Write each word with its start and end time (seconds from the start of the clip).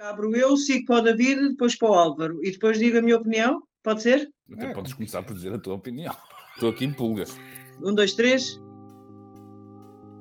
Abro 0.00 0.36
eu, 0.36 0.56
sigo 0.56 0.86
para 0.86 1.00
o 1.00 1.02
David, 1.02 1.48
depois 1.48 1.74
para 1.74 1.90
o 1.90 1.94
Álvaro 1.94 2.38
e 2.44 2.52
depois 2.52 2.78
digo 2.78 2.98
a 2.98 3.02
minha 3.02 3.16
opinião. 3.16 3.60
Pode 3.82 4.02
ser? 4.02 4.30
Até 4.52 4.66
é. 4.66 4.72
podes 4.72 4.92
começar 4.92 5.24
por 5.24 5.34
dizer 5.34 5.52
a 5.52 5.58
tua 5.58 5.74
opinião. 5.74 6.14
Estou 6.54 6.70
aqui 6.70 6.84
em 6.84 6.92
pulgas. 6.92 7.36
Um, 7.82 7.92
dois, 7.92 8.14
três. 8.14 8.62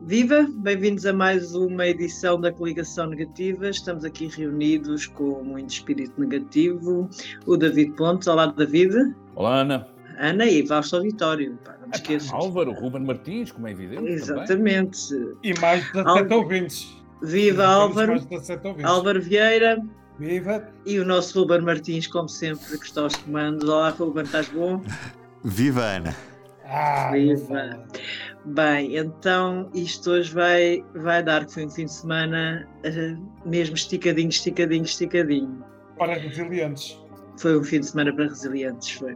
Viva! 0.01 0.47
Bem-vindos 0.49 1.05
a 1.05 1.13
mais 1.13 1.53
uma 1.53 1.85
edição 1.85 2.41
da 2.41 2.51
Coligação 2.51 3.11
Negativa. 3.11 3.69
Estamos 3.69 4.03
aqui 4.03 4.25
reunidos 4.25 5.05
com 5.05 5.43
muito 5.43 5.69
espírito 5.69 6.19
negativo. 6.19 7.07
O 7.45 7.55
David 7.55 7.91
Pontes. 7.91 8.27
Olá, 8.27 8.47
David. 8.47 8.95
Olá, 9.35 9.61
Ana. 9.61 9.87
Ana 10.17 10.47
e 10.47 10.65
Fausto 10.65 11.03
Vitório. 11.03 11.55
Pá, 11.63 11.77
não 11.79 11.89
me 11.89 11.93
esqueças. 11.93 12.33
Álvaro, 12.33 12.71
Ruben 12.71 13.03
Martins, 13.03 13.51
como 13.51 13.67
é 13.67 13.71
evidente. 13.73 14.03
Exatamente. 14.07 15.07
Também. 15.07 15.35
E 15.43 15.59
mais 15.59 15.85
de 15.85 16.03
17 16.03 16.33
ouvintes. 16.33 16.96
Viva 17.21 17.65
Álvaro. 17.65 18.21
Álvaro 18.83 19.21
Vieira. 19.21 19.81
Viva! 20.19 20.67
E 20.85 20.99
o 20.99 21.05
nosso 21.05 21.39
Ruben 21.39 21.61
Martins, 21.61 22.07
como 22.07 22.27
sempre, 22.27 22.77
que 22.77 22.85
está 22.85 23.01
aos 23.01 23.15
comandos. 23.15 23.67
Olá, 23.69 23.89
Ruben, 23.89 24.23
estás 24.23 24.47
bom? 24.49 24.81
Viva, 25.43 25.83
Ana! 25.83 26.15
Ah, 26.65 27.11
Viva! 27.11 27.87
Bem, 28.45 28.97
então 28.97 29.69
isto 29.73 30.11
hoje 30.11 30.33
vai, 30.33 30.83
vai 30.95 31.21
dar, 31.21 31.45
que 31.45 31.53
foi 31.53 31.65
um 31.65 31.69
fim 31.69 31.85
de 31.85 31.93
semana 31.93 32.67
uh, 32.85 33.47
mesmo 33.49 33.75
esticadinho, 33.75 34.29
esticadinho, 34.29 34.83
esticadinho. 34.83 35.63
Para 35.97 36.15
resilientes. 36.15 36.97
Foi 37.37 37.59
um 37.59 37.63
fim 37.63 37.79
de 37.79 37.87
semana 37.87 38.13
para 38.13 38.25
resilientes, 38.25 38.91
foi. 38.91 39.15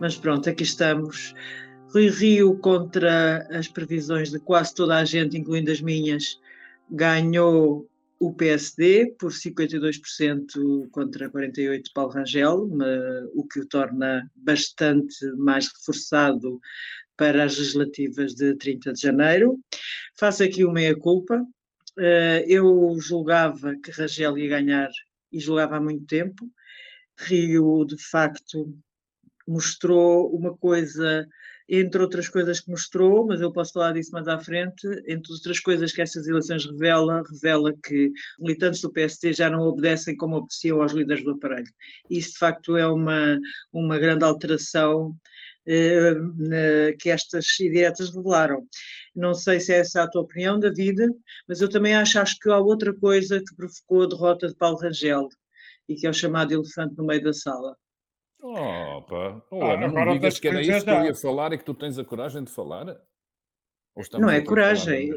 Mas 0.00 0.16
pronto, 0.16 0.48
aqui 0.48 0.62
estamos. 0.62 1.34
Rui 1.92 2.08
Rio 2.08 2.56
contra 2.58 3.46
as 3.50 3.68
previsões 3.68 4.30
de 4.30 4.38
quase 4.38 4.74
toda 4.74 4.96
a 4.96 5.04
gente, 5.04 5.36
incluindo 5.36 5.70
as 5.70 5.80
minhas, 5.80 6.38
ganhou 6.92 7.88
o 8.20 8.32
PSD 8.34 9.16
por 9.18 9.32
52% 9.32 10.88
contra 10.90 11.30
48% 11.30 11.82
de 11.82 11.92
Paulo 11.92 12.12
Rangel, 12.12 12.68
o 13.34 13.44
que 13.48 13.60
o 13.60 13.66
torna 13.66 14.30
bastante 14.36 15.26
mais 15.38 15.66
reforçado 15.66 16.60
para 17.16 17.44
as 17.44 17.56
legislativas 17.58 18.34
de 18.34 18.54
30 18.56 18.92
de 18.92 19.00
janeiro. 19.00 19.58
Faço 20.16 20.44
aqui 20.44 20.64
uma 20.64 20.74
meia-culpa. 20.74 21.44
Eh, 21.98 22.44
eu 22.46 22.96
julgava 23.00 23.74
que 23.82 23.90
Rangel 23.90 24.38
ia 24.38 24.48
ganhar 24.48 24.90
e 25.32 25.40
julgava 25.40 25.76
há 25.76 25.80
muito 25.80 26.06
tempo. 26.06 26.48
Rio, 27.18 27.84
de 27.84 27.96
facto, 27.98 28.72
mostrou 29.46 30.32
uma 30.34 30.56
coisa 30.56 31.26
entre 31.74 32.02
outras 32.02 32.28
coisas 32.28 32.60
que 32.60 32.70
mostrou, 32.70 33.26
mas 33.26 33.40
eu 33.40 33.50
posso 33.50 33.72
falar 33.72 33.92
disso 33.92 34.12
mais 34.12 34.28
à 34.28 34.38
frente, 34.38 34.86
entre 35.08 35.32
outras 35.32 35.58
coisas 35.58 35.90
que 35.90 36.02
estas 36.02 36.26
eleições 36.26 36.66
revela, 36.66 37.22
revela 37.32 37.72
que 37.82 38.12
militantes 38.38 38.82
do 38.82 38.92
PSD 38.92 39.32
já 39.32 39.48
não 39.48 39.62
obedecem 39.62 40.14
como 40.14 40.36
obedeciam 40.36 40.82
aos 40.82 40.92
líderes 40.92 41.24
do 41.24 41.30
aparelho. 41.30 41.72
Isso, 42.10 42.32
de 42.32 42.38
facto, 42.38 42.76
é 42.76 42.86
uma, 42.86 43.38
uma 43.72 43.98
grande 43.98 44.22
alteração 44.22 45.16
eh, 45.66 46.92
que 47.00 47.08
estas 47.08 47.46
diretas 47.58 48.14
revelaram. 48.14 48.66
Não 49.16 49.32
sei 49.32 49.58
se 49.58 49.72
é 49.72 49.78
essa 49.78 50.02
a 50.02 50.10
tua 50.10 50.22
opinião, 50.22 50.60
David, 50.60 50.98
mas 51.48 51.62
eu 51.62 51.70
também 51.70 51.94
acho, 51.96 52.18
acho 52.18 52.38
que 52.38 52.50
há 52.50 52.58
outra 52.58 52.92
coisa 52.92 53.38
que 53.38 53.56
provocou 53.56 54.02
a 54.02 54.08
derrota 54.08 54.48
de 54.48 54.56
Paulo 54.56 54.76
Rangel, 54.78 55.26
e 55.88 55.94
que 55.94 56.06
é 56.06 56.10
o 56.10 56.14
chamado 56.14 56.52
elefante 56.52 56.96
no 56.98 57.06
meio 57.06 57.22
da 57.22 57.32
sala. 57.32 57.74
Opa, 58.42 59.40
oh, 59.52 59.64
ah, 59.64 59.76
não 59.76 59.88
me 59.88 60.14
digas 60.14 60.40
que 60.40 60.48
era 60.48 60.60
isso 60.60 60.84
que 60.84 60.90
eu 60.90 61.04
ia 61.04 61.14
falar 61.14 61.52
e 61.52 61.58
que 61.58 61.64
tu 61.64 61.74
tens 61.74 61.96
a 61.96 62.04
coragem 62.04 62.42
de 62.42 62.50
falar? 62.50 63.00
não 64.18 64.28
é 64.28 64.40
coragem. 64.40 65.12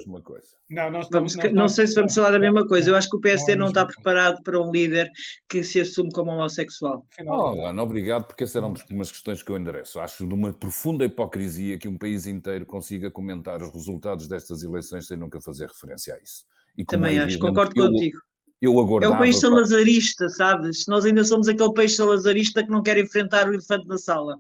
Não, 0.70 0.92
nós 0.92 1.06
estamos, 1.06 1.34
vamos, 1.34 1.36
nós 1.36 1.54
não 1.54 1.68
sei 1.68 1.88
se 1.88 1.96
vamos 1.96 2.14
falar 2.14 2.32
da 2.32 2.40
mesma 2.40 2.68
coisa. 2.68 2.92
Eu 2.92 2.96
acho 2.96 3.10
que 3.10 3.16
o 3.16 3.22
PSD 3.22 3.56
não, 3.56 3.70
está 3.70 3.84
preparado 3.86 4.44
para 4.44 4.62
um 4.62 4.70
líder 4.70 5.10
que 5.50 5.64
se 5.64 5.80
assume 5.80 6.12
como 6.12 6.32
homossexual. 6.32 7.04
Oh, 7.26 7.66
Ana, 7.66 7.82
obrigado, 7.82 8.26
porque 8.26 8.44
essas 8.44 8.58
eram 8.58 8.76
umas 8.92 9.12
questões 9.12 9.42
que 9.42 9.52
eu 9.52 9.58
endereço. 9.58 10.00
Acho 10.00 10.28
de 10.28 10.34
uma 10.34 10.54
profunda 10.54 11.04
hipocrisia 11.04 11.80
que 11.80 11.88
um 11.88 11.98
país 11.98 12.28
inteiro 12.28 12.66
consiga 12.66 13.10
comentar 13.10 13.60
os 13.64 13.74
resultados 13.74 14.28
destas 14.28 14.62
eleições 14.62 15.08
sem 15.08 15.18
nunca 15.18 15.42
fazer 15.42 15.68
referência 15.68 16.14
a 16.14 16.20
isso. 16.20 16.46
Também 16.88 17.18
é 17.18 17.24
acho, 17.24 17.40
concordo 17.40 17.74
eu, 17.76 17.90
contigo 17.90 18.20
eu 18.66 18.80
aguardava... 18.80 19.14
É 19.14 19.18
o 19.18 19.20
peixe 19.20 19.40
salazarista, 19.40 20.30
sabes? 20.30 20.86
Nós 20.88 21.06
ainda 21.06 21.24
somos 21.24 21.48
aquele 21.48 21.74
peixe 21.74 21.96
salazarista 21.96 22.64
que 22.64 22.70
não 22.70 22.82
quer 22.82 22.98
enfrentar 22.98 23.48
o 23.48 23.54
elefante 23.54 23.88
na 23.88 23.98
sala. 23.98 24.40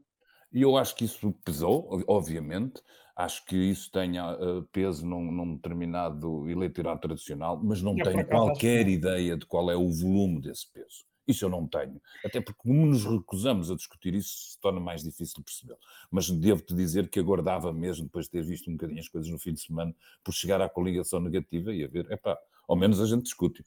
E 0.53 0.62
eu 0.62 0.78
acho 0.78 0.96
que 0.96 1.06
isso 1.06 1.34
pesou, 1.44 2.03
obviamente. 2.08 2.81
Acho 3.16 3.46
que 3.46 3.56
isso 3.56 3.90
tenha 3.91 4.34
uh, 4.34 4.63
peso 4.74 5.06
num, 5.06 5.31
num, 5.31 5.56
determinado 5.56 6.50
eleitorado 6.50 7.00
tradicional, 7.00 7.59
mas 7.63 7.81
não 7.81 7.96
tenho 7.96 8.25
qualquer 8.28 8.88
ideia 8.90 9.38
de 9.38 9.46
qual 9.46 9.72
é 9.72 9.75
o 9.75 9.90
volume 9.90 10.42
desse 10.42 10.69
peso. 10.72 11.06
Isso 11.28 11.46
eu 11.46 11.50
não 11.50 11.68
tenho. 11.68 12.00
Até 12.24 12.40
porque, 12.40 12.62
como 12.62 12.86
nos 12.86 13.03
recusamos 13.03 13.72
a 13.72 13.75
discutir 13.75 14.13
isso, 14.13 14.52
se 14.52 14.59
torna 14.59 14.80
mais 14.80 15.02
difícil 15.02 15.44
perceber. 15.44 15.75
Mas 16.12 16.30
devo-te 16.30 16.75
dizer 16.75 17.09
que 17.09 17.19
aguardava 17.19 17.74
mesmo, 17.74 18.06
depois 18.06 18.25
de 18.25 18.31
ter 18.31 18.44
visto 18.44 18.69
um 18.69 18.74
bocadinho 18.74 19.00
as 19.00 19.07
coisas 19.07 19.31
no 19.31 19.40
fim 19.40 19.53
de 19.53 19.62
semana, 19.62 19.96
por 20.24 20.34
chegar 20.34 20.62
à 20.62 20.69
coligação 20.69 21.19
negativa 21.19 21.74
e 21.74 21.84
a 21.84 21.88
ver, 21.88 22.12
epá, 22.12 22.38
ao 22.68 22.76
menos 22.76 23.02
a 23.02 23.06
gente 23.06 23.24
discute. 23.24 23.64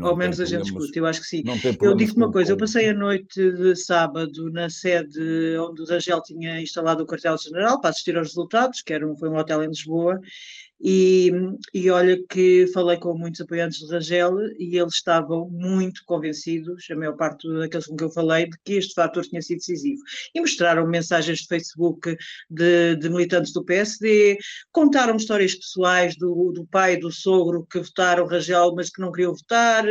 ao 0.00 0.16
menos 0.16 0.40
a 0.40 0.44
gente 0.44 0.64
discute, 0.64 0.98
eu 0.98 1.06
acho 1.06 1.20
que 1.20 1.26
sim. 1.26 1.42
Eu 1.80 1.94
digo 1.94 2.16
uma 2.16 2.30
coisa, 2.30 2.52
eu 2.52 2.56
passei 2.56 2.88
a 2.88 2.94
noite 2.94 3.52
de 3.52 3.74
sábado 3.76 4.50
na 4.50 4.68
sede 4.68 5.56
onde 5.58 5.82
o 5.82 5.86
Rangel 5.86 6.22
tinha 6.22 6.60
instalado 6.60 7.02
o 7.02 7.06
quartel-general 7.06 7.80
para 7.80 7.90
assistir 7.90 8.16
aos 8.16 8.28
resultados, 8.28 8.82
que 8.82 8.92
era 8.92 9.06
um, 9.06 9.16
foi 9.16 9.28
um 9.28 9.36
hotel 9.36 9.62
em 9.62 9.68
Lisboa, 9.68 10.20
e, 10.82 11.30
e 11.74 11.90
olha 11.90 12.18
que 12.28 12.66
falei 12.72 12.96
com 12.96 13.16
muitos 13.16 13.40
apoiantes 13.40 13.80
de 13.80 13.92
Rangel 13.92 14.38
e 14.58 14.78
eles 14.78 14.94
estavam 14.94 15.48
muito 15.50 16.02
convencidos, 16.06 16.86
a 16.90 16.96
maior 16.96 17.16
parte 17.16 17.46
daqueles 17.52 17.86
com 17.86 17.96
que 17.96 18.04
eu 18.04 18.10
falei, 18.10 18.48
de 18.48 18.56
que 18.64 18.74
este 18.74 18.94
fator 18.94 19.22
tinha 19.24 19.42
sido 19.42 19.58
decisivo. 19.58 20.00
E 20.34 20.40
mostraram 20.40 20.86
mensagens 20.86 21.40
de 21.40 21.46
Facebook 21.48 22.16
de, 22.48 22.96
de 22.96 23.08
militantes 23.10 23.52
do 23.52 23.62
PSD, 23.62 24.38
contaram 24.72 25.16
histórias 25.16 25.54
pessoais 25.54 26.16
do, 26.16 26.52
do 26.52 26.66
pai 26.66 26.94
e 26.94 27.00
do 27.00 27.12
sogro 27.12 27.66
que 27.70 27.80
votaram 27.80 28.26
Rangel, 28.26 28.74
mas 28.74 28.88
que 28.88 29.02
não 29.02 29.12
queriam 29.12 29.34
votar, 29.34 29.84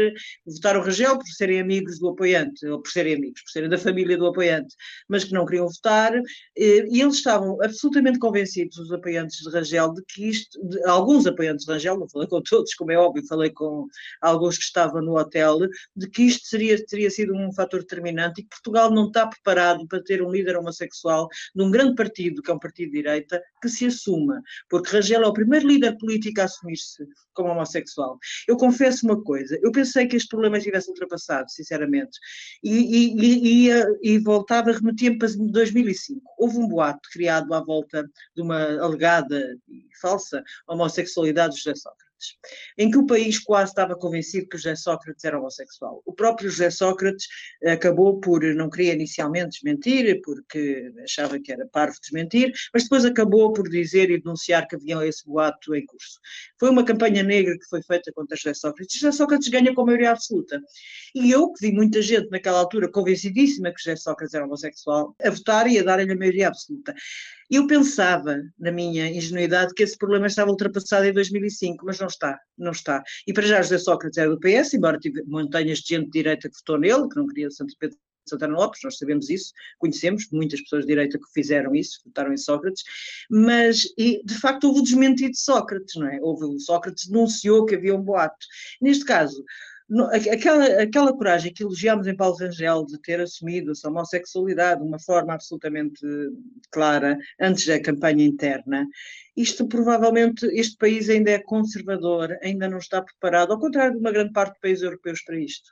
votaram 0.46 0.82
Rangel 0.82 1.20
por 1.20 1.28
serem 1.28 1.60
amigos 1.60 2.00
do 2.00 2.10
apoiante, 2.10 2.66
ou 2.66 2.82
por 2.82 2.90
serem 2.90 3.16
amigos, 3.16 3.44
por 3.44 3.52
serem 3.52 3.70
da 3.70 3.78
família 3.78 4.18
do 4.18 4.26
apoiante, 4.26 4.76
mas 5.08 5.24
que 5.24 5.34
não 5.34 5.46
queriam 5.46 5.68
votar, 5.68 6.14
e 6.58 7.02
eles 7.02 7.16
estavam 7.16 7.62
absolutamente 7.62 8.18
convencidos, 8.18 8.78
os 8.78 8.92
apoiantes 8.92 9.38
de 9.38 9.50
Rangel, 9.52 9.94
de 9.94 10.04
que 10.06 10.30
isto, 10.30 10.60
de, 10.68 10.79
alguns 10.86 11.26
apoiantes 11.26 11.66
de 11.66 11.72
Rangel, 11.72 11.98
não 11.98 12.10
falei 12.10 12.28
com 12.28 12.42
todos, 12.42 12.74
como 12.74 12.92
é 12.92 12.98
óbvio, 12.98 13.26
falei 13.28 13.50
com 13.50 13.88
alguns 14.22 14.58
que 14.58 14.64
estavam 14.64 15.02
no 15.02 15.18
hotel, 15.18 15.60
de 15.96 16.10
que 16.10 16.24
isto 16.24 16.48
seria, 16.48 16.84
teria 16.86 17.10
sido 17.10 17.36
um 17.36 17.52
fator 17.54 17.82
determinante 17.82 18.42
e 18.42 18.44
que 18.44 18.50
Portugal 18.50 18.92
não 18.92 19.08
está 19.08 19.28
preparado 19.28 19.88
para 19.88 20.04
ter 20.04 20.22
um 20.22 20.32
líder 20.32 20.58
homossexual 20.58 21.28
num 21.56 21.72
grande 21.72 21.96
partido, 21.96 22.42
que 22.42 22.52
é 22.52 22.54
um 22.54 22.60
partido 22.60 22.92
de 22.92 22.98
direita, 22.98 23.42
que 23.62 23.70
se 23.70 23.86
assuma, 23.86 24.42
porque 24.70 24.90
Rangel 24.92 25.24
é 25.24 25.28
o 25.28 25.34
primeiro 25.34 25.68
líder 25.68 25.98
político 25.98 26.42
a 26.42 26.46
assumir-se 26.46 27.06
como 27.34 27.50
homossexual. 27.50 28.18
Eu 28.48 28.58
confesso 28.58 29.06
uma 29.06 29.22
coisa, 29.22 29.58
eu 29.62 29.72
pensei 29.72 30.08
que 30.08 30.16
este 30.16 30.30
problema 30.30 30.58
estivesse 30.58 30.90
ultrapassado, 30.90 31.50
sinceramente, 31.50 32.20
e, 32.64 33.14
e, 33.14 33.70
e, 33.70 33.84
e 34.04 34.20
voltava, 34.20 34.72
remetia-me 34.72 35.18
para 35.18 35.30
2005. 35.38 36.22
Houve 36.38 36.58
um 36.58 36.68
boato 36.68 37.08
criado 37.12 37.54
à 37.54 37.64
volta 37.64 38.10
de 38.36 38.42
uma 38.42 38.60
alegada 38.82 39.58
falsa 40.00 40.44
homossexualidade 40.68 41.56
de 41.56 41.62
Sócrates 41.76 42.09
em 42.78 42.90
que 42.90 42.98
o 42.98 43.06
país 43.06 43.40
quase 43.40 43.72
estava 43.72 43.96
convencido 43.96 44.48
que 44.48 44.58
José 44.58 44.76
Sócrates 44.76 45.24
era 45.24 45.40
homossexual. 45.40 46.02
O 46.06 46.14
próprio 46.14 46.50
José 46.50 46.70
Sócrates 46.70 47.28
acabou 47.66 48.20
por, 48.20 48.44
não 48.56 48.70
queria 48.70 48.94
inicialmente 48.94 49.50
desmentir, 49.50 50.22
porque 50.24 50.92
achava 51.04 51.40
que 51.40 51.52
era 51.52 51.68
parvo 51.68 51.96
desmentir, 52.02 52.52
mas 52.74 52.84
depois 52.84 53.06
acabou 53.06 53.54
por 53.54 53.70
dizer 53.70 54.10
e 54.10 54.22
denunciar 54.22 54.68
que 54.68 54.76
havia 54.76 55.06
esse 55.08 55.26
boato 55.26 55.76
em 55.76 55.86
curso. 55.86 56.20
Foi 56.60 56.70
uma 56.70 56.84
campanha 56.84 57.24
negra 57.24 57.58
que 57.58 57.66
foi 57.70 57.82
feita 57.82 58.12
contra 58.14 58.36
José 58.36 58.54
Sócrates. 58.54 59.00
José 59.00 59.12
Sócrates 59.12 59.48
ganha 59.48 59.74
com 59.74 59.86
maioria 59.86 60.12
absoluta. 60.12 60.62
E 61.16 61.32
eu, 61.32 61.52
que 61.52 61.68
vi 61.68 61.74
muita 61.74 62.02
gente 62.02 62.30
naquela 62.30 62.60
altura 62.60 62.92
convencidíssima 62.92 63.74
que 63.74 63.82
José 63.82 63.96
Sócrates 63.96 64.34
era 64.34 64.46
homossexual, 64.46 65.16
a 65.22 65.30
votar 65.30 65.68
e 65.68 65.80
a 65.80 65.84
dar-lhe 65.84 66.12
a 66.12 66.16
maioria 66.16 66.48
absoluta. 66.48 66.94
Eu 67.50 67.66
pensava, 67.66 68.44
na 68.60 68.72
minha 68.72 69.10
ingenuidade, 69.10 69.74
que 69.74 69.82
esse 69.82 69.98
problema 69.98 70.28
estava 70.28 70.52
ultrapassado 70.52 71.06
em 71.06 71.14
2005, 71.14 71.84
mas 71.84 72.00
não 72.00 72.08
está, 72.10 72.40
não 72.58 72.72
está. 72.72 73.04
E 73.26 73.34
para 73.34 73.48
já 73.48 73.62
José 73.62 73.78
Sócrates 73.78 74.18
era 74.18 74.30
do 74.30 74.40
PS, 74.40 74.74
embora 74.74 75.00
montanhas 75.26 75.80
de 75.80 75.96
gente 75.96 76.06
de 76.06 76.12
direita 76.12 76.50
que 76.50 76.58
votou 76.58 76.78
nele, 76.78 77.08
que 77.10 77.16
não 77.16 77.28
queria 77.28 77.50
Santo 77.50 77.74
Pedro 77.80 77.98
Santana 78.30 78.56
Lopes, 78.56 78.82
nós 78.84 78.98
sabemos 78.98 79.30
isso, 79.30 79.52
conhecemos 79.80 80.28
muitas 80.32 80.62
pessoas 80.62 80.84
de 80.84 80.90
direita 80.90 81.18
que 81.18 81.34
fizeram 81.34 81.74
isso, 81.74 82.00
votaram 82.06 82.32
em 82.32 82.38
Sócrates, 82.38 82.84
mas 83.30 83.86
e, 83.98 84.22
de 84.24 84.36
facto 84.36 84.66
houve 84.66 84.82
o 84.82 84.84
desmentido 84.84 85.32
de 85.32 85.40
Sócrates, 85.40 85.96
não 85.96 86.08
é? 86.08 86.20
Houve, 86.22 86.46
o 86.46 86.60
Sócrates 86.60 87.08
denunciou 87.08 87.66
que 87.66 87.76
havia 87.76 87.96
um 87.96 88.02
boato. 88.02 88.46
Neste 88.82 89.04
caso, 89.04 89.44
aquela, 90.32 90.66
aquela 90.82 91.14
coragem 91.14 91.54
que 91.54 91.64
elogiámos 91.64 92.08
em 92.08 92.16
Paulo 92.16 92.38
Rangel 92.38 92.86
de 92.86 93.00
ter 93.02 93.20
assumido 93.20 93.72
a 93.72 93.76
sua 93.76 93.90
homossexualidade 93.90 94.82
de 94.82 94.88
uma 94.88 95.00
forma 95.00 95.34
absolutamente 95.34 96.00
clara 96.72 97.18
antes 97.40 97.66
da 97.66 97.82
campanha 97.82 98.24
interna, 98.24 98.88
isto 99.36 99.68
provavelmente, 99.68 100.46
este 100.48 100.78
país 100.78 101.10
ainda 101.10 101.32
é 101.32 101.40
conservador, 101.40 102.38
ainda 102.44 102.68
não 102.68 102.78
está 102.78 103.02
preparado, 103.02 103.52
ao 103.52 103.60
contrário 103.60 103.94
de 103.94 104.00
uma 104.00 104.12
grande 104.12 104.32
parte 104.32 104.52
dos 104.54 104.62
países 104.62 104.84
europeus 104.84 105.24
para 105.24 105.40
isto. 105.40 105.70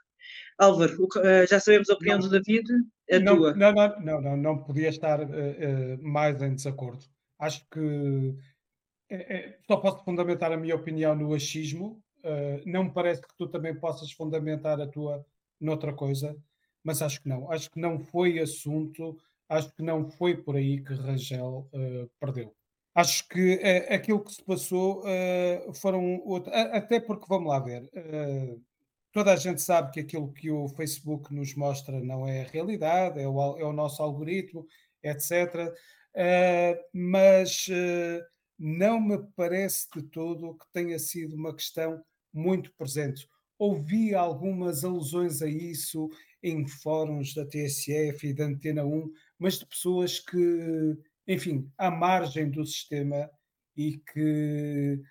Álvaro, 0.58 1.08
já 1.48 1.60
sabemos 1.60 1.90
a 1.90 1.94
opinião 1.94 2.18
não, 2.18 2.28
do 2.28 2.32
David, 2.32 2.68
a 3.12 3.20
não, 3.20 3.38
tua. 3.38 3.54
Não, 3.54 3.72
não, 3.72 4.02
não, 4.02 4.22
não, 4.22 4.38
não 4.38 4.64
podia 4.64 4.90
estar 4.90 5.22
uh, 5.22 5.26
uh, 5.26 6.02
mais 6.02 6.42
em 6.42 6.56
desacordo. 6.56 7.04
Acho 7.40 7.64
que 7.70 8.36
é, 9.10 9.36
é, 9.36 9.58
só 9.68 9.78
posso 9.78 10.04
fundamentar 10.04 10.52
a 10.52 10.58
minha 10.58 10.76
opinião 10.76 11.16
no 11.16 11.34
achismo. 11.34 12.02
Uh, 12.24 12.62
não 12.66 12.86
me 12.86 12.92
parece 12.92 13.22
que 13.22 13.36
tu 13.38 13.48
também 13.48 13.76
possas 13.76 14.12
fundamentar 14.12 14.80
a 14.82 14.88
tua 14.88 15.26
noutra 15.60 15.94
coisa, 15.94 16.36
mas 16.84 17.02
acho 17.02 17.22
que 17.22 17.30
não. 17.30 17.52
Acho 17.52 17.70
que 17.72 17.80
não 17.80 18.00
foi 18.00 18.40
assunto, 18.40 19.18
acho 19.48 19.74
que 19.74 19.84
não 19.84 20.10
foi 20.10 20.36
por 20.36 20.56
aí 20.56 20.82
que 20.84 20.94
Rangel 20.94 21.68
uh, 21.74 22.10
perdeu. 22.20 22.54
Acho 22.96 23.28
que 23.28 23.56
uh, 23.56 23.94
aquilo 23.94 24.24
que 24.24 24.34
se 24.34 24.44
passou 24.44 25.04
foram 25.76 26.22
outro, 26.26 26.52
até 26.54 27.00
porque 27.00 27.26
vamos 27.30 27.50
lá 27.50 27.60
ver. 27.60 27.90
toda 29.12 29.34
a 29.34 29.36
gente 29.36 29.62
sabe 29.62 29.92
que 29.92 30.00
aquilo 30.00 30.32
que 30.34 30.50
o 30.52 30.68
Facebook 30.70 31.34
nos 31.34 31.56
mostra 31.56 32.00
não 32.00 32.28
é 32.28 32.42
a 32.42 32.50
realidade, 32.50 33.20
é 33.22 33.28
o, 33.28 33.58
é 33.58 33.64
o 33.64 33.74
nosso 33.74 34.02
algoritmo, 34.02 34.66
etc. 35.04 35.72
mas 36.94 37.68
não 38.58 39.00
me 39.00 39.18
parece 39.36 39.88
de 39.96 40.02
todo 40.04 40.56
que 40.58 40.66
tenha 40.74 40.98
sido 41.00 41.36
uma 41.36 41.56
questão 41.56 42.04
muito 42.34 42.74
presente. 42.76 43.28
Ouvi 43.60 44.14
algumas 44.14 44.84
alusões 44.84 45.42
a 45.42 45.50
isso 45.50 46.10
em 46.44 46.68
fóruns 46.68 47.34
da 47.34 47.46
TSF 47.46 48.28
e 48.28 48.34
da 48.34 48.46
Antena 48.46 48.86
1, 48.86 49.12
mas 49.40 49.60
de 49.60 49.66
pessoas 49.66 50.20
que, 50.20 50.98
enfim, 51.28 51.70
à 51.78 51.90
margem 51.90 52.50
do 52.50 52.66
sistema 52.66 53.30
e 53.76 53.98
que 53.98 55.02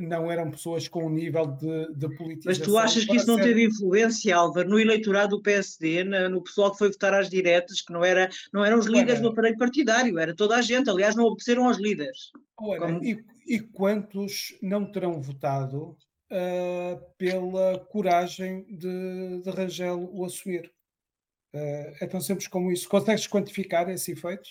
não 0.00 0.30
eram 0.30 0.50
pessoas 0.50 0.88
com 0.88 1.06
um 1.06 1.10
nível 1.10 1.46
de, 1.46 1.94
de 1.94 2.16
politização. 2.16 2.44
Mas 2.44 2.58
tu 2.58 2.78
achas 2.78 3.04
que 3.04 3.16
isso 3.16 3.26
não 3.26 3.36
ser... 3.36 3.44
teve 3.44 3.64
influência, 3.64 4.36
Álvaro, 4.36 4.68
no 4.68 4.78
eleitorado 4.78 5.36
do 5.36 5.42
PSD, 5.42 6.04
no 6.04 6.42
pessoal 6.42 6.72
que 6.72 6.78
foi 6.78 6.90
votar 6.90 7.14
às 7.14 7.30
diretas, 7.30 7.80
que 7.80 7.92
não, 7.92 8.04
era, 8.04 8.28
não 8.52 8.64
eram 8.64 8.78
os 8.78 8.86
líderes 8.86 9.20
do 9.20 9.28
aparelho 9.28 9.56
partidário, 9.56 10.18
era 10.18 10.34
toda 10.34 10.56
a 10.56 10.62
gente, 10.62 10.90
aliás, 10.90 11.16
não 11.16 11.24
obedeceram 11.24 11.66
aos 11.66 11.78
líderes. 11.78 12.30
Ora, 12.58 12.80
Como... 12.80 13.04
e, 13.04 13.24
e, 13.46 13.60
quantos 13.60 14.58
não 14.60 14.90
terão 14.90 15.20
votado 15.22 15.96
uh, 16.30 17.00
pela 17.16 17.78
coragem 17.90 18.64
de, 18.68 19.40
de 19.42 19.50
Rangel 19.50 20.10
o 20.12 20.24
assumir? 20.24 20.70
Uh, 21.54 21.96
é 22.00 22.06
tão 22.06 22.20
simples 22.20 22.46
como 22.46 22.70
isso. 22.70 22.88
Consegues 22.88 23.26
quantificar 23.26 23.88
esse 23.88 24.12
efeito? 24.12 24.48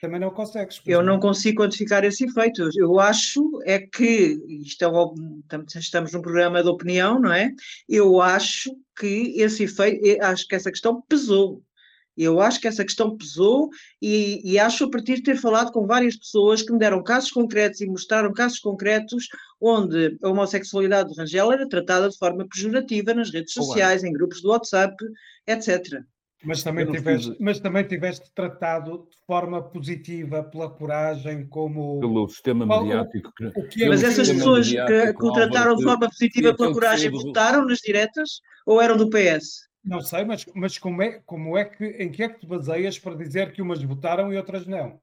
Também 0.00 0.20
não 0.20 0.30
consegues. 0.30 0.80
Eu 0.86 1.02
não 1.02 1.18
consigo 1.18 1.62
quantificar 1.62 2.04
esse 2.04 2.24
efeito. 2.24 2.68
Eu 2.76 3.00
acho 3.00 3.42
é 3.64 3.80
que, 3.80 4.38
isto 4.48 4.84
é, 4.84 5.78
estamos 5.78 6.12
num 6.12 6.22
programa 6.22 6.62
de 6.62 6.68
opinião, 6.68 7.20
não 7.20 7.32
é? 7.32 7.52
Eu 7.88 8.20
acho 8.20 8.70
que 8.98 9.34
esse 9.36 9.64
efeito, 9.64 10.22
acho 10.22 10.46
que 10.46 10.54
essa 10.54 10.70
questão 10.70 11.02
pesou. 11.08 11.62
Eu 12.16 12.40
acho 12.40 12.60
que 12.60 12.66
essa 12.66 12.84
questão 12.84 13.16
pesou 13.16 13.70
e, 14.02 14.40
e, 14.42 14.58
acho, 14.58 14.84
a 14.84 14.90
partir 14.90 15.16
de 15.16 15.22
ter 15.22 15.36
falado 15.36 15.70
com 15.70 15.86
várias 15.86 16.16
pessoas 16.16 16.62
que 16.62 16.72
me 16.72 16.78
deram 16.78 17.00
casos 17.00 17.30
concretos 17.30 17.80
e 17.80 17.86
mostraram 17.86 18.32
casos 18.32 18.58
concretos 18.58 19.28
onde 19.60 20.18
a 20.20 20.28
homossexualidade 20.28 21.12
de 21.12 21.20
Rangel 21.20 21.52
era 21.52 21.68
tratada 21.68 22.08
de 22.08 22.18
forma 22.18 22.44
pejorativa 22.48 23.14
nas 23.14 23.30
redes 23.30 23.52
sociais, 23.52 24.02
Olá. 24.02 24.10
em 24.10 24.12
grupos 24.12 24.42
do 24.42 24.48
WhatsApp, 24.48 24.96
etc. 25.46 26.02
Mas 26.44 26.62
também, 26.62 26.86
tiveste, 26.86 27.36
mas 27.40 27.58
também 27.58 27.84
tiveste 27.84 28.32
tratado 28.32 29.08
de 29.10 29.26
forma 29.26 29.60
positiva 29.60 30.44
pela 30.44 30.70
coragem, 30.70 31.44
como. 31.48 31.98
Pelo 31.98 32.28
sistema 32.28 32.64
mediático. 32.64 33.32
Que, 33.36 33.46
o 33.46 33.68
que 33.68 33.84
é 33.84 33.88
mas 33.88 34.04
essas 34.04 34.28
pessoas 34.30 34.68
que, 34.68 35.12
que 35.14 35.24
o 35.24 35.32
trataram 35.32 35.74
de 35.74 35.82
forma 35.82 36.08
positiva 36.08 36.54
pela 36.54 36.72
coragem 36.72 37.10
votaram 37.10 37.64
nas 37.64 37.78
diretas 37.78 38.40
ou 38.64 38.80
eram 38.80 38.96
do 38.96 39.10
PS? 39.10 39.68
Não 39.84 40.00
sei, 40.00 40.24
mas, 40.24 40.44
mas 40.54 40.78
como, 40.78 41.02
é, 41.02 41.20
como 41.26 41.56
é 41.56 41.64
que, 41.64 41.84
em 41.84 42.10
que 42.10 42.22
é 42.22 42.28
que 42.28 42.40
te 42.40 42.46
baseias 42.46 42.98
para 42.98 43.16
dizer 43.16 43.52
que 43.52 43.62
umas 43.62 43.82
votaram 43.82 44.32
e 44.32 44.36
outras 44.36 44.66
não? 44.66 45.00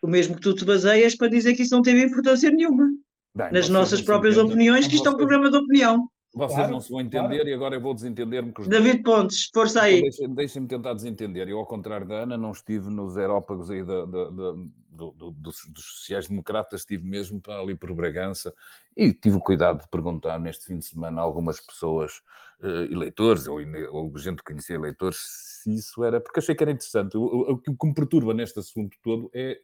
O 0.00 0.06
mesmo 0.06 0.36
que 0.36 0.42
tu 0.42 0.54
te 0.54 0.64
baseias 0.64 1.16
para 1.16 1.28
dizer 1.28 1.54
que 1.54 1.62
isso 1.62 1.74
não 1.74 1.82
teve 1.82 2.04
importância 2.04 2.50
nenhuma. 2.50 2.88
Bem, 3.34 3.50
nas 3.50 3.68
nossas 3.68 4.02
próprias 4.02 4.36
opiniões, 4.36 4.86
que 4.86 4.96
isto 4.96 5.08
é 5.08 5.10
um 5.10 5.16
programa 5.16 5.50
de 5.50 5.56
opinião. 5.56 6.08
Vocês 6.34 6.56
claro, 6.56 6.72
não 6.72 6.80
se 6.80 6.90
vão 6.90 7.00
entender 7.00 7.36
claro. 7.36 7.48
e 7.48 7.52
agora 7.52 7.76
eu 7.76 7.80
vou 7.80 7.92
desentender-me. 7.92 8.52
David 8.66 9.02
Pontes, 9.02 9.50
força 9.52 9.82
aí. 9.82 10.02
Então, 10.06 10.34
deixem-me 10.34 10.66
tentar 10.66 10.94
desentender. 10.94 11.46
Eu, 11.46 11.58
ao 11.58 11.66
contrário 11.66 12.06
da 12.06 12.22
Ana, 12.22 12.38
não 12.38 12.52
estive 12.52 12.88
nos 12.88 13.18
aerópagos 13.18 13.70
aí 13.70 13.84
da, 13.84 14.06
da, 14.06 14.30
da, 14.30 14.52
do, 14.88 15.10
do, 15.10 15.30
dos, 15.30 15.66
dos 15.68 15.84
sociais-democratas, 15.84 16.80
estive 16.80 17.04
mesmo 17.04 17.38
para 17.38 17.60
ali 17.60 17.74
por 17.74 17.92
Bragança 17.94 18.54
e 18.96 19.12
tive 19.12 19.36
o 19.36 19.40
cuidado 19.40 19.82
de 19.82 19.88
perguntar 19.88 20.38
neste 20.40 20.64
fim 20.64 20.78
de 20.78 20.86
semana 20.86 21.20
a 21.20 21.24
algumas 21.24 21.60
pessoas, 21.60 22.22
uh, 22.60 22.90
eleitores 22.90 23.46
ou, 23.46 23.58
ou 23.90 24.16
gente 24.16 24.38
que 24.38 24.44
conhecia 24.52 24.76
eleitores, 24.76 25.18
se 25.62 25.74
isso 25.74 26.02
era, 26.02 26.18
porque 26.18 26.40
achei 26.40 26.54
que 26.54 26.64
era 26.64 26.72
interessante. 26.72 27.14
O, 27.14 27.24
o, 27.24 27.52
o 27.52 27.58
que 27.58 27.86
me 27.86 27.94
perturba 27.94 28.32
neste 28.32 28.58
assunto 28.58 28.96
todo 29.02 29.30
é, 29.34 29.60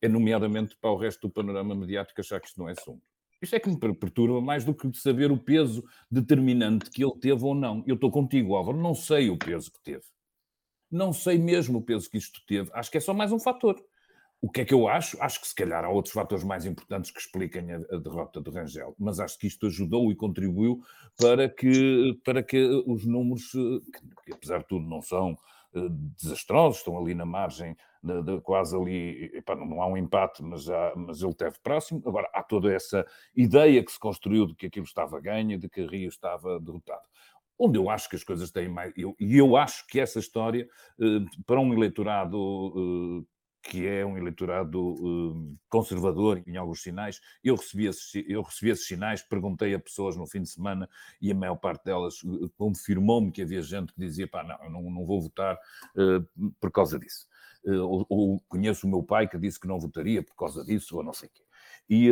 é, 0.00 0.08
nomeadamente, 0.08 0.74
para 0.80 0.90
o 0.90 0.96
resto 0.96 1.28
do 1.28 1.32
panorama 1.32 1.74
mediático, 1.74 2.18
achar 2.18 2.40
que 2.40 2.48
isto 2.48 2.58
não 2.58 2.68
é 2.68 2.72
assunto. 2.72 3.02
Isto 3.40 3.56
é 3.56 3.60
que 3.60 3.68
me 3.68 3.78
perturba 3.78 4.40
mais 4.40 4.64
do 4.64 4.74
que 4.74 4.92
saber 4.98 5.30
o 5.30 5.38
peso 5.38 5.84
determinante 6.10 6.90
que 6.90 7.04
ele 7.04 7.18
teve 7.20 7.44
ou 7.44 7.54
não. 7.54 7.84
Eu 7.86 7.94
estou 7.94 8.10
contigo, 8.10 8.54
Álvaro, 8.54 8.78
não 8.78 8.94
sei 8.94 9.30
o 9.30 9.36
peso 9.36 9.70
que 9.72 9.80
teve. 9.82 10.04
Não 10.90 11.12
sei 11.12 11.38
mesmo 11.38 11.78
o 11.78 11.82
peso 11.82 12.10
que 12.10 12.18
isto 12.18 12.40
teve. 12.46 12.70
Acho 12.72 12.90
que 12.90 12.98
é 12.98 13.00
só 13.00 13.14
mais 13.14 13.30
um 13.30 13.38
fator. 13.38 13.80
O 14.40 14.48
que 14.48 14.60
é 14.60 14.64
que 14.64 14.72
eu 14.72 14.86
acho? 14.86 15.20
Acho 15.20 15.40
que 15.40 15.48
se 15.48 15.54
calhar 15.54 15.84
há 15.84 15.88
outros 15.88 16.14
fatores 16.14 16.44
mais 16.44 16.64
importantes 16.64 17.10
que 17.10 17.20
expliquem 17.20 17.72
a, 17.72 17.78
derrota 17.98 18.40
do 18.40 18.50
Rangel, 18.52 18.94
mas 18.98 19.18
acho 19.18 19.36
que 19.36 19.48
isto 19.48 19.66
ajudou 19.66 20.12
e 20.12 20.16
contribuiu 20.16 20.80
para 21.18 21.48
que, 21.48 22.16
para 22.24 22.42
que 22.42 22.64
os 22.86 23.04
números, 23.04 23.52
eh, 23.54 23.98
que, 24.24 24.32
apesar 24.32 24.58
de 24.58 24.68
tudo 24.68 24.86
não 24.86 25.02
são 25.02 25.32
uh, 25.74 25.88
desastrosos, 26.16 26.78
estão 26.78 26.96
ali 26.96 27.14
na 27.14 27.26
margem 27.26 27.76
de, 28.02 28.22
de 28.22 28.40
quase 28.40 28.76
ali, 28.76 29.30
epá, 29.34 29.56
não 29.56 29.82
há 29.82 29.86
um 29.86 29.96
empate, 29.96 30.42
mas, 30.42 30.68
há, 30.68 30.92
mas 30.96 31.22
ele 31.22 31.34
teve 31.34 31.56
próximo. 31.62 32.02
Agora, 32.06 32.28
há 32.32 32.42
toda 32.42 32.72
essa 32.72 33.06
ideia 33.34 33.84
que 33.84 33.92
se 33.92 33.98
construiu 33.98 34.46
de 34.46 34.54
que 34.54 34.66
aquilo 34.66 34.86
estava 34.86 35.20
ganho, 35.20 35.58
de 35.58 35.68
que 35.68 35.84
Rio 35.86 36.08
estava 36.08 36.60
derrotado. 36.60 37.02
Onde 37.58 37.76
eu 37.76 37.90
acho 37.90 38.08
que 38.08 38.16
as 38.16 38.22
coisas 38.22 38.50
têm 38.52 38.68
mais. 38.68 38.92
E 38.96 39.36
eu, 39.36 39.56
acho 39.56 39.84
que 39.88 39.98
essa 39.98 40.20
história, 40.20 40.68
eh, 41.00 41.24
para 41.44 41.60
um 41.60 41.72
eleitorado 41.72 43.26
eh, 43.26 43.38
que 43.60 43.86
é 43.86 44.06
um 44.06 44.16
eleitorado 44.16 44.80
uh, 44.80 45.58
conservador 45.68 46.42
em 46.46 46.56
alguns 46.56 46.82
sinais. 46.82 47.20
Eu 47.42 47.56
recebi, 47.56 47.86
esses, 47.86 48.10
eu 48.26 48.40
recebi 48.40 48.70
esses 48.70 48.86
sinais, 48.86 49.22
perguntei 49.22 49.74
a 49.74 49.80
pessoas 49.80 50.16
no 50.16 50.26
fim 50.26 50.40
de 50.42 50.48
semana 50.48 50.88
e 51.20 51.30
a 51.30 51.34
maior 51.34 51.56
parte 51.56 51.84
delas 51.84 52.14
confirmou-me 52.56 53.30
que 53.30 53.42
havia 53.42 53.60
gente 53.60 53.92
que 53.92 54.00
dizia: 54.00 54.26
pá, 54.28 54.42
não, 54.42 54.64
eu 54.64 54.70
não, 54.70 54.82
não 54.90 55.04
vou 55.04 55.20
votar 55.20 55.58
por 56.60 56.70
causa 56.70 56.98
disso. 56.98 57.26
Ou, 57.64 58.06
ou, 58.08 58.40
conheço 58.48 58.86
o 58.86 58.90
meu 58.90 59.02
pai 59.02 59.28
que 59.28 59.38
disse 59.38 59.60
que 59.60 59.66
não 59.66 59.78
votaria 59.78 60.22
por 60.22 60.34
causa 60.34 60.64
disso, 60.64 60.96
ou 60.96 61.02
não 61.02 61.12
sei 61.12 61.28
o 61.28 61.32
quê. 61.32 61.42
E, 61.90 62.10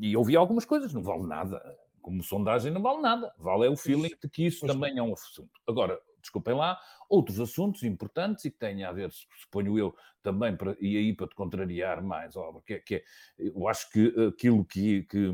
e 0.00 0.16
ouvi 0.16 0.36
algumas 0.36 0.64
coisas, 0.64 0.92
não 0.92 1.02
vale 1.02 1.26
nada. 1.26 1.62
Como 2.00 2.22
sondagem, 2.22 2.72
não 2.72 2.82
vale 2.82 3.00
nada. 3.00 3.32
Vale 3.38 3.66
é 3.66 3.70
o 3.70 3.76
feeling 3.76 4.14
de 4.22 4.28
que 4.28 4.46
isso 4.46 4.66
também 4.66 4.96
é 4.98 5.02
um 5.02 5.12
assunto. 5.12 5.50
Agora, 5.66 6.00
desculpem 6.20 6.54
lá, 6.54 6.78
outros 7.08 7.40
assuntos 7.40 7.82
importantes 7.82 8.44
e 8.44 8.50
que 8.50 8.58
têm 8.58 8.84
a 8.84 8.92
ver, 8.92 9.10
suponho 9.40 9.78
eu, 9.78 9.94
também, 10.22 10.56
para, 10.56 10.76
e 10.80 10.96
aí 10.96 11.14
para 11.14 11.28
te 11.28 11.34
contrariar 11.34 12.02
mais, 12.02 12.36
ó, 12.36 12.60
que, 12.64 12.74
é, 12.74 12.78
que 12.80 12.94
é, 12.96 13.04
eu 13.38 13.68
acho 13.68 13.90
que 13.90 14.12
aquilo 14.28 14.64
que, 14.64 15.04
que 15.04 15.32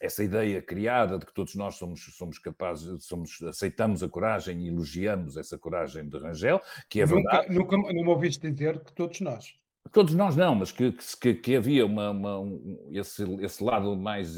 essa 0.00 0.22
ideia 0.22 0.62
criada 0.62 1.18
de 1.18 1.26
que 1.26 1.34
todos 1.34 1.54
nós 1.54 1.76
somos, 1.76 2.00
somos 2.16 2.38
capazes, 2.38 3.04
somos, 3.04 3.42
aceitamos 3.42 4.02
a 4.02 4.08
coragem 4.08 4.64
e 4.64 4.68
elogiamos 4.68 5.36
essa 5.36 5.58
coragem 5.58 6.08
de 6.08 6.18
Rangel, 6.18 6.60
que 6.88 7.00
é 7.00 7.06
nunca, 7.06 7.14
verdade. 7.16 7.54
Nunca, 7.54 7.76
não 7.76 8.04
me 8.04 8.08
ouviste 8.08 8.50
dizer 8.50 8.78
que 8.84 8.92
todos 8.92 9.20
nós. 9.20 9.58
Todos 9.90 10.14
nós 10.14 10.36
não, 10.36 10.54
mas 10.54 10.70
que, 10.70 10.92
que, 11.20 11.34
que 11.34 11.56
havia 11.56 11.86
uma, 11.86 12.10
uma 12.10 12.38
um, 12.40 12.90
esse, 12.92 13.24
esse 13.42 13.64
lado 13.64 13.96
mais, 13.96 14.36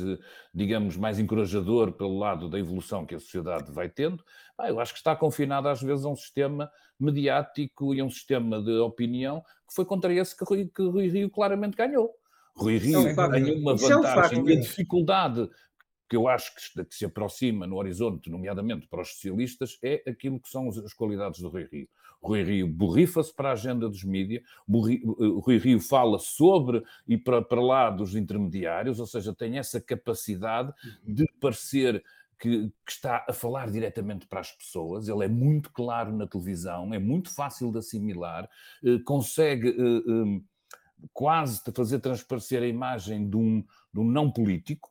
digamos, 0.55 0.97
mais 0.97 1.19
encorajador 1.19 1.93
pelo 1.93 2.19
lado 2.19 2.49
da 2.49 2.59
evolução 2.59 3.05
que 3.05 3.14
a 3.14 3.19
sociedade 3.19 3.73
vai 3.73 3.88
tendo, 3.88 4.25
ah, 4.57 4.69
eu 4.69 4.79
acho 4.79 4.93
que 4.93 4.99
está 4.99 5.17
confinado 5.17 5.69
às 5.69 5.83
vezes 5.83 6.05
a 6.05 6.09
um 6.09 6.17
sistema 6.17 6.71
mediático 6.99 7.95
e 7.95 8.00
a 8.00 8.05
um 8.05 8.11
sistema 8.11 8.62
de 8.62 8.79
opinião 8.79 9.43
que 9.69 9.75
foi 9.75 9.85
contra 9.85 10.12
esse 10.12 10.37
que 10.37 10.45
Rui, 10.45 10.71
que 10.75 10.83
Rui 10.83 11.09
Rio 11.09 11.31
claramente 11.31 11.76
ganhou. 11.76 12.14
Rui 12.57 12.78
Rio 12.78 13.07
é 13.07 13.14
tem 13.30 13.57
uma 13.57 13.76
vantagem 13.76 14.45
e 14.49 14.52
a 14.52 14.61
dificuldade 14.61 15.49
que 16.09 16.16
eu 16.16 16.26
acho 16.26 16.52
que, 16.57 16.87
se 16.90 17.04
aproxima 17.04 17.69
no 17.69 17.76
horizonte, 17.76 18.28
nomeadamente 18.28 18.88
para 18.88 19.00
os 19.00 19.12
socialistas, 19.12 19.78
é 19.80 20.02
aquilo 20.09 20.40
que 20.40 20.49
são 20.49 20.69
as 20.69 20.92
qualidades 20.92 21.40
do 21.40 21.49
Rui 21.49 21.69
Rio. 21.71 21.88
Rui 22.21 22.42
Rio 22.42 22.66
borrifa-se 22.66 23.33
para 23.33 23.50
a 23.50 23.52
agenda 23.52 23.88
dos 23.88 24.02
mídias, 24.02 24.42
o 24.69 25.38
Rui 25.38 25.57
Rio 25.59 25.80
fala 25.80 26.19
sobre 26.19 26.83
e 27.07 27.16
para, 27.16 27.40
para 27.40 27.62
lá 27.62 27.90
dos 27.90 28.16
intermediários, 28.16 28.99
ou 28.99 29.07
seja, 29.07 29.33
tem 29.33 29.57
essa 29.57 29.80
capacidade 29.80 30.73
uhum. 30.85 31.14
de 31.14 31.26
parecer 31.40 32.02
que, 32.40 32.73
que, 32.85 32.92
está 32.92 33.25
a 33.28 33.33
falar 33.33 33.71
diretamente 33.71 34.26
para 34.26 34.40
as 34.40 34.50
pessoas, 34.50 35.09
ele 35.09 35.25
é 35.25 35.28
muito 35.28 35.71
claro 35.71 36.11
na 36.16 36.26
televisão, 36.26 36.92
é 36.92 36.99
muito 36.99 37.33
fácil 37.33 37.71
de 37.71 37.78
assimilar, 37.78 38.49
eh, 38.83 38.99
consegue 39.04 39.69
eh, 39.69 39.73
eh, 39.78 40.40
quase 41.12 41.61
fazer 41.75 42.00
transparecer 42.00 42.62
a 42.62 42.66
imagem 42.66 43.28
de 43.28 43.37
um, 43.37 43.64
de 43.92 44.00
um 44.00 44.04
não 44.04 44.30
político, 44.30 44.90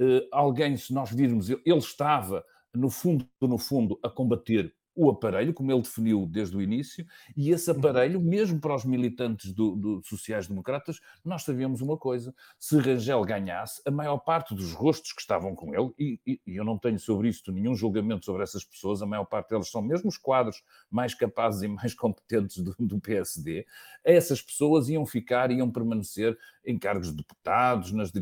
uh, 0.00 0.28
alguém, 0.32 0.76
se 0.76 0.92
nós 0.92 1.10
virmos, 1.10 1.48
ele 1.50 1.62
estava, 1.66 2.44
no 2.74 2.90
fundo, 2.90 3.28
no 3.40 3.58
fundo, 3.58 3.98
a 4.02 4.08
combater 4.08 4.74
o 4.98 5.08
aparelho, 5.08 5.54
como 5.54 5.70
ele 5.70 5.80
definiu 5.80 6.26
desde 6.26 6.56
o 6.56 6.60
início, 6.60 7.06
e 7.36 7.50
esse 7.50 7.70
uhum. 7.70 7.78
aparelho, 7.78 8.20
mesmo 8.20 8.60
para 8.60 8.74
os 8.74 8.84
militantes 8.84 9.52
do, 9.52 9.76
do 9.76 10.02
sociais-democratas, 10.02 10.98
nós 11.24 11.44
sabíamos 11.44 11.80
uma 11.80 11.96
coisa: 11.96 12.34
se 12.58 12.76
Rangel 12.78 13.24
ganhasse, 13.24 13.80
a 13.86 13.92
maior 13.92 14.18
parte 14.18 14.56
dos 14.56 14.72
rostos 14.72 15.12
que 15.12 15.20
estavam 15.20 15.54
com 15.54 15.72
ele, 15.72 15.92
e, 15.96 16.20
e, 16.26 16.40
e 16.44 16.56
eu 16.56 16.64
não 16.64 16.76
tenho 16.76 16.98
sobre 16.98 17.28
isto 17.28 17.52
nenhum 17.52 17.76
julgamento 17.76 18.24
sobre 18.24 18.42
essas 18.42 18.64
pessoas, 18.64 19.00
a 19.00 19.06
maior 19.06 19.24
parte 19.24 19.50
deles 19.50 19.70
são 19.70 19.80
mesmo 19.80 20.08
os 20.08 20.18
quadros 20.18 20.60
mais 20.90 21.14
capazes 21.14 21.62
e 21.62 21.68
mais 21.68 21.94
competentes 21.94 22.58
do, 22.58 22.74
do 22.80 23.00
PSD, 23.00 23.64
essas 24.02 24.42
pessoas 24.42 24.88
iam 24.88 25.06
ficar, 25.06 25.52
iam 25.52 25.70
permanecer 25.70 26.36
em 26.64 26.76
cargos 26.76 27.10
de 27.10 27.16
deputados, 27.16 27.92
nas, 27.92 28.12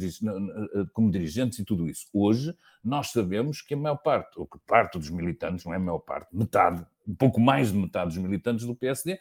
como 0.92 1.10
dirigentes 1.10 1.58
e 1.58 1.64
tudo 1.64 1.88
isso. 1.88 2.06
Hoje, 2.12 2.54
nós 2.86 3.10
sabemos 3.10 3.60
que 3.60 3.74
a 3.74 3.76
maior 3.76 3.96
parte, 3.96 4.38
ou 4.38 4.46
que 4.46 4.58
parte 4.66 4.98
dos 4.98 5.10
militantes, 5.10 5.64
não 5.64 5.72
é 5.72 5.76
a 5.76 5.80
maior 5.80 5.98
parte, 5.98 6.28
metade, 6.32 6.86
um 7.06 7.14
pouco 7.14 7.40
mais 7.40 7.72
de 7.72 7.78
metade 7.78 8.10
dos 8.14 8.18
militantes 8.18 8.64
do 8.64 8.74
PSD, 8.74 9.18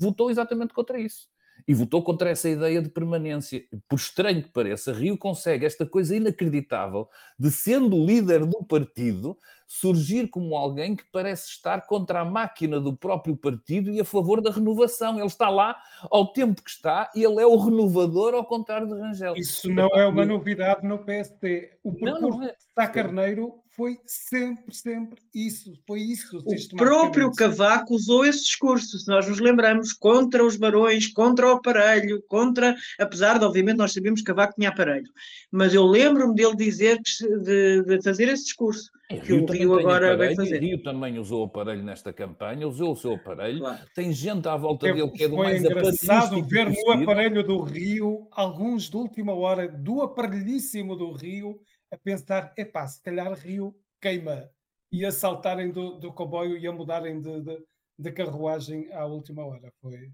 votou 0.00 0.30
exatamente 0.30 0.74
contra 0.74 1.00
isso 1.00 1.28
e 1.66 1.74
votou 1.74 2.02
contra 2.02 2.30
essa 2.30 2.48
ideia 2.48 2.82
de 2.82 2.90
permanência. 2.90 3.64
Por 3.88 3.96
estranho 3.96 4.42
que 4.42 4.50
pareça, 4.50 4.92
Rio 4.92 5.16
consegue 5.16 5.64
esta 5.64 5.86
coisa 5.86 6.14
inacreditável 6.14 7.08
de, 7.38 7.50
sendo 7.50 8.04
líder 8.04 8.44
do 8.44 8.62
partido, 8.64 9.38
surgir 9.66 10.28
como 10.28 10.56
alguém 10.56 10.94
que 10.94 11.04
parece 11.12 11.48
estar 11.48 11.86
contra 11.86 12.20
a 12.20 12.24
máquina 12.24 12.80
do 12.80 12.96
próprio 12.96 13.36
partido 13.36 13.90
e 13.90 14.00
a 14.00 14.04
favor 14.04 14.40
da 14.40 14.50
renovação. 14.50 15.16
Ele 15.18 15.26
está 15.26 15.48
lá 15.48 15.76
ao 16.10 16.32
tempo 16.32 16.62
que 16.62 16.70
está 16.70 17.10
e 17.14 17.24
ele 17.24 17.40
é 17.40 17.46
o 17.46 17.56
renovador, 17.56 18.34
ao 18.34 18.44
contrário 18.44 18.86
de 18.86 18.94
Rangel. 18.94 19.34
Isso 19.36 19.70
não 19.70 19.88
é 19.88 20.06
uma 20.06 20.24
novidade 20.24 20.86
no 20.86 20.98
PSD. 20.98 21.70
O 21.82 21.92
percurso 21.92 22.20
não, 22.20 22.30
não 22.38 22.42
é. 22.44 22.48
de 22.48 22.56
Sá 22.74 22.86
Carneiro 22.86 23.62
foi 23.76 23.98
sempre, 24.06 24.74
sempre 24.74 25.20
isso. 25.34 25.74
Foi 25.86 26.00
isso. 26.00 26.38
O 26.38 26.76
próprio 26.76 27.30
Cavaco 27.30 27.94
usou 27.94 28.24
esse 28.24 28.42
discurso, 28.42 28.98
se 28.98 29.06
nós 29.06 29.28
nos 29.28 29.38
lembramos, 29.38 29.92
contra 29.92 30.42
os 30.42 30.56
barões, 30.56 31.08
contra 31.08 31.46
o 31.46 31.50
aparelho, 31.56 32.22
contra, 32.26 32.74
apesar 32.98 33.38
de, 33.38 33.44
obviamente, 33.44 33.76
nós 33.76 33.92
sabemos 33.92 34.20
que 34.20 34.26
Cavaco 34.26 34.54
tinha 34.54 34.70
aparelho, 34.70 35.10
mas 35.52 35.74
eu 35.74 35.84
lembro-me 35.84 36.34
dele 36.34 36.56
dizer 36.56 36.98
que, 37.02 37.38
de, 37.40 37.82
de, 37.82 38.02
fazer 38.02 38.28
esse 38.28 38.44
discurso. 38.44 38.90
É, 39.08 39.20
que 39.20 39.32
Rio 39.32 39.44
o 39.44 39.52
Rio 39.52 39.78
agora 39.78 40.14
aparelho, 40.14 40.18
vai 40.18 40.34
fazer. 40.34 40.60
Rio 40.60 40.82
também 40.82 41.18
usou 41.18 41.42
o 41.42 41.44
aparelho 41.44 41.82
nesta 41.82 42.12
campanha, 42.12 42.66
usou 42.66 42.92
o 42.92 42.96
seu 42.96 43.14
aparelho. 43.14 43.60
Claro. 43.60 43.86
Tem 43.94 44.12
gente 44.12 44.48
à 44.48 44.56
volta 44.56 44.92
dele 44.92 45.10
que 45.10 45.24
é 45.24 45.28
do 45.28 45.36
mais 45.36 45.62
engraçado 45.62 46.42
ver 46.44 46.70
no 46.70 46.92
aparelho 46.92 47.44
do 47.44 47.62
Rio, 47.62 48.26
alguns 48.32 48.90
de 48.90 48.96
última 48.96 49.32
hora, 49.32 49.68
do 49.68 50.02
aparelhíssimo 50.02 50.96
do 50.96 51.12
Rio, 51.12 51.60
a 51.92 51.96
pensar: 51.96 52.52
epá, 52.56 52.86
se 52.88 53.00
calhar 53.00 53.32
Rio 53.32 53.76
queima, 54.00 54.50
e 54.90 55.04
a 55.04 55.12
saltarem 55.12 55.70
do, 55.70 55.98
do 55.98 56.12
comboio 56.12 56.58
e 56.58 56.66
a 56.66 56.72
mudarem 56.72 57.20
de, 57.20 57.40
de, 57.42 57.58
de 57.98 58.12
carruagem 58.12 58.92
à 58.92 59.06
última 59.06 59.44
hora. 59.44 59.72
Foi 59.80 60.10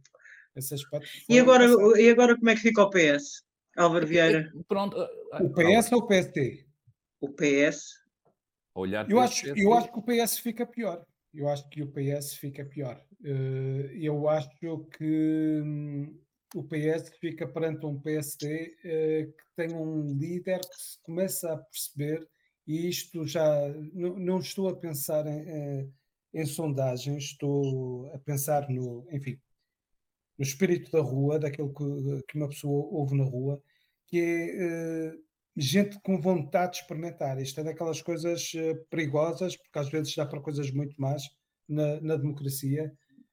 esse 0.55 0.75
aspecto. 0.75 1.09
E 1.31 1.39
agora, 1.39 1.65
e 1.99 2.11
agora 2.11 2.37
como 2.37 2.51
é 2.51 2.55
que 2.55 2.61
fica 2.61 2.83
o 2.83 2.91
PS, 2.91 3.43
Álvaro 3.75 4.07
Vieira? 4.07 4.53
Pronto. 4.69 4.97
O 5.41 5.51
PS 5.51 5.93
ou 5.93 6.01
o 6.01 6.07
PST? 6.07 6.67
O 7.23 7.31
PS. 7.31 8.02
Olhar 8.75 9.09
eu, 9.11 9.21
acho, 9.21 9.47
eu 9.49 9.75
acho 9.75 9.93
que 9.93 9.99
o 9.99 10.03
PS 10.03 10.39
fica 10.39 10.67
pior. 10.67 11.05
Eu 11.35 11.49
acho 11.49 11.69
que 11.69 11.83
o 11.83 11.91
PS 11.91 12.35
fica 12.35 12.65
pior. 12.65 13.03
Eh, 13.25 13.91
eu 13.95 14.29
acho 14.29 14.51
que 14.59 15.61
hum, 15.65 16.19
o 16.55 16.65
PS 16.65 17.11
fica 17.21 17.47
perante 17.47 17.87
um 17.87 17.99
PSD 18.01 18.77
eh, 18.85 19.27
que 19.27 19.45
tem 19.57 19.75
um 19.75 20.19
líder 20.19 20.61
que 20.61 20.77
se 20.77 20.99
começa 21.03 21.53
a 21.53 21.59
perceber, 21.59 22.27
e 22.67 22.89
isto 22.89 23.27
já 23.27 23.69
não, 23.93 24.19
não 24.19 24.39
estou 24.39 24.69
a 24.69 24.77
pensar 24.77 25.27
em, 25.27 25.49
eh, 25.49 25.89
em, 26.35 26.47
sondagens, 26.47 27.25
estou 27.25 28.13
a 28.15 28.19
pensar 28.19 28.69
no, 28.69 29.07
enfim, 29.11 29.39
no 30.39 30.45
espírito 30.45 30.91
da 30.91 31.01
rua, 31.01 31.39
daquilo 31.39 31.73
que, 31.73 32.23
que 32.29 32.37
uma 32.39 32.49
pessoa 32.49 32.87
ouve 32.91 33.17
na 33.17 33.25
rua, 33.25 33.63
que 34.07 34.19
é 34.19 35.13
gente 35.57 36.01
com 36.03 36.21
vontade 36.21 36.73
de 36.73 36.79
experimentar. 36.79 37.41
Isto 37.41 37.61
é 37.61 37.65
daquelas 37.65 38.01
coisas 38.01 38.53
uh, 38.55 38.85
perigosas, 38.91 39.57
porque 39.57 39.79
às 39.79 39.89
vezes 39.89 40.15
dá 40.15 40.27
para 40.27 40.41
coisas 40.41 40.71
muito 40.71 41.01
más 41.01 41.29
na, 41.69 42.01
na 42.01 42.17
democracia, 42.17 42.93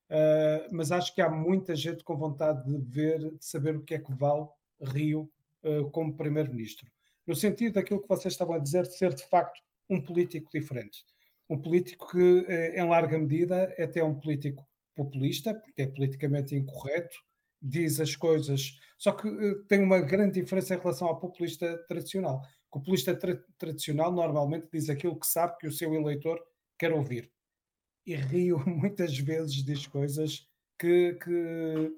Uh, 0.09 0.65
mas 0.71 0.91
acho 0.91 1.13
que 1.13 1.21
há 1.21 1.29
muita 1.29 1.75
gente 1.75 2.03
com 2.03 2.17
vontade 2.17 2.65
de 2.65 2.77
ver, 2.79 3.19
de 3.19 3.45
saber 3.45 3.75
o 3.75 3.83
que 3.83 3.93
é 3.93 3.99
que 3.99 4.11
vale 4.11 4.47
Rio 4.81 5.31
uh, 5.63 5.89
como 5.91 6.15
primeiro-ministro. 6.15 6.89
No 7.27 7.35
sentido 7.35 7.73
daquilo 7.73 8.01
que 8.01 8.07
vocês 8.07 8.33
estavam 8.33 8.55
a 8.55 8.59
dizer, 8.59 8.88
de 8.88 8.97
ser 8.97 9.13
de 9.13 9.23
facto 9.27 9.61
um 9.88 10.01
político 10.01 10.49
diferente. 10.51 11.05
Um 11.47 11.59
político 11.59 12.09
que, 12.11 12.45
eh, 12.47 12.79
em 12.79 12.88
larga 12.88 13.17
medida, 13.17 13.73
é 13.77 13.83
até 13.83 14.03
um 14.03 14.13
político 14.13 14.67
populista, 14.95 15.53
porque 15.53 15.81
é 15.81 15.88
politicamente 15.88 16.55
incorreto, 16.55 17.17
diz 17.62 18.00
as 18.00 18.16
coisas, 18.16 18.80
só 18.98 19.12
que 19.12 19.28
uh, 19.28 19.63
tem 19.66 19.82
uma 19.82 20.00
grande 20.00 20.42
diferença 20.42 20.75
em 20.75 20.80
relação 20.80 21.08
ao 21.08 21.20
populista 21.20 21.78
tradicional. 21.88 22.42
O 22.72 22.80
populista 22.80 23.16
tra 23.16 23.36
tradicional 23.58 24.12
normalmente 24.12 24.68
diz 24.72 24.89
aquilo 24.89 25.20
que 25.20 25.28
sabe 25.28 25.58
que 25.58 25.68
o 25.68 25.72
seu 25.72 25.94
eleitor 25.94 26.39
quer 26.78 26.94
ouvir 26.94 27.32
e 28.10 28.16
Rio 28.16 28.60
muitas 28.68 29.18
vezes 29.20 29.63
diz 29.63 29.86
coisas 29.86 30.48
que, 30.80 31.13
que, 31.24 31.92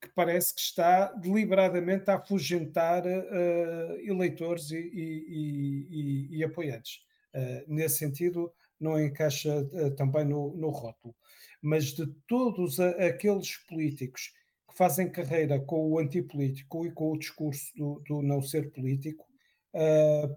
que 0.00 0.08
parece 0.14 0.54
que 0.54 0.60
está 0.60 1.12
deliberadamente 1.12 2.10
a 2.10 2.16
afugentar 2.16 3.04
uh, 3.06 3.98
eleitores 4.00 4.70
e, 4.70 4.76
e, 4.76 5.88
e, 5.90 6.38
e 6.38 6.44
apoiantes. 6.44 7.00
Uh, 7.34 7.64
nesse 7.66 7.98
sentido, 7.98 8.52
não 8.78 9.00
encaixa 9.00 9.64
também 9.96 10.24
no, 10.24 10.54
no 10.56 10.68
rótulo. 10.68 11.14
Mas 11.62 11.86
de 11.86 12.06
todos 12.28 12.78
a, 12.78 12.90
aqueles 13.06 13.56
políticos 13.66 14.32
que 14.74 14.78
fazem 14.78 15.08
carreira 15.08 15.60
com 15.60 15.88
o 15.88 15.98
antipolítico 16.00 16.84
e 16.84 16.90
com 16.90 17.12
o 17.12 17.18
discurso 17.18 17.72
do, 17.76 18.02
do 18.06 18.22
não 18.22 18.42
ser 18.42 18.72
político, 18.72 19.24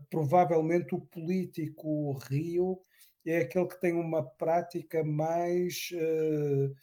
provavelmente 0.09 0.93
o 0.93 1.01
político 1.01 2.13
Rio 2.29 2.79
é 3.25 3.39
aquele 3.39 3.67
que 3.67 3.81
tem 3.81 3.93
uma 3.93 4.23
prática 4.23 5.03
mais, 5.03 5.89
uh, 5.93 6.73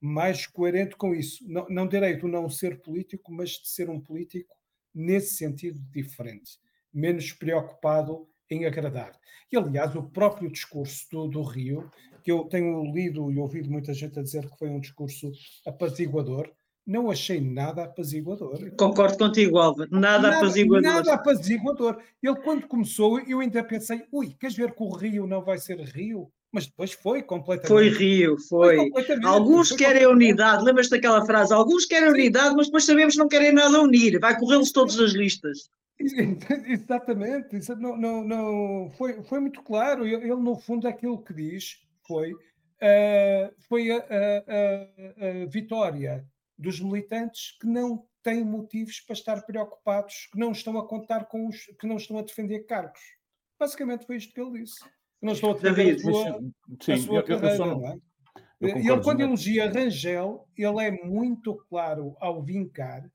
mais 0.00 0.46
coerente 0.46 0.96
com 0.96 1.12
isso. 1.12 1.44
Não, 1.48 1.66
não 1.68 1.88
direi 1.88 2.16
do 2.16 2.28
não 2.28 2.48
ser 2.48 2.80
político, 2.80 3.32
mas 3.32 3.50
de 3.50 3.68
ser 3.68 3.90
um 3.90 4.00
político 4.00 4.54
nesse 4.94 5.34
sentido 5.34 5.80
diferente, 5.90 6.58
menos 6.92 7.32
preocupado 7.32 8.28
em 8.48 8.64
agradar. 8.64 9.18
E, 9.50 9.56
aliás, 9.56 9.94
o 9.96 10.08
próprio 10.08 10.50
discurso 10.50 11.06
do, 11.10 11.26
do 11.26 11.42
Rio, 11.42 11.90
que 12.22 12.30
eu 12.30 12.44
tenho 12.44 12.84
lido 12.92 13.30
e 13.32 13.38
ouvido 13.38 13.70
muita 13.70 13.92
gente 13.92 14.18
a 14.18 14.22
dizer 14.22 14.48
que 14.48 14.56
foi 14.56 14.70
um 14.70 14.80
discurso 14.80 15.32
apaziguador, 15.66 16.50
não 16.88 17.10
achei 17.10 17.38
nada 17.38 17.84
apaziguador. 17.84 18.58
Concordo 18.78 19.18
contigo, 19.18 19.58
Álvaro. 19.58 19.90
Nada, 19.92 20.22
nada 20.22 20.38
apaziguador. 20.38 20.82
Nada 20.82 21.14
apaziguador. 21.14 21.98
Ele, 22.22 22.36
quando 22.36 22.66
começou, 22.66 23.20
eu 23.20 23.40
ainda 23.40 23.62
pensei, 23.62 24.04
ui, 24.10 24.34
queres 24.40 24.56
ver 24.56 24.72
que 24.72 24.82
o 24.82 24.88
Rio 24.88 25.26
não 25.26 25.44
vai 25.44 25.58
ser 25.58 25.78
Rio? 25.80 26.32
Mas 26.50 26.66
depois 26.66 26.92
foi 26.92 27.22
completamente. 27.22 27.68
Foi 27.68 27.90
Rio, 27.90 28.38
foi. 28.38 28.90
foi 28.90 29.18
Alguns 29.22 29.68
foi 29.68 29.76
querem 29.76 30.06
unidade, 30.06 30.64
lembras-te 30.64 30.92
daquela 30.92 31.26
frase? 31.26 31.52
Alguns 31.52 31.84
querem 31.84 32.08
unidade, 32.08 32.56
mas 32.56 32.68
depois 32.68 32.86
sabemos 32.86 33.12
que 33.12 33.20
não 33.20 33.28
querem 33.28 33.52
nada 33.52 33.82
unir. 33.82 34.18
Vai 34.18 34.38
corrê-los 34.38 34.72
todos 34.72 34.98
as 34.98 35.12
listas. 35.12 35.68
Exatamente, 36.00 37.58
não, 37.78 37.98
não, 37.98 38.24
não, 38.24 38.90
foi, 38.96 39.22
foi 39.24 39.40
muito 39.40 39.62
claro. 39.62 40.06
Ele, 40.06 40.34
no 40.36 40.56
fundo, 40.56 40.88
aquilo 40.88 41.22
que 41.22 41.34
diz 41.34 41.80
foi, 42.06 42.32
uh, 42.32 43.52
foi 43.68 43.90
a, 43.90 43.96
a, 43.98 44.02
a, 44.06 45.42
a 45.42 45.46
vitória 45.46 46.24
dos 46.58 46.80
militantes 46.80 47.56
que 47.60 47.66
não 47.66 48.06
têm 48.22 48.44
motivos 48.44 49.00
para 49.00 49.14
estar 49.14 49.42
preocupados, 49.42 50.28
que 50.32 50.38
não 50.38 50.52
estão 50.52 50.76
a 50.78 50.86
contar 50.86 51.26
com 51.26 51.46
os 51.46 51.66
que 51.80 51.86
não 51.86 51.96
estão 51.96 52.18
a 52.18 52.22
defender 52.22 52.60
cargos. 52.64 53.00
Basicamente 53.58 54.06
foi 54.06 54.16
isto 54.16 54.34
que 54.34 54.40
ele 54.40 54.60
disse. 54.60 54.82
Que 54.82 55.26
não 55.26 55.32
estão 55.32 55.50
a 55.50 55.54
defender 55.54 55.96
David, 55.96 56.00
a 56.00 56.12
sua, 56.12 56.40
sim, 56.82 56.92
a 56.92 56.98
sua 56.98 57.16
eu, 57.16 57.24
carreira, 57.24 57.56
eu 57.56 57.66
não 57.66 57.86
é? 57.86 57.98
Ele, 58.60 59.02
quando 59.02 59.20
elogia 59.20 59.70
Rangel, 59.70 60.48
ele 60.56 60.84
é 60.84 60.90
muito 61.04 61.54
claro 61.68 62.16
ao 62.20 62.42
vincar 62.42 63.08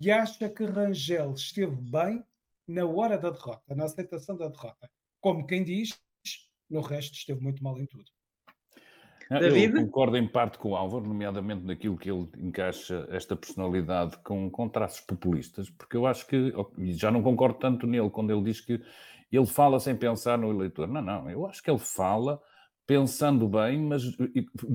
e 0.00 0.10
acha 0.10 0.48
que 0.48 0.64
Rangel 0.64 1.34
esteve 1.34 1.76
bem 1.76 2.24
na 2.66 2.86
hora 2.86 3.18
da 3.18 3.30
derrota, 3.30 3.74
na 3.74 3.84
aceitação 3.84 4.36
da 4.36 4.48
derrota. 4.48 4.90
Como 5.20 5.46
quem 5.46 5.62
diz, 5.62 6.00
no 6.68 6.80
resto 6.80 7.14
esteve 7.14 7.40
muito 7.40 7.62
mal 7.62 7.78
em 7.78 7.86
tudo. 7.86 8.10
David? 9.38 9.76
Eu 9.76 9.84
concordo 9.84 10.16
em 10.16 10.26
parte 10.26 10.58
com 10.58 10.70
o 10.70 10.76
Álvaro, 10.76 11.06
nomeadamente 11.06 11.64
naquilo 11.64 11.96
que 11.96 12.10
ele 12.10 12.28
encaixa 12.38 13.06
esta 13.10 13.36
personalidade 13.36 14.16
com, 14.24 14.50
com 14.50 14.68
traços 14.68 15.00
populistas, 15.00 15.70
porque 15.70 15.96
eu 15.96 16.06
acho 16.06 16.26
que, 16.26 16.52
e 16.78 16.92
já 16.94 17.10
não 17.10 17.22
concordo 17.22 17.58
tanto 17.58 17.86
nele, 17.86 18.10
quando 18.10 18.32
ele 18.32 18.42
diz 18.42 18.60
que 18.60 18.80
ele 19.30 19.46
fala 19.46 19.78
sem 19.78 19.94
pensar 19.94 20.36
no 20.36 20.50
eleitor. 20.50 20.88
Não, 20.88 21.00
não, 21.00 21.30
eu 21.30 21.46
acho 21.46 21.62
que 21.62 21.70
ele 21.70 21.78
fala 21.78 22.40
pensando 22.84 23.48
bem, 23.48 23.80
mas 23.80 24.02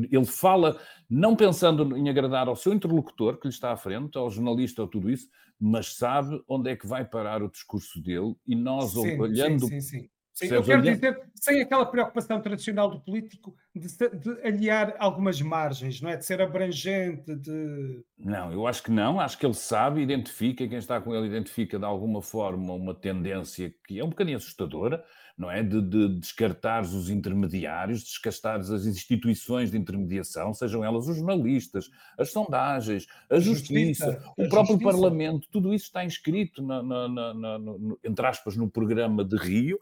ele 0.09 0.25
fala 0.25 0.79
não 1.09 1.35
pensando 1.35 1.97
em 1.97 2.07
agradar 2.09 2.47
ao 2.47 2.55
seu 2.55 2.74
interlocutor 2.74 3.38
que 3.38 3.47
lhe 3.47 3.53
está 3.53 3.74
à 3.74 3.77
frente, 3.77 4.17
ao 4.17 4.29
jornalista 4.29 4.81
ou 4.81 4.88
tudo 4.88 5.09
isso, 5.09 5.27
mas 5.59 5.95
sabe 5.97 6.41
onde 6.47 6.69
é 6.69 6.77
que 6.77 6.88
vai 6.88 7.03
parar 7.03 7.43
o 7.43 7.50
discurso 7.50 8.01
dele 8.01 8.33
e 8.47 8.55
nós 8.55 8.91
sim, 8.91 9.19
olhando, 9.19 9.67
sim, 9.67 9.81
sim, 9.81 10.09
Sim, 10.33 10.47
eu 10.47 10.63
quero 10.63 10.81
dizer, 10.81 11.21
sem 11.35 11.62
aquela 11.62 11.85
preocupação 11.85 12.41
tradicional 12.41 12.89
do 12.89 13.00
político 13.00 13.55
de, 13.79 14.10
de, 14.10 14.48
aliar 14.48 14.96
algumas 15.00 15.41
margens, 15.41 16.00
não 16.00 16.10
é? 16.10 16.15
De 16.15 16.25
ser 16.25 16.41
abrangente, 16.41 17.36
de... 17.36 18.03
Não, 18.17 18.51
eu 18.51 18.65
acho 18.65 18.82
que 18.82 18.89
não. 18.89 19.20
Acho 19.20 19.38
que 19.38 19.46
ele 19.46 19.53
sabe, 19.53 20.01
identifica, 20.01 20.67
quem 20.67 20.77
está 20.77 21.01
com 21.01 21.13
ele 21.13 21.27
identifica 21.27 21.77
de 21.77 21.84
alguma 21.84 22.22
forma 22.22 22.74
uma 22.74 22.94
tendência 22.94 23.74
que 23.86 24.00
é 24.00 24.03
um 24.03 24.10
bocadinho 24.10 24.38
assustadora, 24.38 25.03
não 25.38 25.51
é? 25.51 25.62
De, 25.62 25.82
de 25.82 26.08
descartares 26.20 26.94
os 26.94 27.10
intermediários, 27.10 28.01
descartares 28.01 28.72
as 28.72 28.86
instituições 28.86 29.72
de 29.72 29.77
intermediação, 29.77 30.53
sejam 30.53 30.84
elas 30.84 31.10
os 31.10 31.17
jornalistas, 31.17 31.89
as 32.17 32.32
sondagens, 32.32 33.08
a 33.29 33.39
justiça, 33.39 34.05
justiça 34.05 34.34
o 34.38 34.46
a 34.46 34.50
próprio 34.50 34.77
justiça. 34.77 34.91
Parlamento, 34.91 35.50
tudo 35.51 35.74
isso 35.74 35.86
está 35.86 36.05
inscrito, 36.05 36.63
na, 36.63 36.82
na, 36.82 37.34
na, 37.34 37.60
entre 38.05 38.25
aspas, 38.25 38.55
no 38.55 38.70
programa 38.70 39.25
de 39.25 39.36
Rio 39.36 39.77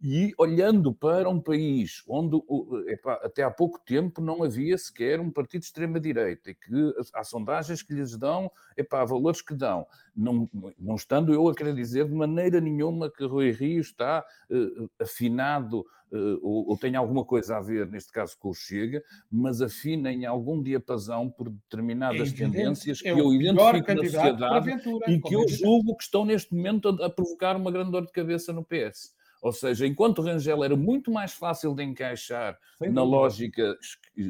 e 0.00 0.32
olhando 0.38 0.94
para 0.94 1.28
um 1.28 1.40
país 1.40 2.04
onde 2.06 2.40
epá, 2.86 3.14
até 3.14 3.42
há 3.42 3.50
pouco 3.50 3.80
tempo 3.80 4.20
não 4.20 4.44
havia 4.44 4.78
sequer 4.78 5.18
um 5.18 5.30
partido 5.30 5.62
de 5.62 5.66
extrema-direita 5.66 6.50
e 6.50 6.54
que 6.54 6.94
há 7.12 7.24
sondagens 7.24 7.82
que 7.82 7.92
lhes 7.92 8.16
dão 8.16 8.50
epá, 8.76 9.04
valores 9.04 9.42
que 9.42 9.54
dão, 9.54 9.86
não, 10.14 10.48
não 10.78 10.94
estando 10.94 11.34
eu 11.34 11.48
a 11.48 11.54
querer 11.54 11.74
dizer 11.74 12.06
de 12.06 12.14
maneira 12.14 12.60
nenhuma 12.60 13.10
que 13.10 13.24
Rui 13.24 13.50
Rio 13.50 13.80
está 13.80 14.24
uh, 14.48 14.90
afinado 15.00 15.80
uh, 16.12 16.38
ou, 16.42 16.68
ou 16.70 16.78
tem 16.78 16.94
alguma 16.94 17.24
coisa 17.24 17.56
a 17.56 17.60
ver, 17.60 17.88
neste 17.88 18.12
caso, 18.12 18.36
com 18.38 18.50
o 18.50 18.54
Chega, 18.54 19.02
mas 19.28 19.60
afina 19.60 20.12
em 20.12 20.26
algum 20.26 20.62
diapasão 20.62 21.28
por 21.28 21.50
determinadas 21.50 22.32
é 22.32 22.36
tendências 22.36 23.00
que 23.00 23.08
é 23.08 23.12
eu 23.12 23.32
identifico 23.32 23.94
na 23.94 24.04
sociedade 24.04 24.70
e 25.08 25.20
que 25.20 25.34
eu 25.34 25.48
julgo 25.48 25.96
que 25.96 26.04
estão 26.04 26.24
neste 26.24 26.54
momento 26.54 26.88
a, 26.88 27.06
a 27.06 27.10
provocar 27.10 27.56
uma 27.56 27.72
grande 27.72 27.90
dor 27.90 28.06
de 28.06 28.12
cabeça 28.12 28.52
no 28.52 28.64
PS. 28.64 29.17
Ou 29.40 29.52
seja, 29.52 29.86
enquanto 29.86 30.18
o 30.18 30.22
Rangel 30.22 30.64
era 30.64 30.76
muito 30.76 31.10
mais 31.10 31.32
fácil 31.32 31.74
de 31.74 31.82
encaixar 31.84 32.58
Sem 32.78 32.90
na 32.90 33.02
dúvida. 33.02 33.16
lógica 33.16 33.78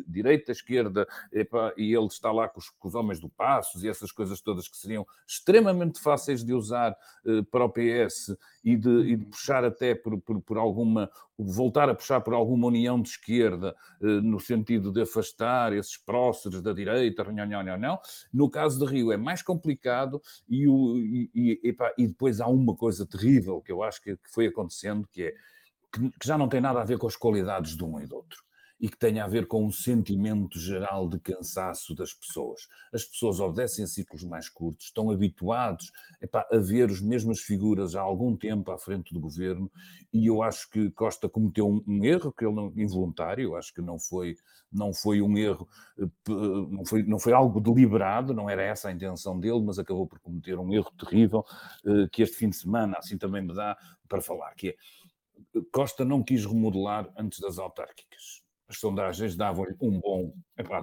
direita-esquerda, 0.07 1.07
e 1.76 1.95
ele 1.95 2.07
está 2.07 2.30
lá 2.30 2.49
com 2.49 2.59
os, 2.59 2.71
com 2.71 2.88
os, 2.88 2.95
homens 2.95 3.21
do 3.21 3.28
Passos 3.28 3.83
e 3.83 3.88
essas 3.88 4.12
coisas 4.12 4.40
todas 4.40 4.68
que 4.68 4.76
seriam 4.76 5.07
extremamente 5.26 6.00
fáceis 6.00 6.45
de 6.45 6.52
usar 6.52 6.97
uh, 7.25 7.45
para 7.45 7.64
o 7.64 7.71
PS 7.71 8.37
e 8.62 8.76
de, 8.76 8.90
e 9.12 9.16
de 9.16 9.25
puxar 9.25 9.64
até 9.64 9.95
por, 9.95 10.21
por, 10.21 10.40
por, 10.42 10.59
alguma, 10.59 11.11
voltar 11.38 11.88
a 11.88 11.95
puxar 11.95 12.21
por 12.21 12.35
alguma 12.35 12.66
união 12.66 13.00
de 13.00 13.09
esquerda, 13.09 13.75
uh, 14.00 14.07
no 14.07 14.38
sentido 14.38 14.92
de 14.92 15.02
afastar 15.02 15.73
esses 15.73 15.97
próceres 15.97 16.61
da 16.61 16.73
direita, 16.73 17.25
não, 17.25 17.47
não, 17.47 17.62
não, 17.62 17.78
não. 17.78 18.00
No 18.33 18.50
caso 18.50 18.78
de 18.78 18.90
Rio 18.90 19.12
é 19.12 19.16
mais 19.16 19.42
complicado 19.42 20.21
e, 20.49 20.68
o, 20.68 20.99
e, 20.99 21.30
e, 21.35 21.76
e 21.99 22.07
depois 22.07 22.40
há 22.40 22.47
uma 22.47 22.75
coisa 22.75 23.07
terrível 23.07 23.61
que 23.61 23.73
eu 23.73 23.83
acho 23.83 24.02
que, 24.02 24.16
que 24.16 24.30
foi 24.30 24.47
acontecendo, 24.47 25.09
que 25.11 25.25
é 25.25 25.35
que, 25.92 26.11
que 26.11 26.26
já 26.26 26.37
não 26.37 26.49
tem 26.49 26.61
nada 26.61 26.80
a 26.80 26.85
ver 26.85 26.99
com 26.99 27.07
as 27.07 27.16
qualidades 27.16 27.76
de 27.76 27.83
um 27.83 27.99
e 28.00 28.07
do 28.07 28.16
outro 28.16 28.48
e 28.81 28.89
que 28.89 28.97
tenha 28.97 29.25
a 29.25 29.29
ver 29.29 29.47
com 29.47 29.65
um 29.65 29.73
sentimento 29.73 30.59
geral 30.59 31.09
de 31.09 31.19
cansaço 31.19 31.95
das 31.95 32.13
pessoas. 32.13 32.69
As 32.93 33.05
pessoas 33.05 33.41
obedecem 33.41 33.85
a 33.85 33.89
ciclos 33.89 34.23
mais 34.25 34.49
curtos, 34.49 34.87
estão 34.87 35.11
habituados 35.11 35.91
epá, 36.21 36.47
a 36.51 36.59
ver 36.59 36.91
as 36.91 37.01
mesmas 37.01 37.41
figuras 37.41 37.97
há 37.97 38.01
algum 38.01 38.37
tempo 38.37 38.71
à 38.71 38.79
frente 38.79 39.13
do 39.13 39.21
governo 39.21 39.71
e 40.13 40.27
eu 40.27 40.43
acho 40.43 40.71
que 40.71 40.91
Costa 40.91 41.29
cometeu 41.29 41.69
um, 41.69 41.83
um 41.87 42.05
erro 42.05 42.33
que 42.33 42.45
ele 42.45 42.55
não, 42.55 42.73
involuntário, 42.77 43.43
eu 43.43 43.57
acho 43.57 43.75
que 43.75 43.83
não 43.83 43.99
foi 43.99 44.37
não 44.71 44.93
foi 44.93 45.23
um 45.23 45.37
erro, 45.39 45.67
eh, 45.99 46.05
não 46.71 46.85
foi, 46.85 47.03
não 47.03 47.19
foi 47.19 47.33
algo 47.33 47.59
deliberado, 47.59 48.35
não 48.35 48.51
era 48.51 48.63
essa 48.63 48.89
a 48.89 48.93
intenção 48.93 49.41
dele, 49.41 49.63
mas 49.63 49.79
acabou 49.79 50.07
por 50.07 50.21
cometer 50.21 50.59
um 50.59 50.71
erro 50.75 50.93
terrível 50.99 51.43
eh, 51.87 52.07
que 52.13 52.23
este 52.23 52.37
fim 52.37 52.51
de 52.51 52.57
semana 52.57 52.97
assim 52.99 53.17
também 53.17 53.43
me 53.43 53.55
dá 53.55 53.77
para 54.07 54.21
falar, 54.21 54.55
que 54.55 54.69
é 54.69 54.77
Costa 55.73 56.05
não 56.05 56.23
quis 56.23 56.45
remodelar 56.45 57.11
antes 57.17 57.41
das 57.41 57.59
autárquicas 57.59 58.38
as 58.69 58.79
sondagens 58.79 59.35
davam-lhe 59.35 59.75
um 59.81 59.99
bom, 59.99 60.33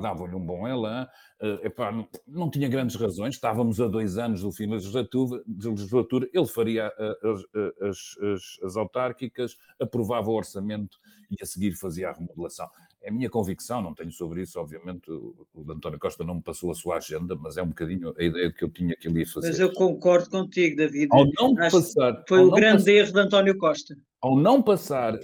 davam-lhe 0.02 0.36
um 0.36 0.44
bom 0.44 0.68
elan, 0.68 1.08
eh, 1.40 1.68
epá, 1.68 1.92
não, 1.92 2.08
não, 2.28 2.50
tinha 2.50 2.68
grandes 2.68 2.96
razões, 2.96 3.36
estávamos 3.36 3.80
a 3.80 3.88
dois 3.88 4.18
anos 4.18 4.42
do 4.42 4.52
fim 4.52 4.68
da 4.68 4.74
legislatura, 4.74 5.44
de 5.46 5.70
legislatura 5.70 6.28
ele 6.34 6.48
faria 6.48 6.92
eh, 6.98 7.18
as, 7.24 7.42
eh, 7.56 7.88
as, 7.88 7.98
as, 8.34 8.64
as, 8.64 8.78
autárquicas, 8.78 9.56
aprovava 9.80 10.32
o 10.32 10.34
orçamento 10.34 10.98
e 11.30 11.36
a 11.42 11.46
seguir 11.46 11.74
fazia 11.74 12.10
a 12.10 12.14
remodelação. 12.14 12.68
É 13.04 13.10
a 13.10 13.14
minha 13.14 13.30
convicção, 13.30 13.84
não 13.84 13.94
tenho 13.94 14.12
sobre 14.12 14.42
isso, 14.42 14.60
obviamente, 14.60 15.12
o, 15.12 15.48
o 15.54 15.72
António 15.72 16.00
Costa 16.00 16.24
não 16.24 16.36
me 16.36 16.42
passou 16.42 16.72
a 16.72 16.76
sua 16.76 16.98
agenda, 16.98 17.36
mas 17.36 17.56
é 17.56 17.62
um 17.62 17.68
bocadinho 17.68 18.16
a 18.18 18.24
ideia 18.24 18.52
que 18.52 18.64
eu 18.64 18.70
tinha 18.70 18.96
que 18.96 19.08
ele 19.08 19.20
ia 19.20 19.28
fazer. 19.28 19.50
Mas 19.50 19.60
eu 19.60 19.72
concordo 19.72 20.28
contigo, 20.32 20.76
David. 20.76 21.10
Ao 21.12 21.24
não 21.40 21.54
passar, 21.54 22.24
foi 22.28 22.40
o 22.40 22.50
grande 22.50 22.78
passar, 22.78 22.92
erro 22.92 23.14
de 23.14 23.20
António 23.20 23.58
Costa 23.60 23.96
ao 24.26 24.36
não 24.36 24.60
passar, 24.60 25.20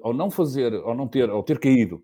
ao 0.00 0.14
não 0.14 0.30
fazer, 0.30 0.72
ao 0.72 0.94
não 0.94 1.06
ter, 1.06 1.28
ao 1.28 1.42
ter 1.42 1.58
caído 1.58 2.02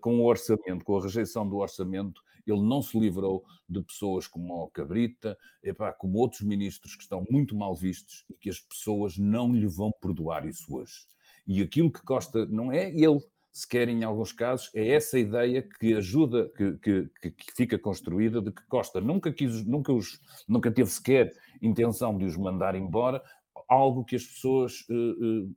com 0.00 0.20
o 0.20 0.24
orçamento, 0.24 0.84
com 0.84 0.96
a 0.96 1.02
rejeição 1.02 1.48
do 1.48 1.56
orçamento, 1.56 2.22
ele 2.46 2.62
não 2.62 2.80
se 2.82 2.98
livrou 2.98 3.44
de 3.68 3.82
pessoas 3.82 4.26
como 4.26 4.54
o 4.54 4.68
Cabrita, 4.68 5.36
epá, 5.62 5.92
como 5.92 6.18
outros 6.18 6.40
ministros 6.40 6.96
que 6.96 7.02
estão 7.02 7.26
muito 7.30 7.54
mal 7.54 7.74
vistos 7.74 8.24
e 8.30 8.34
que 8.34 8.48
as 8.48 8.58
pessoas 8.58 9.18
não 9.18 9.52
lhe 9.52 9.66
vão 9.66 9.92
perdoar 10.00 10.46
isso 10.46 10.74
hoje. 10.74 11.06
E 11.46 11.62
aquilo 11.62 11.92
que 11.92 12.02
Costa 12.02 12.46
não 12.46 12.72
é 12.72 12.90
ele, 12.90 13.20
sequer 13.52 13.88
em 13.88 14.04
alguns 14.04 14.32
casos, 14.32 14.70
é 14.74 14.88
essa 14.88 15.18
ideia 15.18 15.62
que 15.62 15.94
ajuda, 15.94 16.50
que, 16.56 16.72
que, 16.78 17.30
que 17.32 17.52
fica 17.56 17.78
construída 17.78 18.40
de 18.40 18.52
que 18.52 18.66
Costa 18.66 19.00
nunca 19.00 19.32
quis, 19.32 19.64
nunca, 19.64 19.92
os, 19.92 20.20
nunca 20.46 20.70
teve 20.70 20.90
sequer 20.90 21.32
intenção 21.60 22.16
de 22.16 22.24
os 22.24 22.36
mandar 22.36 22.74
embora, 22.74 23.22
algo 23.68 24.04
que 24.04 24.16
as 24.16 24.24
pessoas 24.24 24.86
uh, 24.88 24.94
uh, 24.94 25.56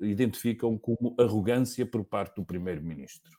identificam 0.00 0.76
como 0.78 1.14
arrogância 1.18 1.84
por 1.86 2.04
parte 2.04 2.36
do 2.36 2.44
primeiro-ministro. 2.44 3.30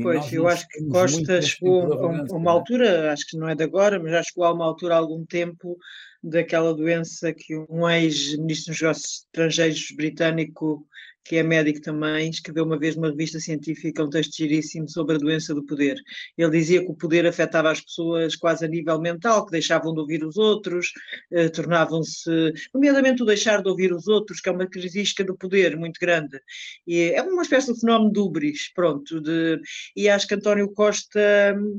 Pois, 0.00 0.32
eu 0.32 0.46
acho 0.48 0.66
que 0.68 0.84
Costa 0.86 1.40
chegou 1.42 1.82
tipo 1.82 2.34
a 2.34 2.36
uma 2.36 2.50
é? 2.50 2.54
altura, 2.54 3.12
acho 3.12 3.26
que 3.28 3.36
não 3.36 3.48
é 3.48 3.54
de 3.54 3.64
agora, 3.64 3.98
mas 3.98 4.12
já 4.12 4.22
chegou 4.22 4.44
a 4.44 4.52
uma 4.52 4.64
altura 4.64 4.94
há 4.94 4.98
algum 4.98 5.24
tempo 5.24 5.76
daquela 6.22 6.74
doença 6.74 7.32
que 7.32 7.56
um 7.68 7.88
ex-ministro 7.88 8.72
dos 8.72 8.80
negócios 8.80 9.12
estrangeiros 9.26 9.92
britânico 9.96 10.86
que 11.28 11.36
é 11.36 11.42
médico 11.42 11.80
também, 11.80 12.30
escreveu 12.30 12.64
uma 12.64 12.78
vez 12.78 12.94
numa 12.96 13.10
revista 13.10 13.40
científica 13.40 14.04
um 14.04 14.10
texto 14.10 14.36
giríssimo 14.36 14.88
sobre 14.88 15.16
a 15.16 15.18
doença 15.18 15.54
do 15.54 15.64
poder. 15.64 16.00
Ele 16.38 16.50
dizia 16.50 16.80
que 16.84 16.90
o 16.90 16.94
poder 16.94 17.26
afetava 17.26 17.70
as 17.70 17.80
pessoas 17.80 18.36
quase 18.36 18.64
a 18.64 18.68
nível 18.68 19.00
mental, 19.00 19.44
que 19.44 19.52
deixavam 19.52 19.92
de 19.92 20.00
ouvir 20.00 20.24
os 20.24 20.36
outros, 20.36 20.92
eh, 21.32 21.48
tornavam-se, 21.48 22.30
nomeadamente 22.72 23.22
o 23.22 23.26
deixar 23.26 23.62
de 23.62 23.68
ouvir 23.68 23.92
os 23.92 24.06
outros, 24.06 24.40
que 24.40 24.48
é 24.48 24.52
uma 24.52 24.66
característica 24.66 25.24
do 25.24 25.36
poder 25.36 25.76
muito 25.76 25.98
grande. 26.00 26.40
E 26.86 27.10
é 27.10 27.22
uma 27.22 27.42
espécie 27.42 27.72
de 27.72 27.80
fenómeno 27.80 28.12
de 28.12 28.20
ubris, 28.20 28.72
pronto. 28.72 29.20
De, 29.20 29.60
e 29.96 30.08
acho 30.08 30.26
que 30.28 30.34
António 30.34 30.70
Costa, 30.72 31.20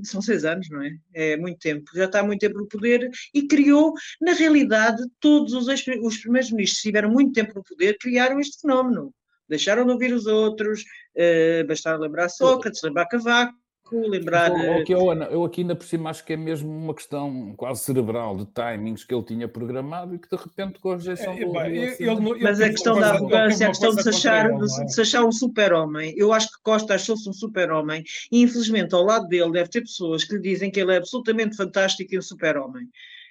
são 0.03 0.21
seis 0.21 0.43
anos, 0.45 0.69
não 0.69 0.81
é? 0.81 0.91
É 1.13 1.37
muito 1.37 1.59
tempo, 1.59 1.89
já 1.95 2.05
está 2.05 2.19
há 2.19 2.23
muito 2.23 2.39
tempo 2.39 2.57
no 2.57 2.67
poder 2.67 3.09
e 3.33 3.47
criou, 3.47 3.93
na 4.21 4.33
realidade, 4.33 5.01
todos 5.19 5.53
os, 5.53 5.67
os 5.67 6.17
primeiros 6.17 6.51
ministros 6.51 6.81
que 6.81 6.89
tiveram 6.89 7.09
muito 7.11 7.33
tempo 7.33 7.53
no 7.55 7.63
poder 7.63 7.97
criaram 7.97 8.39
este 8.39 8.61
fenómeno 8.61 9.13
deixaram 9.47 9.85
de 9.85 9.91
ouvir 9.91 10.13
os 10.13 10.25
outros, 10.25 10.81
uh, 10.81 11.67
bastava 11.67 12.01
lembrar 12.01 12.29
Sócrates, 12.29 12.81
lembrar 12.83 13.05
Cavaco, 13.07 13.55
lembrar. 13.91 14.51
Okay, 14.81 14.95
oh, 14.95 15.11
Ana, 15.11 15.25
eu 15.25 15.43
aqui 15.45 15.61
ainda 15.61 15.75
por 15.75 15.85
cima 15.85 16.09
acho 16.09 16.25
que 16.25 16.33
é 16.33 16.37
mesmo 16.37 16.69
uma 16.69 16.93
questão 16.93 17.53
quase 17.55 17.83
cerebral 17.83 18.35
de 18.35 18.45
timings 18.45 19.03
que 19.03 19.13
ele 19.13 19.23
tinha 19.23 19.47
programado 19.47 20.15
e 20.15 20.19
que 20.19 20.29
de 20.29 20.35
repente 20.35 20.79
com 20.79 20.91
a 20.91 20.95
rejeição 20.95 21.33
é, 21.33 21.45
do. 21.45 21.59
Ele, 21.61 21.95
ele, 21.99 22.43
Mas 22.43 22.59
a 22.59 22.69
questão 22.69 22.99
da 22.99 23.11
arrogância, 23.11 23.67
a 23.67 23.69
questão 23.69 23.95
de 23.95 24.03
se 24.03 24.09
achar, 24.09 24.45
ele, 24.49 24.55
é? 24.55 24.85
de 24.85 24.93
se 24.93 25.01
achar 25.01 25.23
um 25.23 25.31
super-homem, 25.31 26.13
eu 26.17 26.33
acho 26.33 26.47
que 26.47 26.61
Costa 26.63 26.95
achou-se 26.95 27.29
um 27.29 27.33
super-homem 27.33 28.03
e 28.31 28.41
infelizmente 28.41 28.93
ao 28.93 29.03
lado 29.03 29.27
dele 29.27 29.51
deve 29.51 29.69
ter 29.69 29.81
pessoas 29.81 30.23
que 30.23 30.35
lhe 30.35 30.41
dizem 30.41 30.69
que 30.69 30.79
ele 30.79 30.93
é 30.93 30.97
absolutamente 30.97 31.55
fantástico 31.55 32.13
e 32.13 32.17
um 32.17 32.21
super-homem 32.21 32.87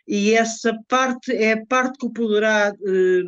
e 0.06 0.34
essa 0.34 0.78
parte 0.88 1.32
é 1.32 1.52
a 1.52 1.66
parte 1.66 1.98
que 1.98 2.06
o 2.06 2.12
poderá, 2.12 2.68
eh, 2.68 3.22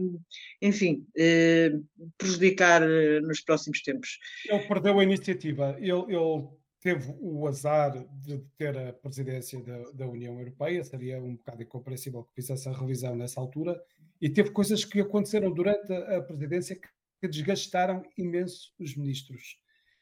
enfim, 0.62 1.04
eh, 1.16 1.72
prejudicar 2.16 2.82
eh, 2.82 3.20
nos 3.20 3.40
próximos 3.40 3.82
tempos. 3.82 4.18
Ele 4.48 4.66
perdeu 4.66 4.98
a 4.98 5.02
iniciativa, 5.02 5.76
ele, 5.78 5.90
ele 5.90 6.48
teve 6.80 7.12
o 7.20 7.48
azar 7.48 8.06
de 8.24 8.38
ter 8.56 8.78
a 8.78 8.92
presidência 8.92 9.60
da, 9.60 9.90
da, 9.90 10.06
União 10.06 10.38
Europeia, 10.38 10.84
seria 10.84 11.20
um 11.20 11.34
bocado 11.34 11.62
incompreensível 11.62 12.22
que 12.22 12.34
fizesse 12.34 12.68
a 12.68 12.72
revisão 12.72 13.16
nessa 13.16 13.40
altura, 13.40 13.80
e 14.20 14.28
teve 14.28 14.50
coisas 14.50 14.84
que 14.84 15.00
aconteceram 15.00 15.52
durante 15.52 15.92
a, 15.92 16.22
presidência 16.22 16.76
que, 16.76 16.88
que 17.20 17.28
desgastaram 17.28 18.04
imenso 18.16 18.72
os 18.78 18.96
ministros. 18.96 19.58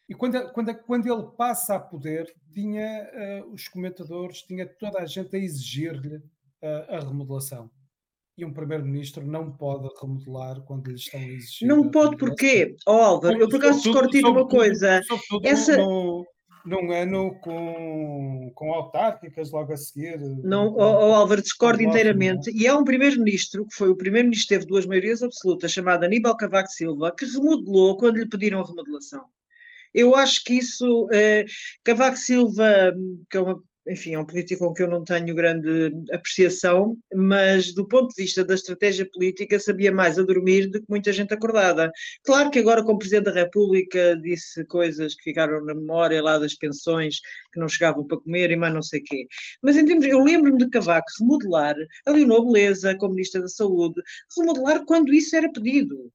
E 0.09 0.15
quando, 0.15 0.53
quando, 0.53 0.75
quando 0.83 1.12
ele 1.12 1.29
passa 1.37 1.77
a 1.77 1.81
poder, 1.81 2.33
tinha 2.53 3.43
uh, 3.45 3.53
os 3.53 3.67
comentadores, 3.67 4.43
tinha 4.43 4.67
toda 4.67 5.01
a 5.01 5.07
gente 5.07 5.35
a 5.35 5.39
exigir-lhe 5.39 6.23
a, 6.62 6.97
a 6.97 7.01
remodelação. 7.01 7.71
E 8.38 8.45
um 8.45 8.53
primeiro-ministro 8.53 9.27
não 9.27 9.51
pode 9.51 9.88
remodelar 9.99 10.61
quando 10.62 10.88
lhe 10.88 10.97
estão 10.97 11.19
a 11.19 11.25
exigir. 11.25 11.66
Não 11.66 11.90
pode 11.90 12.19
porquê? 12.19 12.77
Oh, 12.87 12.92
Álvaro, 12.92 13.38
eu 13.38 13.49
por 13.49 13.57
acaso 13.57 13.81
discordo 13.81 14.31
uma 14.31 14.47
coisa. 14.47 15.01
Essa... 15.42 15.79
No, 15.79 16.27
num 16.66 16.92
ano 16.92 17.38
com, 17.40 18.51
com 18.55 18.75
autárquicas 18.75 19.51
logo 19.51 19.73
a 19.73 19.77
seguir. 19.77 20.19
Não, 20.45 20.69
o, 20.69 20.77
o 20.77 21.14
Álvaro, 21.14 21.40
discordo 21.40 21.83
inteiramente. 21.83 22.51
E 22.51 22.66
há 22.66 22.77
um 22.77 22.85
primeiro-ministro, 22.85 23.64
que 23.66 23.75
foi 23.75 23.88
o 23.88 23.97
primeiro-ministro 23.97 24.49
que 24.49 24.55
teve 24.55 24.66
duas 24.66 24.85
maiorias 24.85 25.23
absolutas, 25.23 25.73
chamado 25.73 26.05
Aníbal 26.05 26.37
Cavaco 26.37 26.69
Silva, 26.69 27.14
que 27.16 27.25
remodelou 27.25 27.97
quando 27.97 28.19
lhe 28.19 28.29
pediram 28.29 28.61
a 28.61 28.66
remodelação. 28.66 29.25
Eu 29.95 30.14
acho 30.14 30.45
que 30.45 30.55
isso, 30.55 31.09
eh, 31.11 31.47
Cavaco 31.83 32.19
Silva, 32.19 32.92
que 33.31 33.38
é 33.38 33.40
uma 33.40 33.62
enfim, 33.88 34.14
é 34.14 34.18
um 34.18 34.25
político 34.25 34.66
com 34.66 34.75
que 34.75 34.83
eu 34.83 34.88
não 34.88 35.05
tenho 35.05 35.35
grande 35.35 35.92
apreciação, 36.12 36.96
mas 37.14 37.72
do 37.72 37.87
ponto 37.87 38.14
de 38.14 38.22
vista 38.22 38.44
da 38.44 38.55
estratégia 38.55 39.09
política 39.09 39.59
sabia 39.61 39.92
mais 39.92 40.18
a 40.18 40.22
dormir 40.22 40.66
do 40.66 40.81
que 40.81 40.87
muita 40.88 41.12
gente 41.12 41.33
acordada. 41.33 41.90
Claro 42.25 42.51
que 42.51 42.59
agora, 42.59 42.83
como 42.83 42.99
Presidente 42.99 43.27
da 43.27 43.33
República, 43.33 44.16
disse 44.16 44.64
coisas 44.66 45.14
que 45.14 45.25
ficaram 45.25 45.64
na 45.64 45.75
memória 45.75 46.22
lá 46.22 46.38
das 46.38 46.55
pensões, 46.55 47.20
que 47.53 47.61
não 47.61 47.68
chegavam 47.68 48.05
para 48.05 48.18
comer 48.18 48.51
e 48.51 48.57
mais 48.57 48.75
não 48.75 48.83
sei 48.83 49.01
o 49.01 49.05
quê. 49.05 49.27
Mas 49.62 49.77
em 49.77 49.87
termos, 49.87 50.05
eu 50.07 50.22
lembro-me 50.22 50.59
de 50.59 50.68
Cavaco 50.68 51.07
remodelar 51.20 51.77
a 52.07 52.11
Leonor 52.11 52.44
Beleza 52.44 52.96
como 52.96 53.14
Ministra 53.14 53.40
da 53.40 53.49
Saúde, 53.49 54.01
remodelar 54.37 54.85
quando 54.85 55.14
isso 55.14 55.37
era 55.37 55.51
pedido. 55.51 56.11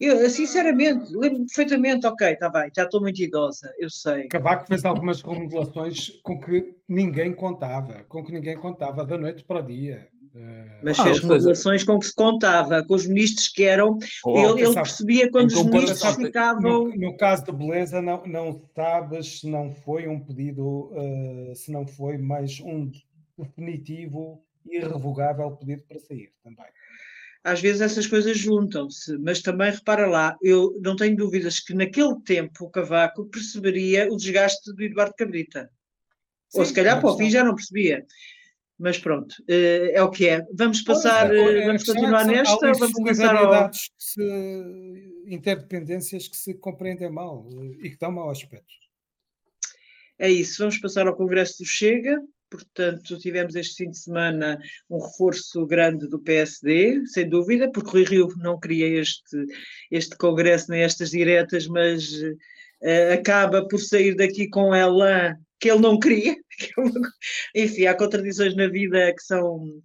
Eu, 0.00 0.30
sinceramente, 0.30 1.12
lembro 1.14 1.40
perfeitamente, 1.40 2.06
ok, 2.06 2.32
está 2.32 2.48
bem, 2.48 2.70
já 2.74 2.84
estou 2.84 3.02
muito 3.02 3.20
idosa, 3.20 3.70
eu 3.78 3.90
sei. 3.90 4.28
Cavaco 4.28 4.66
fez 4.66 4.82
algumas 4.82 5.20
remodelações 5.20 6.08
com 6.22 6.40
que 6.40 6.74
ninguém 6.88 7.34
contava, 7.34 8.02
com 8.08 8.24
que 8.24 8.32
ninguém 8.32 8.56
contava 8.56 9.04
da 9.04 9.18
noite 9.18 9.44
para 9.44 9.60
o 9.60 9.62
dia. 9.62 10.08
Eh, 10.34 10.80
Mas 10.82 10.98
ah, 10.98 11.04
fez 11.04 11.18
remodelações 11.18 11.84
com 11.84 11.98
que 11.98 12.06
se 12.06 12.14
contava, 12.14 12.82
com 12.82 12.94
os 12.94 13.06
ministros 13.06 13.48
que 13.48 13.64
eram. 13.64 13.98
Oh, 14.24 14.38
ele, 14.38 14.62
ele 14.62 14.74
percebia 14.74 15.30
quando 15.30 15.48
os 15.48 15.64
ministros 15.66 16.16
ficavam. 16.16 16.86
No, 16.86 16.96
no, 16.96 17.16
caso 17.18 17.44
de 17.44 17.52
beleza, 17.52 18.00
não, 18.00 18.26
não 18.26 18.58
sabes 18.74 19.40
se 19.40 19.50
não 19.50 19.74
foi 19.74 20.08
um 20.08 20.18
pedido, 20.18 20.90
uh, 20.94 21.54
se 21.54 21.70
não 21.70 21.86
foi 21.86 22.16
mais 22.16 22.58
um 22.60 22.90
definitivo, 23.36 24.42
irrevogável 24.64 25.50
pedido 25.56 25.82
para 25.86 25.98
sair 25.98 26.32
também 26.42 26.66
às 27.42 27.60
vezes 27.60 27.80
essas 27.80 28.06
coisas 28.06 28.36
juntam-se, 28.36 29.16
mas 29.18 29.40
também 29.40 29.70
repara 29.70 30.06
lá, 30.06 30.36
eu 30.42 30.78
não 30.82 30.94
tenho 30.94 31.16
dúvidas 31.16 31.58
que 31.58 31.74
naquele 31.74 32.20
tempo 32.20 32.66
o 32.66 32.70
Cavaco 32.70 33.26
perceberia 33.26 34.08
o 34.10 34.16
desgaste 34.16 34.72
do 34.72 34.82
Eduardo 34.82 35.14
Cabrita. 35.16 35.70
Sim, 36.48 36.58
Ou 36.58 36.66
se 36.66 36.74
calhar 36.74 37.00
para 37.00 37.10
o 37.10 37.16
fim 37.16 37.30
já 37.30 37.42
não 37.42 37.54
percebia. 37.54 38.04
Mas 38.78 38.98
pronto, 38.98 39.34
eh, 39.46 39.92
é 39.92 40.02
o 40.02 40.10
que 40.10 40.26
é. 40.26 40.46
Vamos 40.54 40.82
passar, 40.82 41.34
é, 41.34 41.66
vamos 41.66 41.84
continuar 41.84 42.24
nesta, 42.24 42.66
ou 42.66 42.78
vamos 42.78 42.94
começar 42.94 43.36
ao... 43.36 43.70
Se, 43.98 44.22
interdependências 45.26 46.26
que 46.26 46.36
se 46.36 46.54
compreendem 46.54 47.10
mal 47.10 47.46
eh, 47.52 47.86
e 47.86 47.90
que 47.90 47.98
dão 47.98 48.10
mau 48.10 48.30
aspecto. 48.30 48.72
É 50.18 50.30
isso, 50.30 50.58
vamos 50.58 50.78
passar 50.78 51.06
ao 51.06 51.16
Congresso 51.16 51.58
do 51.58 51.66
Chega, 51.66 52.20
Portanto, 52.50 53.16
tivemos 53.18 53.54
este 53.54 53.84
fim 53.84 53.90
de 53.90 53.98
semana 53.98 54.60
um 54.90 54.98
reforço 54.98 55.64
grande 55.66 56.08
do 56.08 56.18
PSD, 56.18 57.06
sem 57.06 57.28
dúvida, 57.28 57.70
porque 57.70 57.90
Rui 57.90 58.04
Rio 58.04 58.28
não 58.38 58.58
queria 58.58 59.00
este, 59.00 59.46
este 59.90 60.16
congresso 60.16 60.70
nem 60.70 60.82
estas 60.82 61.10
diretas, 61.10 61.68
mas 61.68 62.12
uh, 62.12 63.12
acaba 63.14 63.66
por 63.68 63.78
sair 63.78 64.16
daqui 64.16 64.48
com 64.48 64.74
ela 64.74 65.36
que 65.60 65.70
ele 65.70 65.80
não 65.80 65.98
queria. 65.98 66.36
Enfim, 67.54 67.86
há 67.86 67.94
contradições 67.94 68.56
na 68.56 68.66
vida 68.66 69.14
que 69.14 69.22
são 69.22 69.80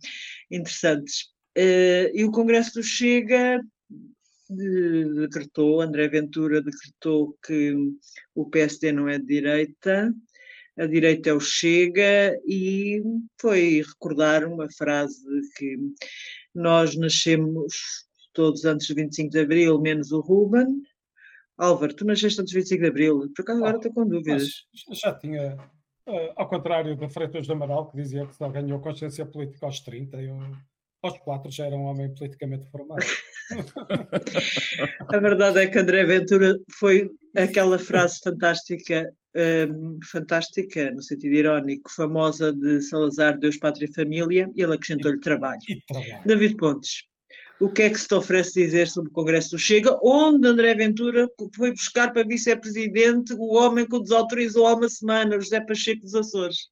interessantes. 0.49 1.25
Uh, 1.57 2.09
e 2.13 2.23
o 2.23 2.31
Congresso 2.31 2.73
do 2.73 2.83
Chega 2.83 3.61
decretou, 4.49 5.81
André 5.81 6.07
Ventura 6.07 6.61
decretou 6.61 7.37
que 7.45 7.75
o 8.33 8.49
PSD 8.49 8.91
não 8.91 9.09
é 9.09 9.17
de 9.17 9.25
direita, 9.25 10.13
a 10.77 10.85
direita 10.85 11.29
é 11.29 11.33
o 11.33 11.39
Chega, 11.39 12.39
e 12.45 13.01
foi 13.39 13.81
recordar 13.81 14.45
uma 14.45 14.69
frase 14.71 15.23
que 15.57 15.77
nós 16.53 16.95
nascemos 16.95 17.73
todos 18.33 18.65
antes 18.65 18.87
do 18.87 18.95
25 18.95 19.29
de 19.29 19.39
Abril, 19.39 19.79
menos 19.79 20.11
o 20.11 20.19
Ruben. 20.19 20.81
Álvaro, 21.57 21.93
tu 21.93 22.05
nasceste 22.05 22.41
antes 22.41 22.53
do 22.53 22.57
25 22.57 22.81
de 22.81 22.87
Abril, 22.89 23.31
por 23.33 23.41
acaso 23.41 23.59
agora 23.59 23.77
estou 23.77 23.93
com 23.93 24.07
dúvidas. 24.07 24.65
já 24.91 25.13
tinha, 25.13 25.55
uh, 26.07 26.33
ao 26.35 26.49
contrário 26.49 26.97
da 26.97 27.09
Freitas 27.09 27.47
do 27.47 27.53
Amaral, 27.53 27.89
que 27.89 27.97
dizia 27.97 28.25
que 28.25 28.35
só 28.35 28.49
ganhou 28.49 28.81
consciência 28.81 29.25
política 29.25 29.65
aos 29.65 29.79
30, 29.79 30.21
eu 30.21 30.37
aos 31.05 31.17
quatro 31.19 31.51
já 31.51 31.67
era 31.67 31.75
um 31.75 31.83
homem 31.83 32.13
politicamente 32.13 32.65
formado. 32.69 33.05
a 35.13 35.17
verdade 35.19 35.59
é 35.59 35.67
que 35.67 35.77
André 35.77 36.03
Ventura 36.03 36.57
foi 36.79 37.09
aquela 37.35 37.77
frase 37.77 38.19
fantástica 38.23 39.13
um, 39.35 39.99
fantástica, 40.03 40.91
no 40.91 41.01
sentido 41.01 41.33
irónico, 41.33 41.91
famosa 41.91 42.53
de 42.53 42.81
Salazar, 42.81 43.37
Deus, 43.37 43.57
Pátria 43.57 43.85
e 43.85 43.93
Família, 43.93 44.49
e 44.55 44.61
ele 44.61 44.75
acrescentou-lhe 44.75 45.19
trabalho. 45.19 45.61
trabalho. 45.87 46.21
David 46.25 46.55
Pontes, 46.55 47.03
o 47.59 47.69
que 47.69 47.83
é 47.83 47.89
que 47.89 47.99
se 47.99 48.07
te 48.07 48.15
oferece 48.15 48.53
dizer 48.53 48.87
sobre 48.87 49.09
o 49.09 49.13
Congresso 49.13 49.51
do 49.51 49.59
Chega, 49.59 49.97
onde 50.03 50.47
André 50.47 50.75
Ventura 50.75 51.29
foi 51.55 51.71
buscar 51.71 52.11
para 52.11 52.27
vice-presidente 52.27 53.33
o 53.33 53.53
homem 53.53 53.85
que 53.85 53.95
o 53.95 53.99
desautorizou 53.99 54.67
há 54.67 54.75
uma 54.75 54.89
semana, 54.89 55.39
José 55.39 55.61
Pacheco 55.61 56.01
dos 56.01 56.15
Açores? 56.15 56.69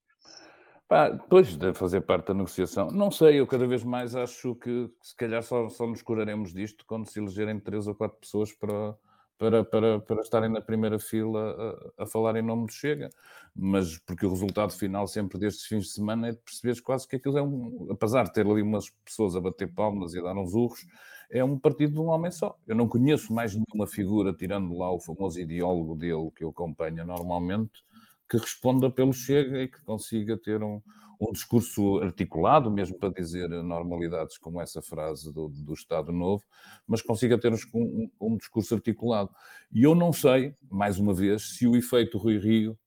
Pá, 0.88 1.18
pois, 1.30 1.56
de 1.56 1.74
fazer 1.74 2.02
parte 2.02 2.28
da 2.28 2.34
negociação. 2.34 2.92
Não 2.92 3.10
sei, 3.10 3.40
eu 3.40 3.48
cada 3.48 3.66
vez 3.66 3.84
mais 3.84 4.16
acho 4.16 4.54
que 4.56 4.90
se 5.02 5.16
calhar 5.16 5.42
só, 5.42 5.70
só 5.70 5.88
nos 5.88 6.02
curaremos 6.02 6.54
disto 6.54 6.86
quando 6.86 7.10
se 7.10 7.20
elegerem 7.20 7.60
três 7.60 7.88
ou 7.88 7.96
quatro 7.96 8.20
pessoas 8.20 8.52
para 8.52 8.96
para, 9.44 9.66
para, 9.66 10.00
para 10.00 10.22
estarem 10.22 10.50
na 10.50 10.62
primeira 10.62 10.98
fila 10.98 11.84
a, 11.98 12.04
a, 12.04 12.06
falar 12.06 12.38
em 12.38 12.42
nome 12.42 12.68
do 12.68 12.72
Chega, 12.72 13.10
mas 13.54 13.98
porque 13.98 14.26
o 14.26 14.30
resultado 14.30 14.72
final 14.72 15.06
sempre 15.06 15.38
destes 15.38 15.66
fins 15.66 15.88
de 15.88 15.90
semana 15.90 16.30
é 16.30 16.32
de 16.32 16.38
perceberes 16.38 16.80
quase 16.80 17.06
que 17.06 17.18
aquilo 17.18 17.38
é 17.38 17.44
um, 17.44 17.88
apesar 17.92 18.24
de 18.24 18.32
ter 18.32 18.48
ali 18.48 18.62
umas 18.62 18.90
pessoas 19.04 19.36
a 19.36 19.42
bater 19.42 19.68
palmas 19.68 20.14
e 20.14 20.20
a 20.20 20.22
dar 20.22 20.38
uns 20.38 20.54
urros, 20.54 20.88
é 21.30 21.44
um 21.44 21.60
partido 21.60 21.94
de 21.94 22.00
um 22.00 22.08
homem 22.08 22.32
só. 22.32 22.58
Eu 22.66 22.76
não 22.76 22.88
conheço 22.88 23.34
mais 23.34 23.54
nenhuma 23.54 23.86
figura, 23.86 24.32
tirando 24.32 24.78
lá 24.78 24.90
o 24.90 25.00
famoso 25.00 25.42
ideólogo 25.42 25.96
dele 25.96 26.32
que 26.34 26.46
eu 26.46 26.50
acompanho 26.50 27.06
normalmente, 27.06 27.84
que 28.30 28.38
responda 28.38 28.90
pelo 28.90 29.12
Chega 29.12 29.62
e 29.62 29.68
que 29.68 29.84
consiga 29.84 30.38
ter 30.38 30.64
um, 30.64 30.82
um 31.20 31.32
discurso 31.32 32.00
articulado, 32.00 32.70
mesmo 32.72 32.98
para 32.98 33.10
dizer 33.10 33.50
normalidades 33.50 34.38
como 34.38 34.62
essa 34.62 34.82
frase 34.82 35.32
do, 35.32 35.48
do 35.50 35.74
Estado 35.74 36.12
Novo, 36.12 36.44
mas 36.88 37.02
consiga 37.02 37.38
ter 37.38 37.54
um, 37.54 38.10
um, 38.20 38.38
discurso 38.38 38.76
articulado. 38.76 39.30
E 39.72 39.84
eu 39.84 39.96
não 39.96 40.12
sei, 40.12 40.56
mais 40.70 41.00
uma 41.00 41.14
vez, 41.14 41.56
se 41.56 41.68
o 41.68 41.76
efeito 41.76 42.18
Rui 42.18 42.38
Rio 42.38 42.78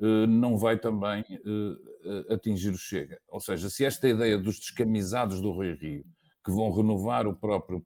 eh, 0.00 0.26
não 0.26 0.56
vai 0.56 0.78
também 0.78 1.24
eh, 1.30 2.34
atingir 2.34 2.70
o 2.70 2.78
Chega. 2.78 3.20
Ou 3.28 3.40
seja, 3.40 3.68
se 3.68 3.84
esta 3.84 4.08
ideia 4.08 4.38
dos 4.38 4.58
descamisados 4.58 5.40
do 5.40 5.50
Rui 5.50 5.74
Rio, 5.74 6.04
que 6.42 6.50
vão 6.50 6.72
renovar 6.72 7.26
o 7.26 7.36
próprio 7.36 7.84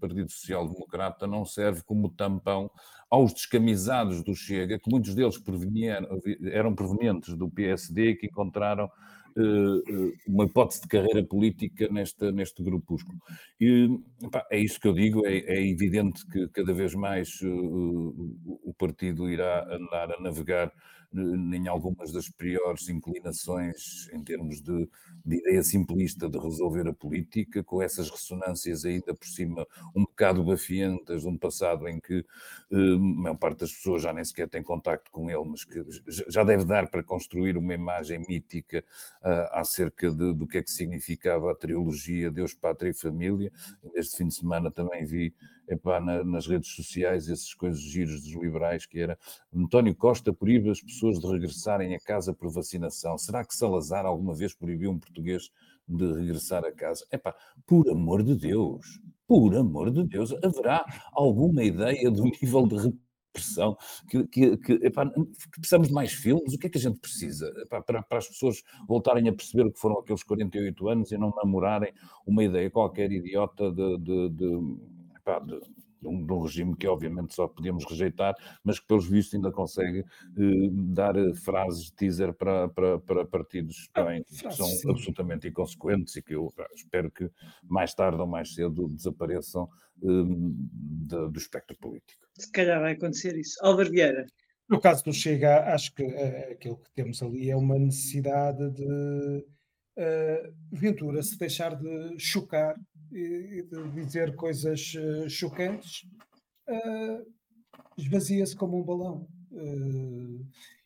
Partido 0.00 0.30
Social 0.30 0.68
Democrata, 0.68 1.24
não 1.24 1.44
serve 1.44 1.82
como 1.84 2.10
tampão 2.10 2.68
aos 3.08 3.32
descamisados 3.32 4.24
do 4.24 4.34
Chega, 4.34 4.78
que 4.78 4.90
muitos 4.90 5.14
deles 5.14 5.40
eram 6.50 6.74
provenientes 6.74 7.34
do 7.36 7.48
PSD, 7.48 8.16
que 8.16 8.26
encontraram 8.26 8.90
uma 10.26 10.44
hipótese 10.44 10.82
de 10.82 10.88
carreira 10.88 11.24
política 11.24 11.88
nesta, 11.90 12.30
neste 12.32 12.62
grupúsculo. 12.62 13.18
E 13.60 13.88
pá, 14.30 14.46
é 14.50 14.58
isso 14.58 14.80
que 14.80 14.88
eu 14.88 14.94
digo, 14.94 15.26
é, 15.26 15.38
é 15.38 15.66
evidente 15.68 16.26
que 16.26 16.48
cada 16.48 16.72
vez 16.72 16.94
mais 16.94 17.40
uh, 17.42 18.58
o 18.64 18.74
partido 18.78 19.28
irá 19.28 19.66
andar 19.74 20.12
a 20.12 20.20
navegar 20.20 20.72
em 21.14 21.68
algumas 21.68 22.12
das 22.12 22.28
piores 22.28 22.88
inclinações 22.88 24.08
em 24.12 24.22
termos 24.22 24.60
de, 24.60 24.88
de, 25.24 25.36
ideia 25.36 25.62
simplista 25.62 26.28
de 26.28 26.38
resolver 26.38 26.88
a 26.88 26.92
política, 26.92 27.62
com 27.62 27.82
essas 27.82 28.10
ressonâncias 28.10 28.84
ainda 28.84 29.14
por 29.14 29.26
cima 29.26 29.66
um 29.94 30.02
bocado 30.02 30.42
bafiantas 30.42 31.22
de 31.22 31.28
um 31.28 31.36
passado 31.36 31.86
em 31.88 32.00
que 32.00 32.24
a 32.72 32.98
maior 32.98 33.36
parte 33.36 33.60
das 33.60 33.72
pessoas 33.72 34.02
já 34.02 34.12
nem 34.12 34.24
sequer 34.24 34.48
tem 34.48 34.62
contacto 34.62 35.10
com 35.10 35.30
ele, 35.30 35.44
mas 35.44 35.64
que 35.64 35.84
já 36.28 36.42
deve 36.42 36.64
dar 36.64 36.88
para 36.88 37.02
construir 37.02 37.56
uma 37.56 37.74
imagem 37.74 38.22
mítica 38.26 38.84
uh, 39.22 39.58
acerca 39.58 40.10
de, 40.10 40.32
do 40.32 40.46
que 40.46 40.58
é 40.58 40.62
que 40.62 40.70
significava 40.70 41.52
a 41.52 41.54
trilogia 41.54 42.30
Deus, 42.30 42.54
Pátria 42.54 42.90
e 42.90 42.94
Família. 42.94 43.52
Este 43.94 44.16
fim 44.16 44.28
de 44.28 44.34
semana 44.34 44.70
também 44.70 45.04
vi 45.04 45.34
epá, 45.72 46.00
na, 46.00 46.22
nas 46.24 46.46
redes 46.46 46.70
sociais 46.74 47.28
essas 47.28 47.54
coisas 47.54 47.80
giros 47.80 48.22
dos 48.22 48.34
liberais, 48.34 48.86
que 48.86 48.98
era 48.98 49.18
António 49.54 49.94
Costa 49.94 50.32
proíbe 50.32 50.70
as 50.70 50.80
pessoas 50.80 51.18
de 51.18 51.26
regressarem 51.26 51.94
a 51.94 52.00
casa 52.00 52.32
por 52.34 52.50
vacinação. 52.50 53.18
Será 53.18 53.44
que 53.44 53.54
Salazar 53.54 54.06
alguma 54.06 54.34
vez 54.34 54.54
proibiu 54.54 54.90
um 54.90 54.98
português 54.98 55.50
de 55.86 56.12
regressar 56.12 56.64
a 56.64 56.72
casa? 56.72 57.06
Epá, 57.10 57.34
por 57.66 57.88
amor 57.90 58.22
de 58.22 58.34
Deus, 58.34 59.00
por 59.26 59.54
amor 59.56 59.90
de 59.90 60.04
Deus, 60.04 60.32
haverá 60.42 60.84
alguma 61.12 61.62
ideia 61.64 62.10
do 62.10 62.24
nível 62.24 62.66
de 62.66 62.92
pressão, 63.32 63.76
que, 64.08 64.26
que, 64.28 64.56
que, 64.58 64.72
epá, 64.84 65.08
que, 65.08 65.60
precisamos 65.60 65.88
de 65.88 65.94
mais 65.94 66.12
filmes, 66.12 66.52
o 66.52 66.58
que 66.58 66.66
é 66.66 66.70
que 66.70 66.78
a 66.78 66.80
gente 66.80 67.00
precisa? 67.00 67.52
Epá, 67.62 67.80
para, 67.80 68.02
para, 68.02 68.18
as 68.18 68.28
pessoas 68.28 68.62
voltarem 68.86 69.28
a 69.28 69.32
perceber 69.32 69.66
o 69.66 69.72
que 69.72 69.80
foram 69.80 69.98
aqueles 69.98 70.22
48 70.22 70.88
anos 70.88 71.12
e 71.12 71.18
não 71.18 71.32
namorarem 71.42 71.92
uma 72.26 72.44
ideia 72.44 72.70
qualquer 72.70 73.10
idiota 73.10 73.72
de, 73.72 73.98
de, 73.98 74.28
de, 74.30 74.76
epá, 75.22 75.38
de 75.38 75.60
de 76.02 76.08
um, 76.08 76.26
de 76.26 76.32
um, 76.32 76.40
regime 76.40 76.76
que 76.76 76.86
obviamente 76.86 77.32
só 77.32 77.46
podíamos 77.46 77.84
rejeitar, 77.84 78.34
mas 78.64 78.80
que 78.80 78.86
pelos 78.86 79.08
vistos 79.08 79.34
ainda 79.34 79.52
consegue 79.52 80.00
eh, 80.00 80.68
dar 80.72 81.16
eh, 81.16 81.32
frases 81.34 81.84
de 81.84 81.92
teaser 81.92 82.34
para, 82.34 82.68
para, 82.68 82.98
para 82.98 83.24
partidos 83.24 83.88
ah, 83.94 84.02
bem, 84.02 84.24
que 84.24 84.52
são 84.52 84.66
sim. 84.66 84.90
absolutamente 84.90 85.46
inconsequentes 85.46 86.16
e 86.16 86.22
que 86.22 86.34
eu 86.34 86.52
espero 86.74 87.10
que 87.10 87.30
mais 87.62 87.94
tarde 87.94 88.20
ou 88.20 88.26
mais 88.26 88.52
cedo 88.52 88.88
desapareçam 88.88 89.68
eh, 90.02 90.06
de, 90.06 91.30
do 91.30 91.38
espectro 91.38 91.76
político. 91.76 92.26
Se 92.36 92.50
calhar 92.50 92.80
vai 92.80 92.92
acontecer 92.92 93.36
isso. 93.38 93.56
Álvaro 93.62 93.90
Vieira. 93.90 94.26
No 94.68 94.80
caso 94.80 95.04
do 95.04 95.12
Chega, 95.12 95.72
acho 95.74 95.94
que 95.94 96.02
uh, 96.02 96.52
aquilo 96.52 96.78
que 96.78 96.90
temos 96.94 97.22
ali 97.22 97.50
é 97.50 97.56
uma 97.56 97.78
necessidade 97.78 98.70
de 98.70 99.44
uh, 99.98 100.54
Ventura 100.70 101.22
se 101.22 101.36
deixar 101.36 101.74
de 101.76 102.18
chocar 102.18 102.74
e 103.12 103.62
de 103.62 103.90
dizer 103.90 104.34
coisas 104.34 104.94
uh, 104.94 105.28
chocantes, 105.28 106.06
esvazia-se 107.96 108.56
como 108.56 108.78
um 108.78 108.84
balão. 108.84 109.28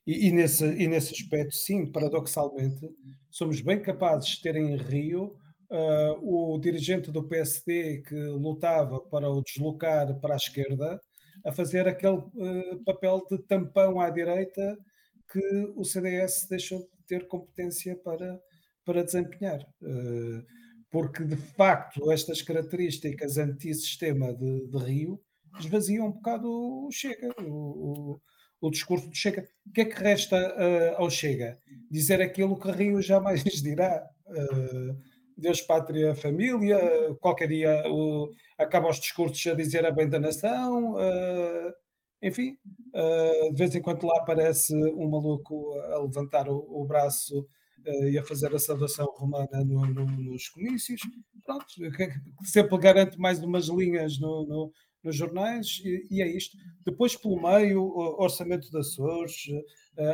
E, 0.06 0.28
e, 0.28 0.32
nesse, 0.32 0.64
e 0.64 0.88
nesse 0.88 1.12
aspecto, 1.12 1.54
sim, 1.54 1.86
paradoxalmente, 1.86 2.88
somos 3.30 3.60
bem 3.60 3.80
capazes 3.80 4.30
de 4.30 4.42
ter 4.42 4.56
em 4.56 4.76
Rio 4.76 5.36
o 6.22 6.58
dirigente 6.58 7.10
do 7.10 7.24
PSD 7.24 8.02
que 8.02 8.14
lutava 8.14 9.00
para 9.00 9.28
o 9.30 9.42
deslocar 9.42 10.18
para 10.20 10.34
a 10.34 10.36
esquerda 10.36 11.00
a 11.44 11.52
fazer 11.52 11.86
aquele 11.86 12.16
uh, 12.16 12.84
papel 12.84 13.24
de 13.30 13.38
tampão 13.38 14.00
à 14.00 14.10
direita 14.10 14.76
que 15.30 15.72
o 15.76 15.84
CDS 15.84 16.46
deixou 16.48 16.80
de 16.80 17.04
ter 17.06 17.26
competência 17.28 17.96
para, 17.96 18.40
para 18.84 19.04
desempenhar. 19.04 19.60
Uh, 19.80 20.44
porque, 20.90 21.24
de 21.24 21.36
facto, 21.36 22.10
estas 22.10 22.42
características 22.42 23.38
anti-sistema 23.38 24.32
de, 24.32 24.66
de, 24.68 24.78
Rio 24.78 25.20
esvaziam 25.58 26.06
um 26.06 26.12
bocado 26.12 26.48
o 26.48 26.90
Chega, 26.90 27.34
o, 27.42 28.14
o, 28.14 28.20
o 28.60 28.70
discurso 28.70 29.08
do 29.08 29.14
Chega. 29.14 29.46
O 29.66 29.72
que 29.72 29.80
é 29.82 29.84
que 29.84 30.02
resta 30.02 30.36
uh, 30.36 31.02
ao 31.02 31.10
Chega? 31.10 31.58
Dizer 31.90 32.20
aquilo 32.20 32.58
que 32.58 32.70
Rio 32.70 33.02
jamais 33.02 33.42
dirá. 33.62 34.06
Uh, 34.26 34.96
Deus, 35.38 35.60
pátria, 35.60 36.14
família, 36.14 36.80
qualquer 37.20 37.48
dia 37.48 37.82
o, 37.88 38.30
acaba 38.58 38.88
os 38.88 38.98
discursos 38.98 39.46
a 39.46 39.54
dizer 39.54 39.84
a 39.84 39.90
bem 39.90 40.08
da 40.08 40.18
nação, 40.18 40.94
uh, 40.94 41.72
enfim, 42.22 42.56
de 43.52 43.58
vez 43.58 43.74
em 43.74 43.82
quando 43.82 44.06
lá 44.06 44.16
aparece 44.16 44.74
um 44.74 45.10
maluco 45.10 45.78
a 45.78 45.98
levantar 45.98 46.48
o, 46.48 46.56
o 46.56 46.86
braço 46.86 47.46
e 47.84 48.18
a 48.18 48.24
fazer 48.24 48.54
a 48.54 48.58
saudação 48.58 49.06
romana 49.16 49.64
no, 49.64 49.86
no, 49.86 50.06
nos 50.06 50.48
comícios, 50.48 51.00
pronto, 51.44 51.66
sempre 52.44 52.78
garante 52.78 53.18
mais 53.18 53.42
umas 53.42 53.66
linhas 53.68 54.18
no, 54.18 54.46
no 54.46 54.72
nos 55.04 55.14
jornais 55.14 55.80
e, 55.84 56.06
e, 56.10 56.22
é 56.22 56.26
isto. 56.26 56.56
Depois, 56.84 57.16
pelo 57.16 57.40
meio, 57.40 57.80
o 57.80 58.20
orçamento 58.20 58.70
da 58.72 58.80
Açores, 58.80 59.46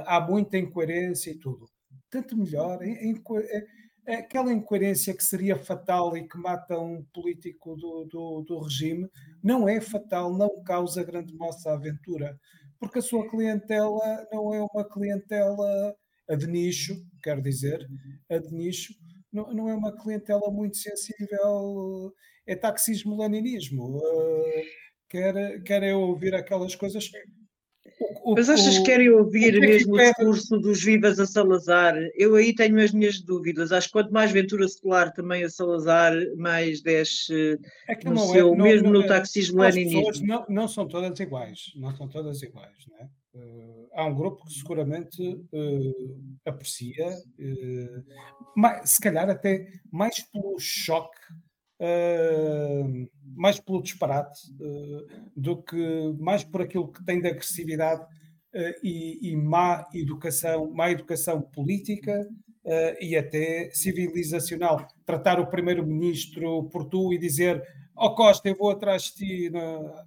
há 0.07 0.21
muita 0.21 0.59
incoerência 0.59 1.31
e 1.31 1.39
tudo. 1.39 1.67
Tanto 2.11 2.37
melhor, 2.37 2.83
em, 2.83 3.11
em, 3.11 3.23
aquela 4.07 4.53
incoerência 4.53 5.15
que 5.17 5.25
seria 5.25 5.57
fatal 5.57 6.17
e 6.17 6.27
que 6.27 6.37
mata 6.39 6.79
um 6.79 7.05
político 7.13 7.77
do, 7.77 8.05
do, 8.05 8.45
do, 8.47 8.59
regime 8.61 9.09
não 9.43 9.69
é 9.69 9.81
fatal, 9.81 10.33
não 10.37 10.63
causa 10.63 11.05
grande 11.05 11.35
moça 11.35 11.73
aventura, 11.73 12.39
porque 12.79 12.99
a 12.99 13.03
sua 13.03 13.29
clientela 13.31 14.27
não 14.33 14.53
é 14.53 14.61
uma 14.61 14.85
clientela 14.85 15.95
a 16.33 16.37
de 16.37 16.47
nicho, 16.47 16.95
quero 17.23 17.43
dizer, 17.43 17.87
a 18.31 18.39
de 18.39 18.51
nicho, 18.51 18.95
não, 19.31 19.53
não 19.53 19.69
é 19.69 19.75
uma 19.75 19.95
clientela 19.95 20.51
muito 20.51 20.79
sensível, 20.79 22.15
é 22.47 22.57
taxismo-leninismo. 22.57 23.99
Uh, 23.99 24.63
quer, 25.11 25.63
quer 25.63 25.83
eu 25.83 26.01
ouvir 26.01 26.35
aquelas 26.35 26.75
coisas 26.75 27.11
o, 28.25 28.35
Mas 28.35 28.49
achas 28.49 28.79
que 28.79 28.85
querem 28.85 29.11
ouvir 29.11 29.55
o 29.55 29.65
é 29.65 29.67
mesmo 29.67 29.95
que 29.95 30.03
o 30.03 30.05
discurso 30.05 30.59
dos 30.59 30.83
vivas 30.83 31.19
a 31.19 31.27
Salazar? 31.27 31.95
Eu 32.15 32.35
aí 32.35 32.55
tenho 32.55 32.81
as 32.81 32.93
minhas 32.93 33.21
dúvidas. 33.21 33.73
Acho 33.73 33.89
que 33.89 33.93
quanto 33.93 34.13
mais 34.13 34.31
Ventura 34.31 34.69
Secular 34.69 35.13
também 35.13 35.45
a 35.45 35.51
Salazar, 35.51 36.13
mais 36.37 36.81
desce 36.83 37.59
é 37.89 37.97
no 38.05 38.15
não 38.15 38.25
é, 38.25 38.27
seu, 38.33 38.55
é, 38.55 38.57
não, 38.57 38.65
mesmo 38.65 38.93
não, 38.93 39.01
no 39.01 39.07
taxismo-leninismo. 39.07 40.27
Não, 40.27 40.45
não 40.49 40.69
são 40.69 40.87
todas 40.87 41.19
iguais, 41.21 41.73
não 41.77 41.95
são 41.97 42.09
todas 42.09 42.43
iguais, 42.43 42.87
não 42.91 42.99
é? 42.99 43.09
Uh, 43.35 43.89
há 43.95 44.05
um 44.05 44.15
grupo 44.15 44.45
que 44.45 44.53
seguramente 44.53 45.23
uh, 45.23 46.21
aprecia, 46.45 47.09
uh, 47.09 48.05
mais, 48.55 48.91
se 48.91 49.01
calhar 49.01 49.29
até 49.31 49.67
mais 49.91 50.21
pelo 50.31 50.59
choque 50.59 51.19
uh, 51.83 53.11
mais 53.35 53.59
pelo 53.59 53.83
disparate 53.83 54.41
uh, 54.55 55.07
do 55.37 55.63
que 55.63 56.15
mais 56.19 56.45
por 56.45 56.63
aquilo 56.63 56.93
que 56.93 57.05
tem 57.05 57.21
de 57.21 57.29
agressividade 57.29 58.03
uh, 58.03 58.75
e, 58.83 59.31
e, 59.31 59.37
má 59.37 59.89
educação, 59.93 60.71
má 60.73 60.91
educação 60.91 61.43
política 61.43 62.27
e 63.01 63.17
até 63.17 63.71
civilizacional. 63.73 64.87
Tratar 65.05 65.41
o 65.41 65.49
primeiro-ministro 65.49 66.69
por 66.69 66.85
tu 66.85 67.13
e 67.13 67.19
dizer 67.19 67.61
ó 67.97 68.07
oh 68.07 68.15
Costa, 68.15 68.49
eu 68.49 68.57
vou 68.57 68.71
atrás 68.71 69.03
de 69.05 69.15
ti. 69.15 69.51
Na... 69.51 70.07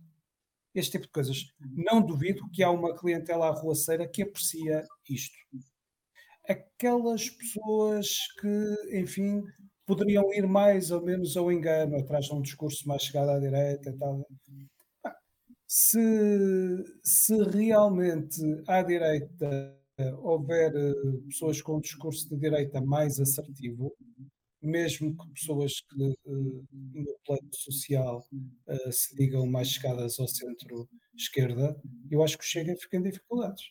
Este 0.73 0.93
tipo 0.93 1.05
de 1.05 1.11
coisas. 1.11 1.53
Não 1.59 2.01
duvido 2.01 2.49
que 2.53 2.63
há 2.63 2.69
uma 2.69 2.95
clientela 2.95 3.49
arruaceira 3.49 4.07
que 4.07 4.23
aprecia 4.23 4.85
isto 5.09 5.35
aquelas 6.47 7.29
pessoas 7.29 8.07
que, 8.39 8.99
enfim, 8.99 9.43
poderiam 9.85 10.33
ir 10.33 10.47
mais 10.47 10.91
ou 10.91 11.01
menos 11.01 11.37
ao 11.37 11.51
engano, 11.51 11.97
atrás 11.97 12.25
de 12.25 12.33
um 12.33 12.41
discurso 12.41 12.87
mais 12.87 13.03
chegado 13.03 13.29
à 13.29 13.39
direita 13.39 13.89
e 13.89 13.93
tal. 13.97 14.27
Se, 15.67 15.99
se 17.03 17.35
realmente 17.43 18.41
à 18.67 18.81
direita 18.81 19.75
houver 20.21 20.73
eh, 20.75 20.93
pessoas 21.27 21.61
com 21.61 21.77
um 21.77 21.79
discurso 21.79 22.27
de 22.29 22.37
direita 22.37 22.81
mais 22.81 23.19
assertivo, 23.19 23.93
mesmo 24.61 25.15
que 25.15 25.29
pessoas 25.29 25.81
que 25.81 26.03
uh, 26.03 26.67
no 26.71 27.19
plano 27.25 27.49
social 27.53 28.25
uh, 28.67 28.91
se 28.91 29.15
digam 29.15 29.45
mais 29.45 29.69
chegadas 29.69 30.19
ao 30.19 30.27
centro-esquerda, 30.27 31.79
eu 32.09 32.23
acho 32.23 32.37
que 32.37 32.43
o 32.43 32.47
Chega 32.47 32.75
fica 32.75 32.97
em 32.97 33.03
dificuldades. 33.03 33.63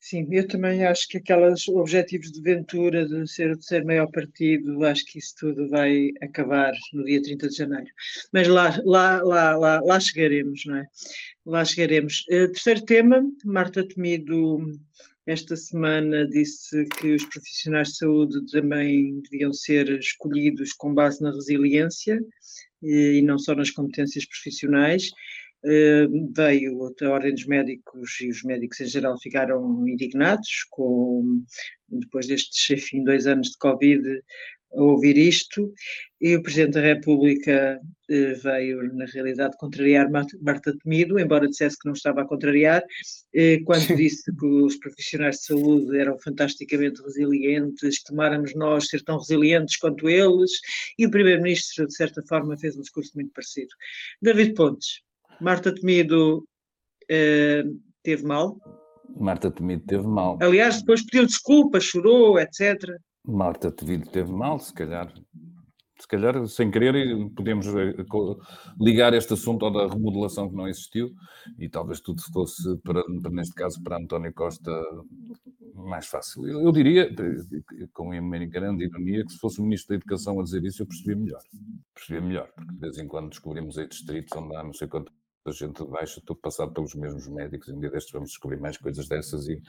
Sim, 0.00 0.26
eu 0.30 0.48
também 0.48 0.84
acho 0.86 1.06
que 1.08 1.18
aqueles 1.18 1.68
objetivos 1.68 2.32
de 2.32 2.40
Ventura 2.40 3.06
de 3.06 3.30
ser 3.30 3.50
o 3.50 3.56
terceiro 3.56 3.86
maior 3.86 4.10
partido, 4.10 4.82
acho 4.84 5.04
que 5.04 5.18
isso 5.18 5.34
tudo 5.38 5.68
vai 5.68 6.10
acabar 6.22 6.72
no 6.94 7.04
dia 7.04 7.20
30 7.22 7.48
de 7.48 7.54
janeiro. 7.54 7.90
Mas 8.32 8.48
lá, 8.48 8.80
lá, 8.84 9.22
lá, 9.22 9.56
lá, 9.56 9.80
lá 9.82 10.00
chegaremos, 10.00 10.64
não 10.64 10.76
é? 10.76 10.86
Lá 11.44 11.64
chegaremos. 11.66 12.24
Uh, 12.30 12.50
terceiro 12.50 12.82
tema, 12.86 13.22
Marta 13.44 13.86
Temido 13.86 14.72
esta 15.26 15.54
semana 15.54 16.26
disse 16.26 16.84
que 16.98 17.12
os 17.14 17.24
profissionais 17.26 17.88
de 17.88 17.98
saúde 17.98 18.50
também 18.50 19.20
deviam 19.20 19.52
ser 19.52 19.88
escolhidos 19.98 20.72
com 20.72 20.94
base 20.94 21.22
na 21.22 21.30
resiliência 21.30 22.18
e, 22.82 23.18
e 23.18 23.22
não 23.22 23.38
só 23.38 23.54
nas 23.54 23.70
competências 23.70 24.26
profissionais. 24.26 25.10
Veio 25.62 26.94
a 27.02 27.08
Ordem 27.10 27.34
dos 27.34 27.46
Médicos 27.46 28.20
e 28.20 28.30
os 28.30 28.42
médicos 28.42 28.80
em 28.80 28.86
geral 28.86 29.18
ficaram 29.20 29.86
indignados 29.86 30.64
com, 30.70 31.42
depois 31.88 32.26
destes, 32.26 32.70
enfim, 32.70 33.04
dois 33.04 33.26
anos 33.26 33.50
de 33.50 33.58
Covid, 33.58 34.22
a 34.72 34.82
ouvir 34.82 35.16
isto, 35.16 35.72
e 36.20 36.36
o 36.36 36.42
Presidente 36.42 36.74
da 36.74 36.80
República 36.80 37.80
uh, 37.82 38.42
veio, 38.42 38.94
na 38.94 39.04
realidade, 39.06 39.56
contrariar 39.58 40.08
Marta 40.10 40.76
Temido, 40.78 41.18
embora 41.18 41.48
dissesse 41.48 41.78
que 41.78 41.86
não 41.86 41.94
estava 41.94 42.22
a 42.22 42.24
contrariar, 42.24 42.82
uh, 42.82 43.64
quando 43.64 43.96
disse 43.96 44.32
que 44.32 44.46
os 44.46 44.76
profissionais 44.76 45.36
de 45.36 45.44
saúde 45.46 45.98
eram 45.98 46.16
fantasticamente 46.18 47.02
resilientes, 47.02 47.98
que 47.98 48.04
tomáramos 48.04 48.54
nós 48.54 48.86
ser 48.86 49.02
tão 49.02 49.18
resilientes 49.18 49.76
quanto 49.76 50.08
eles, 50.08 50.52
e 50.98 51.06
o 51.06 51.10
Primeiro-Ministro, 51.10 51.86
de 51.86 51.94
certa 51.94 52.22
forma, 52.22 52.56
fez 52.56 52.76
um 52.76 52.82
discurso 52.82 53.12
muito 53.14 53.32
parecido. 53.32 53.74
David 54.22 54.54
Pontes, 54.54 55.00
Marta 55.40 55.74
Temido 55.74 56.38
uh, 56.38 57.80
teve 58.02 58.24
mal. 58.24 58.56
Marta 59.16 59.50
Temido 59.50 59.84
teve 59.86 60.06
mal. 60.06 60.38
Aliás, 60.40 60.80
depois 60.80 61.04
pediu 61.04 61.26
desculpa, 61.26 61.80
chorou, 61.80 62.38
etc. 62.38 62.76
Marta 63.26 63.70
Temido 63.70 64.08
teve 64.10 64.30
mal, 64.30 64.58
se 64.58 64.72
calhar. 64.72 65.12
Se 65.98 66.08
calhar, 66.08 66.46
sem 66.46 66.70
querer, 66.70 66.94
podemos 67.36 67.66
eh, 67.66 67.94
ligar 68.80 69.12
este 69.12 69.34
assunto 69.34 69.66
ao 69.66 69.70
da 69.70 69.86
remodelação 69.86 70.48
que 70.48 70.56
não 70.56 70.66
existiu 70.66 71.12
e 71.58 71.68
talvez 71.68 72.00
tudo 72.00 72.22
fosse, 72.32 72.74
para, 72.78 73.02
neste 73.30 73.54
caso, 73.54 73.82
para 73.82 73.98
António 73.98 74.32
Costa 74.32 74.72
mais 75.74 76.06
fácil. 76.06 76.48
Eu, 76.48 76.62
eu 76.62 76.72
diria, 76.72 77.02
eh, 77.02 77.86
com 77.92 78.08
uma 78.08 78.46
grande 78.46 78.84
ironia, 78.84 79.24
que 79.26 79.32
se 79.32 79.38
fosse 79.38 79.60
o 79.60 79.62
Ministro 79.62 79.90
da 79.90 79.96
Educação 79.96 80.40
a 80.40 80.42
dizer 80.42 80.64
isso, 80.64 80.82
eu 80.82 80.86
percebia 80.86 81.16
melhor. 81.16 81.42
Percebia 81.94 82.22
melhor, 82.22 82.50
porque 82.54 82.72
de 82.72 82.80
vez 82.80 82.98
em 82.98 83.06
quando 83.06 83.28
descobrimos 83.28 83.76
aí 83.76 83.86
distritos 83.86 84.36
onde 84.38 84.56
há 84.56 84.62
não 84.62 84.72
sei 84.72 84.88
quanto 84.88 85.12
a 85.46 85.52
gente 85.52 85.84
baixa 85.84 86.20
tudo 86.24 86.38
passado 86.40 86.72
pelos 86.72 86.94
mesmos 86.94 87.26
médicos, 87.26 87.68
em 87.68 87.78
dia 87.78 87.90
destes 87.90 88.12
vamos 88.12 88.30
descobrir 88.30 88.58
mais 88.58 88.76
coisas 88.76 89.08
dessas 89.08 89.48
e, 89.48 89.62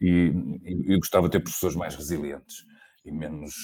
e, 0.00 0.32
e, 0.64 0.96
gostava 0.98 1.28
de 1.28 1.32
ter 1.32 1.40
professores 1.40 1.76
mais 1.76 1.94
resilientes. 1.94 2.66
E 3.04 3.10
menos, 3.10 3.54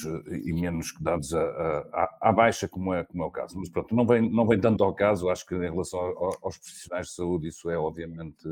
e 0.44 0.53
menos 0.53 0.92
dados 1.01 1.33
à, 1.33 2.33
baixa, 2.33 2.68
como 2.68 2.92
é, 2.92 3.05
como 3.05 3.22
é 3.22 3.27
o 3.27 3.31
caso. 3.31 3.57
Mas 3.59 3.68
pronto, 3.68 3.94
não 3.94 4.07
vem, 4.07 4.29
não 4.29 4.46
vem 4.46 4.61
tanto 4.61 4.83
ao 4.83 4.92
caso, 4.94 5.29
acho 5.29 5.46
que 5.46 5.55
em 5.55 5.70
relação 5.70 6.01
aos 6.42 6.59
profissionais 6.59 7.07
de 7.07 7.12
saúde 7.14 7.48
isso 7.48 7.70
é 7.70 7.79
obviamente. 7.79 8.46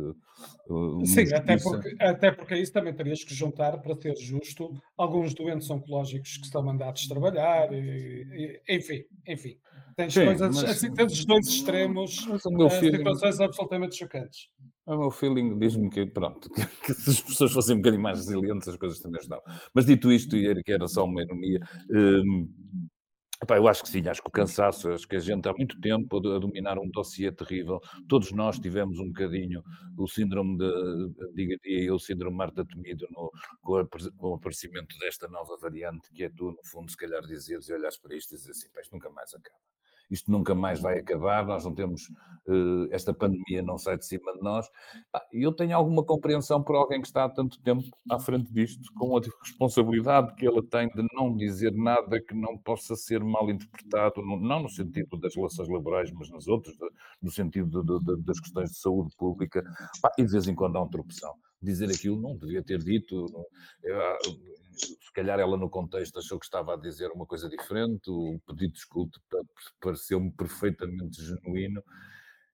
Uh, 0.68 1.04
Sim, 1.04 1.32
até 1.34 1.56
porque, 1.56 1.96
até 1.98 2.32
porque 2.32 2.56
isso 2.56 2.72
também 2.72 2.94
terias 2.94 3.24
que 3.24 3.34
juntar, 3.34 3.78
para 3.78 3.94
ser 3.96 4.16
justo, 4.16 4.72
alguns 4.96 5.34
doentes 5.34 5.68
oncológicos 5.70 6.36
que 6.36 6.44
estão 6.44 6.62
mandados 6.62 7.06
trabalhar, 7.06 7.72
e, 7.72 8.60
e, 8.68 8.76
enfim, 8.76 9.04
enfim. 9.26 9.58
Tens 9.96 10.12
Sim, 10.12 10.24
coisas, 10.26 10.54
mas, 10.54 10.70
assim, 10.70 10.92
tens 10.92 11.12
os 11.12 11.24
dois 11.24 11.46
extremos, 11.48 12.26
mas 12.28 12.44
o 12.44 12.50
meu 12.50 12.66
uh, 12.66 12.70
feeling, 12.70 12.98
situações 12.98 13.40
absolutamente 13.40 13.96
chocantes. 13.96 14.50
O 14.86 14.96
meu 14.96 15.10
feeling 15.10 15.58
diz-me 15.58 15.90
que, 15.90 16.06
pronto, 16.06 16.48
que, 16.86 16.94
se 16.94 17.10
as 17.10 17.20
pessoas 17.20 17.52
fossem 17.52 17.74
um 17.74 17.78
bocadinho 17.78 18.02
mais 18.02 18.18
resilientes, 18.18 18.68
as 18.68 18.76
coisas 18.76 19.00
também 19.00 19.18
ajudavam. 19.18 19.44
Mas 19.74 19.84
dito 19.84 20.12
isto, 20.12 20.36
e 20.36 20.62
que 20.62 20.72
era 20.72 20.86
só 20.86 21.04
uma 21.04 21.22
ironia, 21.22 21.60
hum, 21.90 22.48
Epá, 23.42 23.58
eu 23.58 23.68
acho 23.68 23.82
que 23.82 23.90
sim, 23.90 24.08
acho 24.08 24.22
que 24.22 24.28
o 24.28 24.30
cansaço, 24.30 24.90
acho 24.90 25.06
que 25.06 25.16
a 25.16 25.18
gente 25.18 25.46
há 25.46 25.52
muito 25.52 25.78
tempo 25.78 26.16
a 26.16 26.38
dominar 26.38 26.78
um 26.78 26.88
dossiê 26.88 27.30
terrível. 27.30 27.80
Todos 28.08 28.32
nós 28.32 28.58
tivemos 28.58 28.98
um 28.98 29.08
bocadinho 29.08 29.62
o 29.98 30.08
síndrome 30.08 30.56
de, 30.56 31.12
diga 31.34 31.56
eu, 31.64 31.96
o 31.96 31.98
síndrome 31.98 32.34
Marta 32.34 32.64
Temido 32.64 33.06
no, 33.10 33.30
com, 33.60 33.76
a, 33.76 33.86
com, 34.16 34.30
o 34.30 34.34
aparecimento 34.36 34.96
desta 34.98 35.28
nova 35.28 35.54
variante, 35.58 36.10
que 36.14 36.24
é 36.24 36.30
tu, 36.30 36.52
no 36.52 36.64
fundo, 36.64 36.90
se 36.90 36.96
calhar 36.96 37.20
dizeres 37.26 37.68
e 37.68 37.74
olhares 37.74 37.98
para 37.98 38.16
isto 38.16 38.34
e 38.34 38.38
dizer 38.38 38.52
assim, 38.52 38.68
isto 38.80 38.92
nunca 38.94 39.10
mais 39.10 39.34
acaba 39.34 39.58
isto 40.10 40.30
nunca 40.30 40.54
mais 40.54 40.80
vai 40.80 40.98
acabar, 40.98 41.44
nós 41.46 41.64
não 41.64 41.74
temos, 41.74 42.08
uh, 42.46 42.88
esta 42.90 43.12
pandemia 43.12 43.62
não 43.62 43.78
sai 43.78 43.98
de 43.98 44.06
cima 44.06 44.32
de 44.32 44.40
nós. 44.40 44.68
E 45.32 45.42
eu 45.42 45.52
tenho 45.52 45.76
alguma 45.76 46.04
compreensão 46.04 46.62
por 46.62 46.76
alguém 46.76 47.00
que 47.00 47.06
está 47.06 47.24
há 47.24 47.28
tanto 47.28 47.60
tempo 47.60 47.84
à 48.10 48.18
frente 48.18 48.52
disto, 48.52 48.92
com 48.94 49.16
a 49.16 49.20
responsabilidade 49.42 50.34
que 50.34 50.46
ela 50.46 50.62
tem 50.62 50.88
de 50.88 51.06
não 51.14 51.36
dizer 51.36 51.72
nada 51.72 52.20
que 52.20 52.34
não 52.34 52.56
possa 52.58 52.94
ser 52.94 53.22
mal 53.22 53.50
interpretado, 53.50 54.22
não 54.22 54.62
no 54.62 54.68
sentido 54.68 55.16
das 55.18 55.34
relações 55.34 55.68
laborais, 55.68 56.10
mas 56.12 56.30
nas 56.30 56.46
outras, 56.46 56.76
no 57.20 57.30
sentido 57.30 57.82
de, 57.82 58.04
de, 58.04 58.22
das 58.22 58.40
questões 58.40 58.70
de 58.70 58.78
saúde 58.78 59.14
pública, 59.16 59.62
e 60.18 60.24
de 60.24 60.30
vez 60.30 60.46
em 60.46 60.54
quando 60.54 60.76
há 60.76 60.80
uma 60.80 60.88
interrupção. 60.88 61.34
Dizer 61.60 61.90
aquilo 61.90 62.20
não 62.20 62.36
devia 62.36 62.62
ter 62.62 62.78
dito, 62.78 63.26
eu, 63.82 63.96
se 64.78 65.12
calhar 65.14 65.38
ela 65.38 65.56
no 65.56 65.70
contexto 65.70 66.18
achou 66.18 66.38
que 66.38 66.44
estava 66.44 66.74
a 66.74 66.76
dizer 66.76 67.10
uma 67.10 67.26
coisa 67.26 67.48
diferente, 67.48 68.10
o 68.10 68.38
pedido 68.46 68.72
de 68.72 68.74
desculpa 68.74 69.18
pareceu-me 69.80 70.30
perfeitamente 70.32 71.22
genuíno. 71.22 71.82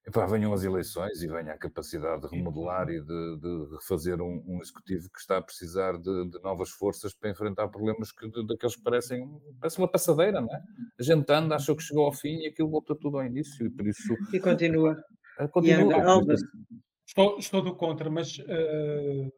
Epá, 0.04 0.26
venham 0.26 0.52
as 0.52 0.64
eleições 0.64 1.22
e 1.22 1.28
venha 1.28 1.52
a 1.52 1.58
capacidade 1.58 2.22
de 2.22 2.36
remodelar 2.36 2.88
e 2.88 3.00
de, 3.00 3.38
de 3.38 3.74
refazer 3.76 4.20
um, 4.20 4.42
um, 4.48 4.60
executivo 4.60 5.08
que 5.08 5.20
está 5.20 5.36
a 5.36 5.42
precisar 5.42 5.92
de, 5.92 6.28
de 6.28 6.42
novas 6.42 6.70
forças 6.70 7.14
para 7.14 7.30
enfrentar 7.30 7.68
problemas 7.68 8.10
que, 8.10 8.28
de, 8.28 8.44
daqueles 8.44 8.74
que 8.74 8.82
parecem 8.82 9.24
parece 9.60 9.78
uma 9.78 9.86
passadeira, 9.86 10.40
não 10.40 10.52
é? 10.52 10.60
A 10.98 11.02
gente 11.04 11.32
anda, 11.32 11.54
achou 11.54 11.76
que 11.76 11.84
chegou 11.84 12.04
ao 12.04 12.12
fim 12.12 12.40
e 12.40 12.48
aquilo 12.48 12.68
volta 12.68 12.96
tudo 12.96 13.18
ao 13.18 13.24
início 13.24 13.64
e 13.64 13.70
por 13.70 13.86
isso... 13.86 14.12
E 14.32 14.40
continua. 14.40 15.00
continua. 15.52 16.24
Estou, 17.06 17.38
estou 17.38 17.62
do 17.62 17.76
contra, 17.76 18.10
mas 18.10 18.38
uh, 18.38 19.32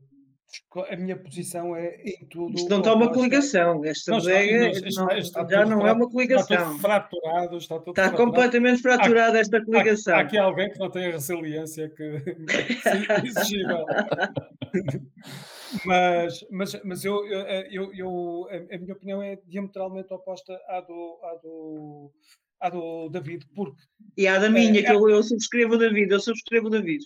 a 0.91 0.97
minha 0.97 1.17
posição 1.17 1.77
é 1.77 1.97
em 2.03 2.27
tudo. 2.27 2.55
Isto 2.55 2.69
não 2.69 2.79
está 2.79 2.95
uma 2.95 3.13
coligação. 3.13 3.85
Esta 3.85 4.13
não, 4.13 4.19
bodega 4.19 4.59
não, 4.61 4.71
está, 4.71 5.19
está 5.19 5.47
já 5.49 5.67
não 5.67 5.87
é 5.87 5.93
uma 5.93 6.09
coligação. 6.09 6.57
Está 6.57 6.67
tudo 6.69 6.81
fraturado. 6.81 7.57
Está, 7.57 7.79
tudo 7.79 7.91
está 7.91 8.03
fraturado. 8.05 8.33
completamente 8.33 8.83
fraturada 8.83 9.39
esta 9.39 9.65
coligação. 9.65 10.15
Há, 10.15 10.19
há, 10.19 10.21
aqui 10.21 10.39
alguém 10.39 10.71
que 10.71 10.79
não 10.79 10.91
tem 10.91 11.07
a 11.07 11.11
resiliência 11.13 11.89
que 11.89 12.03
exigível. 13.25 13.85
mas, 15.85 16.45
mas, 16.51 16.83
mas 16.85 17.05
eu, 17.05 17.25
eu, 17.71 17.95
eu, 17.95 18.49
a 18.71 18.79
minha 18.79 18.95
opinião 18.95 19.23
é 19.23 19.39
diametralmente 19.47 20.13
oposta 20.13 20.59
à 20.69 20.81
do, 20.81 21.21
à 21.23 21.35
do, 21.43 22.13
à 22.61 22.71
do 22.71 23.09
David, 23.11 23.47
porque. 23.55 23.83
E 24.17 24.27
à 24.27 24.39
da 24.39 24.49
minha, 24.51 24.81
é, 24.81 24.83
que 24.83 24.93
eu, 24.93 25.09
eu 25.09 25.23
subscrevo 25.23 25.75
o 25.75 25.79
David, 25.79 26.13
eu 26.13 26.21
subscrevo 26.21 26.67
o 26.67 26.71
David. 26.71 27.05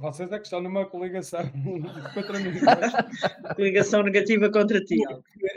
Vocês 0.00 0.30
é 0.30 0.38
que 0.38 0.44
estão 0.44 0.60
numa 0.60 0.84
coligação 0.84 1.40
contra 2.14 2.38
mim. 2.38 2.52
coligação 3.56 4.02
negativa 4.02 4.50
contra 4.50 4.80
ti. 4.80 4.98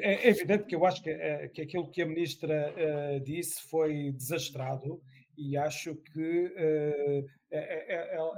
É, 0.01 0.27
é, 0.27 0.29
evidente 0.29 0.65
que 0.65 0.75
eu 0.75 0.85
acho 0.85 1.01
que, 1.03 1.09
é, 1.09 1.47
que 1.49 1.61
aquilo 1.61 1.89
que 1.91 2.01
a 2.01 2.05
ministra 2.05 2.73
uh, 2.73 3.19
disse 3.23 3.61
foi 3.69 4.11
desastrado 4.13 5.01
e 5.37 5.57
acho 5.57 5.95
que 5.95 6.45
uh, 6.45 7.25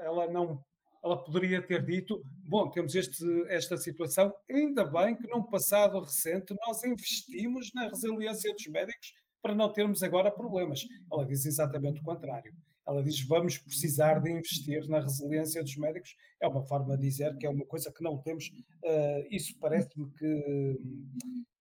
ela 0.03 0.27
não 0.31 0.59
ela 1.03 1.23
poderia 1.23 1.61
ter 1.61 1.83
dito: 1.83 2.21
bom, 2.47 2.69
temos 2.69 2.95
este, 2.95 3.25
esta 3.47 3.77
situação, 3.77 4.33
ainda 4.49 4.85
bem 4.85 5.15
que 5.15 5.27
num 5.27 5.43
passado 5.43 5.99
recente 5.99 6.55
nós 6.65 6.83
investimos 6.83 7.71
na 7.73 7.87
resiliência 7.87 8.53
dos 8.53 8.67
médicos 8.67 9.13
para 9.41 9.55
não 9.55 9.71
termos 9.71 10.03
agora 10.03 10.31
problemas. 10.31 10.81
Ela 11.11 11.25
diz 11.25 11.45
exatamente 11.45 11.99
o 12.01 12.03
contrário. 12.03 12.53
Ela 12.87 13.03
diz: 13.03 13.21
vamos 13.25 13.57
precisar 13.57 14.19
de 14.19 14.31
investir 14.31 14.87
na 14.87 14.99
resiliência 14.99 15.61
dos 15.61 15.75
médicos. 15.77 16.15
É 16.41 16.47
uma 16.47 16.63
forma 16.63 16.97
de 16.97 17.03
dizer 17.03 17.37
que 17.37 17.45
é 17.45 17.49
uma 17.49 17.65
coisa 17.65 17.91
que 17.91 18.03
não 18.03 18.17
temos. 18.17 18.47
Uh, 18.83 19.27
isso 19.29 19.57
parece-me 19.59 20.09
que, 20.11 20.77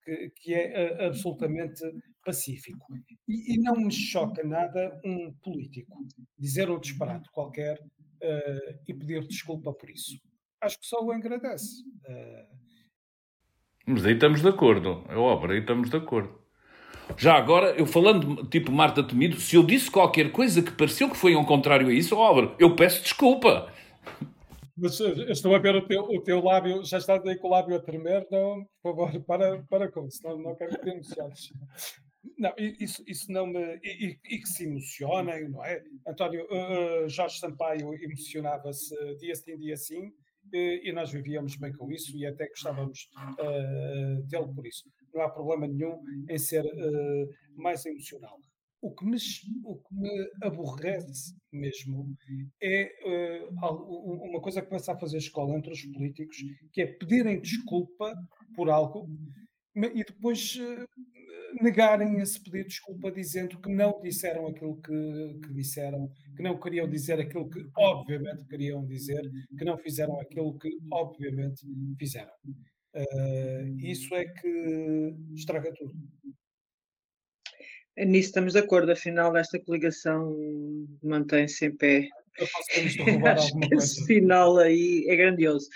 que, 0.05 0.31
que, 0.37 0.55
é 0.55 0.99
uh, 1.03 1.07
absolutamente 1.07 1.83
pacífico. 2.25 2.87
E, 3.29 3.55
e, 3.55 3.61
não 3.61 3.77
me 3.77 3.93
choca 3.93 4.43
nada 4.43 5.01
um 5.05 5.33
político 5.43 5.99
dizer 6.39 6.71
um 6.71 6.81
disparate 6.81 7.31
qualquer 7.31 7.79
uh, 7.81 8.79
e 8.89 8.95
pedir 8.95 9.27
desculpa 9.27 9.73
por 9.73 9.91
isso. 9.91 10.19
Acho 10.63 10.79
que 10.79 10.87
só 10.87 11.03
o 11.03 11.11
agradece. 11.11 11.83
Mas 13.87 14.05
aí 14.05 14.13
estamos 14.13 14.43
de 14.43 14.49
acordo. 14.49 15.05
É 15.09 15.17
óbvio, 15.17 15.53
aí 15.53 15.61
estamos 15.61 15.89
de 15.91 15.97
acordo. 15.97 16.40
Já 17.17 17.35
agora, 17.35 17.73
eu 17.77 17.87
falando 17.87 18.47
tipo 18.47 18.73
Marta 18.73 19.03
Temido, 19.03 19.41
se 19.41 19.57
eu 19.57 19.63
disse 19.63 19.91
qualquer 19.91 20.33
coisa 20.33 20.63
que 20.63 20.73
pareceu 20.73 21.11
que 21.11 21.17
foi 21.17 21.35
ao 21.35 21.45
contrário 21.45 21.89
a 21.89 21.93
isso, 21.93 22.17
óbvio, 22.17 22.55
eu 22.59 22.75
peço 22.75 23.03
desculpa. 23.03 23.73
Mas 24.77 24.99
eh, 25.01 25.31
estou 25.31 25.55
a 25.55 25.59
ver 25.59 25.77
o 25.77 25.87
teu, 25.87 26.03
o 26.03 26.23
teu 26.23 26.43
lábio, 26.43 26.83
já 26.85 26.99
estás 26.99 27.25
aí 27.27 27.37
com 27.37 27.49
o 27.49 27.51
lábio 27.51 27.77
a 27.77 27.81
tremer, 27.81 28.27
não, 28.31 28.65
por 28.83 28.97
favor, 28.97 29.25
para, 29.25 29.63
para 29.69 29.91
com 29.91 30.07
isso, 30.07 30.21
não, 30.25 30.39
não 30.39 30.57
quero 30.57 30.71
que 30.71 31.01
te. 31.01 31.55
Não, 32.39 32.53
isso, 32.57 33.03
isso 33.07 33.31
não 33.31 33.47
me. 33.47 33.79
E, 33.83 34.19
e, 34.25 34.39
que 34.39 34.47
se 34.47 34.65
emocionem, 34.65 35.49
não 35.49 35.65
é? 35.65 35.83
António, 36.07 36.45
uh, 36.45 37.09
Jorge 37.09 37.39
Sampaio 37.39 37.95
emocionava-se 37.95 38.95
dia 39.17 39.35
sim, 39.35 39.57
dia 39.59 39.77
sim, 39.77 40.13
e 40.53 40.93
nós 40.93 41.11
vivíamos 41.11 41.57
bem 41.57 41.73
com 41.73 41.91
isso 41.91 42.17
e 42.17 42.27
até 42.27 42.49
gostávamos 42.49 43.09
uh, 43.39 44.23
dele 44.27 44.49
por 44.55 44.67
isso. 44.67 44.85
Não 45.15 45.23
há 45.23 45.31
problema 45.31 45.67
nenhum 45.67 46.01
em 46.29 46.39
ser 46.39 46.65
uh, 46.65 47.29
mais 47.57 47.85
emocional. 47.87 48.39
O 48.83 48.95
que, 48.95 49.05
me, 49.05 49.17
o 49.65 49.77
que 49.77 49.95
me 49.95 50.31
aborrece 50.43 51.35
mesmo 51.53 52.17
é 52.63 52.91
uh, 53.45 54.25
uma 54.25 54.41
coisa 54.41 54.63
que 54.63 54.69
começa 54.69 54.93
a 54.93 54.99
fazer 54.99 55.19
escola 55.19 55.57
entre 55.57 55.73
os 55.73 55.85
políticos, 55.87 56.37
que 56.73 56.81
é 56.81 56.87
pedirem 56.87 57.41
desculpa 57.41 58.15
por 58.55 58.71
algo 58.71 59.07
e 59.77 60.03
depois 60.03 60.59
negarem 61.61 62.21
esse 62.21 62.43
pedido 62.43 62.63
de 62.63 62.69
desculpa 62.69 63.11
dizendo 63.11 63.61
que 63.61 63.73
não 63.73 64.01
disseram 64.01 64.47
aquilo 64.47 64.81
que, 64.81 65.41
que, 65.43 65.53
disseram, 65.55 66.11
que 66.37 66.43
não 66.43 66.59
queriam 66.59 66.89
dizer 66.89 67.19
aquilo 67.21 67.49
que 67.49 67.61
obviamente 67.77 68.47
queriam 68.47 68.85
dizer, 68.87 69.23
que 69.59 69.65
não 69.65 69.77
fizeram 69.79 70.21
aquilo 70.21 70.57
que 70.59 70.71
obviamente 70.93 71.67
fizeram. 71.99 72.33
Uh, 72.95 73.79
isso 73.79 74.15
é 74.15 74.25
que 74.25 75.15
estraga 75.35 75.73
tudo. 75.75 75.95
Nisso 77.97 78.29
estamos 78.29 78.55
de 78.55 78.59
acordo, 78.59 78.93
afinal 78.93 79.37
esta 79.37 79.61
coligação 79.61 80.35
mantém-se 81.03 81.67
em 81.67 81.77
pé. 81.77 82.09
Acho 83.27 83.59
que 83.59 83.75
esse 83.75 84.07
final 84.07 84.57
aí 84.59 85.05
é 85.09 85.17
grandioso. 85.17 85.69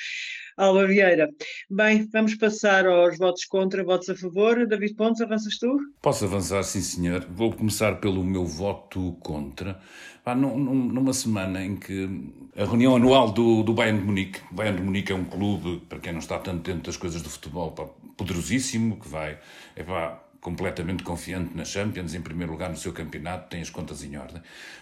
Alba 0.56 0.86
Vieira. 0.86 1.28
Bem, 1.68 2.08
vamos 2.12 2.36
passar 2.36 2.86
aos 2.86 3.18
votos 3.18 3.44
contra, 3.44 3.82
votos 3.82 4.08
a 4.08 4.14
favor. 4.14 4.66
David 4.66 4.94
Pontes, 4.94 5.20
avanças 5.20 5.58
tu? 5.58 5.76
Posso 6.00 6.24
avançar, 6.24 6.62
sim 6.62 6.80
senhor. 6.80 7.26
Vou 7.28 7.52
começar 7.52 8.00
pelo 8.00 8.24
meu 8.24 8.46
voto 8.46 9.14
contra. 9.20 9.80
Ah, 10.26 10.34
numa 10.34 11.12
semana 11.12 11.62
em 11.62 11.76
que 11.76 12.32
a 12.56 12.64
reunião 12.64 12.96
anual 12.96 13.30
do, 13.30 13.62
do 13.62 13.74
Bayern 13.74 14.00
de 14.00 14.06
Munique, 14.06 14.40
o 14.50 14.54
Bayern 14.54 14.78
de 14.78 14.82
Munique 14.82 15.12
é 15.12 15.14
um 15.14 15.24
clube, 15.24 15.82
para 15.86 15.98
quem 15.98 16.12
não 16.12 16.20
está 16.20 16.38
tanto 16.38 16.62
dentro 16.62 16.84
das 16.84 16.96
coisas 16.96 17.20
do 17.20 17.28
futebol, 17.28 17.72
pá, 17.72 17.84
poderosíssimo, 18.16 18.96
que 18.96 19.06
vai, 19.06 19.38
é 19.76 19.82
pá, 19.82 20.18
completamente 20.40 21.02
confiante 21.02 21.54
na 21.54 21.64
Champions, 21.64 22.14
em 22.14 22.22
primeiro 22.22 22.52
lugar 22.52 22.70
no 22.70 22.76
seu 22.76 22.90
campeonato, 22.90 23.50
tem 23.50 23.60
as 23.60 23.68
contas 23.68 24.02
em 24.02 24.16
ordem. 24.16 24.40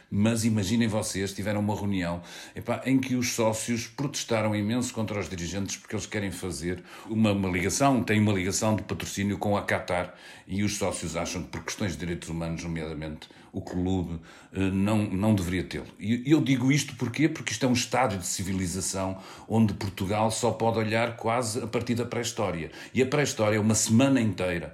Mas 0.09 0.45
imaginem 0.45 0.87
vocês, 0.87 1.33
tiveram 1.33 1.59
uma 1.59 1.75
reunião 1.75 2.23
epá, 2.55 2.81
em 2.85 3.01
que 3.01 3.17
os 3.17 3.33
sócios 3.33 3.89
protestaram 3.89 4.55
imenso 4.55 4.95
contra 4.95 5.19
os 5.19 5.29
dirigentes 5.29 5.77
porque 5.77 5.97
eles 5.97 6.07
querem 6.07 6.31
fazer 6.31 6.85
uma, 7.09 7.33
uma 7.33 7.49
ligação, 7.49 8.01
têm 8.03 8.21
uma 8.21 8.33
ligação 8.33 8.77
de 8.77 8.83
patrocínio 8.83 9.39
com 9.39 9.57
a 9.57 9.63
Qatar 9.63 10.15
e 10.47 10.63
os 10.63 10.77
sócios 10.77 11.17
acham 11.17 11.43
que 11.43 11.49
por 11.49 11.65
questões 11.65 11.93
de 11.93 11.99
direitos 11.99 12.29
humanos, 12.29 12.63
nomeadamente 12.63 13.29
o 13.53 13.61
clube 13.61 14.19
não, 14.53 15.05
não 15.05 15.35
deveria 15.35 15.63
tê-lo. 15.65 15.87
E 16.01 16.23
eu 16.31 16.41
digo 16.41 16.73
isto 16.73 16.95
porquê? 16.97 17.29
Porque 17.29 17.53
isto 17.53 17.65
é 17.65 17.69
um 17.69 17.73
estádio 17.73 18.19
de 18.19 18.27
civilização 18.27 19.19
onde 19.49 19.75
Portugal 19.75 20.31
só 20.31 20.51
pode 20.51 20.79
olhar 20.79 21.17
quase 21.17 21.63
a 21.63 21.67
partir 21.67 21.95
da 21.95 22.05
pré-história. 22.05 22.71
E 22.95 23.03
a 23.03 23.07
pré-história 23.07 23.57
é 23.57 23.61
uma 23.61 23.75
semana 23.75 24.21
inteira 24.21 24.73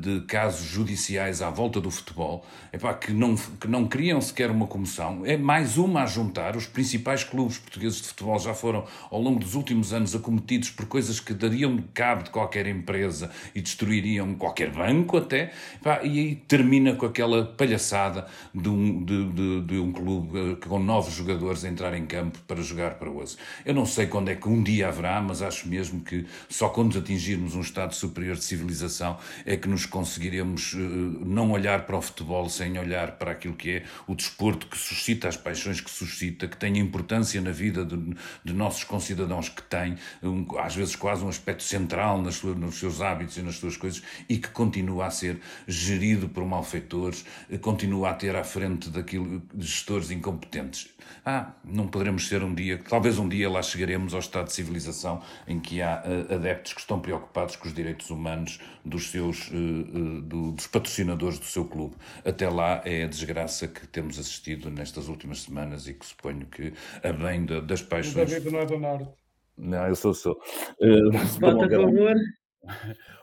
de 0.00 0.20
casos 0.22 0.66
judiciais 0.66 1.42
à 1.42 1.50
volta 1.50 1.80
do 1.80 1.90
futebol 1.90 2.44
epá, 2.72 2.94
que, 2.94 3.12
não, 3.12 3.34
que 3.36 3.68
não 3.68 3.86
criam 3.86 4.20
sequer 4.20 4.50
uma 4.50 4.66
comoção. 4.66 5.24
É 5.24 5.36
mais 5.36 5.76
uma 5.76 6.02
a 6.02 6.06
juntar. 6.06 6.56
Os 6.56 6.66
principais 6.66 7.24
clubes 7.24 7.58
portugueses 7.58 8.00
de 8.00 8.08
futebol 8.08 8.38
já 8.38 8.54
foram, 8.54 8.84
ao 9.10 9.20
longo 9.20 9.40
dos 9.40 9.54
últimos 9.54 9.92
anos, 9.92 10.14
acometidos 10.14 10.70
por 10.70 10.86
coisas 10.86 11.20
que 11.20 11.34
dariam 11.34 11.82
cabo 11.94 12.24
de 12.24 12.30
qualquer 12.30 12.66
empresa 12.66 13.30
e 13.54 13.60
destruiriam 13.60 14.34
qualquer 14.34 14.70
banco 14.70 15.16
até. 15.16 15.52
Epá, 15.76 16.02
e 16.02 16.18
aí 16.18 16.36
termina 16.36 16.94
com 16.94 17.06
aquela 17.06 17.44
palhaçada 17.44 18.11
de 18.54 18.68
um, 18.68 19.04
de, 19.04 19.32
de, 19.32 19.60
de 19.62 19.78
um 19.78 19.92
clube 19.92 20.38
eh, 20.38 20.66
com 20.66 20.78
novos 20.78 21.14
jogadores 21.14 21.64
a 21.64 21.68
entrar 21.68 21.94
em 21.94 22.06
campo 22.06 22.38
para 22.46 22.62
jogar 22.62 22.94
para 22.94 23.10
o 23.10 23.18
osso. 23.18 23.36
Eu 23.64 23.74
não 23.74 23.86
sei 23.86 24.06
quando 24.06 24.28
é 24.28 24.34
que 24.34 24.48
um 24.48 24.62
dia 24.62 24.88
haverá, 24.88 25.20
mas 25.20 25.42
acho 25.42 25.68
mesmo 25.68 26.00
que 26.00 26.26
só 26.48 26.68
quando 26.68 26.98
atingirmos 26.98 27.54
um 27.54 27.60
estado 27.60 27.94
superior 27.94 28.36
de 28.36 28.44
civilização 28.44 29.18
é 29.44 29.56
que 29.56 29.68
nos 29.68 29.86
conseguiremos 29.86 30.74
uh, 30.74 30.78
não 30.78 31.50
olhar 31.52 31.86
para 31.86 31.96
o 31.96 32.02
futebol 32.02 32.48
sem 32.48 32.78
olhar 32.78 33.12
para 33.12 33.32
aquilo 33.32 33.54
que 33.54 33.70
é 33.70 33.84
o 34.06 34.14
desporto 34.14 34.66
que 34.66 34.78
suscita 34.78 35.28
as 35.28 35.36
paixões 35.36 35.80
que 35.80 35.90
suscita, 35.90 36.46
que 36.46 36.56
tem 36.56 36.78
importância 36.78 37.40
na 37.40 37.50
vida 37.50 37.84
de, 37.84 37.96
de 38.44 38.52
nossos 38.52 38.84
concidadãos, 38.84 39.48
que 39.48 39.62
tem 39.62 39.96
um, 40.22 40.46
às 40.58 40.74
vezes 40.74 40.96
quase 40.96 41.24
um 41.24 41.28
aspecto 41.28 41.62
central 41.62 42.20
nas 42.20 42.36
suas, 42.36 42.56
nos 42.56 42.78
seus 42.78 43.00
hábitos 43.00 43.36
e 43.36 43.42
nas 43.42 43.56
suas 43.56 43.76
coisas 43.76 44.02
e 44.28 44.36
que 44.36 44.48
continua 44.48 45.06
a 45.06 45.10
ser 45.10 45.40
gerido 45.66 46.28
por 46.28 46.44
malfeitores, 46.44 47.24
eh, 47.50 47.58
continua 47.58 48.01
a 48.10 48.14
ter 48.14 48.34
à 48.36 48.44
frente 48.44 48.90
daquilo 48.90 49.42
gestores 49.58 50.10
incompetentes. 50.10 50.90
Ah, 51.24 51.52
não 51.64 51.86
poderemos 51.86 52.28
ser 52.28 52.42
um 52.42 52.54
dia, 52.54 52.78
talvez 52.88 53.18
um 53.18 53.28
dia 53.28 53.48
lá 53.48 53.62
chegaremos 53.62 54.14
ao 54.14 54.20
estado 54.20 54.46
de 54.46 54.52
civilização 54.52 55.22
em 55.46 55.60
que 55.60 55.80
há 55.80 56.02
uh, 56.02 56.34
adeptos 56.34 56.72
que 56.72 56.80
estão 56.80 57.00
preocupados 57.00 57.56
com 57.56 57.68
os 57.68 57.74
direitos 57.74 58.10
humanos 58.10 58.60
dos 58.84 59.10
seus 59.10 59.48
uh, 59.48 59.54
uh, 59.54 60.22
do, 60.22 60.52
dos 60.52 60.66
patrocinadores 60.66 61.38
do 61.38 61.44
seu 61.44 61.64
clube. 61.64 61.96
Até 62.24 62.48
lá 62.48 62.82
é 62.84 63.04
a 63.04 63.06
desgraça 63.06 63.68
que 63.68 63.86
temos 63.86 64.18
assistido 64.18 64.70
nestas 64.70 65.08
últimas 65.08 65.42
semanas 65.42 65.86
e 65.86 65.94
que 65.94 66.06
suponho 66.06 66.46
que 66.46 66.72
a 67.02 67.12
bem 67.12 67.44
de, 67.44 67.60
das 67.60 67.82
paixões. 67.82 68.30
O 68.30 68.34
David 68.34 68.50
não 68.50 68.60
é 68.60 68.66
do 68.66 68.78
Norte. 68.78 69.08
Não, 69.56 69.86
eu 69.86 69.94
sou 69.94 70.14
sou. 70.14 70.40
Vota 71.40 71.66
a 71.66 71.70
favor. 71.70 72.14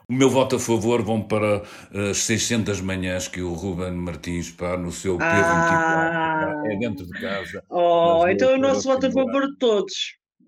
O 0.08 0.12
meu 0.12 0.28
voto 0.28 0.56
a 0.56 0.58
favor 0.58 1.02
vão 1.02 1.22
para 1.22 1.62
as 2.10 2.18
600 2.18 2.80
manhãs 2.80 3.28
que 3.28 3.40
o 3.40 3.52
Ruben 3.52 3.92
Martins 3.92 4.50
pá, 4.50 4.76
no 4.76 4.90
seu 4.90 5.16
P24 5.16 5.22
ah. 5.22 6.62
é 6.66 6.76
dentro 6.76 7.06
de 7.06 7.20
casa. 7.20 7.64
Oh, 7.70 8.26
então 8.28 8.54
o 8.54 8.58
nosso 8.58 8.88
voto 8.88 9.06
a 9.06 9.10
favor 9.12 9.46
de 9.46 9.56
todos. 9.58 9.94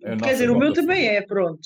É 0.04 0.16
Quer 0.16 0.32
dizer, 0.32 0.50
o 0.50 0.58
meu 0.58 0.72
também 0.72 1.06
é, 1.06 1.22
pronto. 1.22 1.60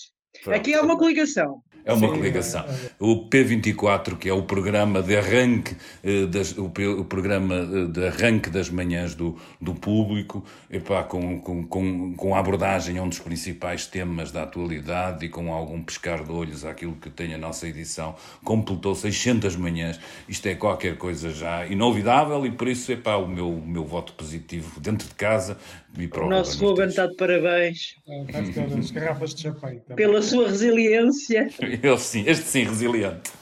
pronto. 0.44 0.56
Aqui 0.56 0.74
há 0.74 0.82
uma 0.82 0.98
coligação. 0.98 1.62
É 1.86 1.92
uma 1.92 2.08
Sim, 2.08 2.14
coligação. 2.14 2.64
É, 2.68 2.72
é. 2.72 2.90
O 2.98 3.28
P24, 3.30 4.18
que 4.18 4.28
é 4.28 4.32
o 4.32 4.42
programa 4.42 5.00
de 5.00 5.16
arranque, 5.16 5.76
eh, 6.02 6.26
das, 6.26 6.50
o, 6.58 6.64
o, 6.64 7.04
programa 7.04 7.54
eh, 7.54 7.86
de 7.86 8.08
arranque 8.08 8.50
das 8.50 8.68
manhãs 8.68 9.14
do, 9.14 9.38
do 9.60 9.72
público, 9.72 10.44
epá, 10.68 11.04
com, 11.04 11.40
com, 11.40 11.64
com, 11.64 12.12
com 12.14 12.34
a 12.34 12.40
abordagem 12.40 12.98
a 12.98 13.02
um 13.04 13.08
dos 13.08 13.20
principais 13.20 13.86
temas 13.86 14.32
da 14.32 14.42
atualidade 14.42 15.24
e 15.24 15.28
com 15.28 15.52
algum 15.54 15.80
pescar 15.80 16.24
de 16.24 16.32
olhos 16.32 16.64
àquilo 16.64 16.96
que 16.96 17.08
tem 17.08 17.32
a 17.32 17.38
nossa 17.38 17.68
edição, 17.68 18.16
completou 18.42 18.92
600 18.92 19.54
manhãs. 19.54 20.00
Isto 20.28 20.48
é 20.48 20.56
qualquer 20.56 20.98
coisa 20.98 21.30
já 21.30 21.66
inolvidável 21.66 22.44
e 22.44 22.50
por 22.50 22.66
isso, 22.66 22.90
epá, 22.90 23.14
o 23.14 23.28
meu, 23.28 23.48
o 23.48 23.64
meu 23.64 23.84
voto 23.84 24.12
positivo 24.14 24.80
dentro 24.80 25.06
de 25.06 25.14
casa 25.14 25.56
e 25.98 26.06
o 26.18 26.28
nosso 26.28 26.64
Ruben 26.64 26.88
está 26.88 27.06
de 27.06 27.16
parabéns. 27.16 27.94
É, 28.06 28.78
as 28.78 28.90
garrafas 28.90 29.34
de 29.34 29.42
champanhe. 29.42 29.80
Pela 29.94 30.20
sua 30.20 30.48
resiliência. 30.48 31.48
Eu 31.82 31.96
sim, 31.96 32.24
este 32.26 32.44
sim, 32.44 32.64
resiliente. 32.64 33.32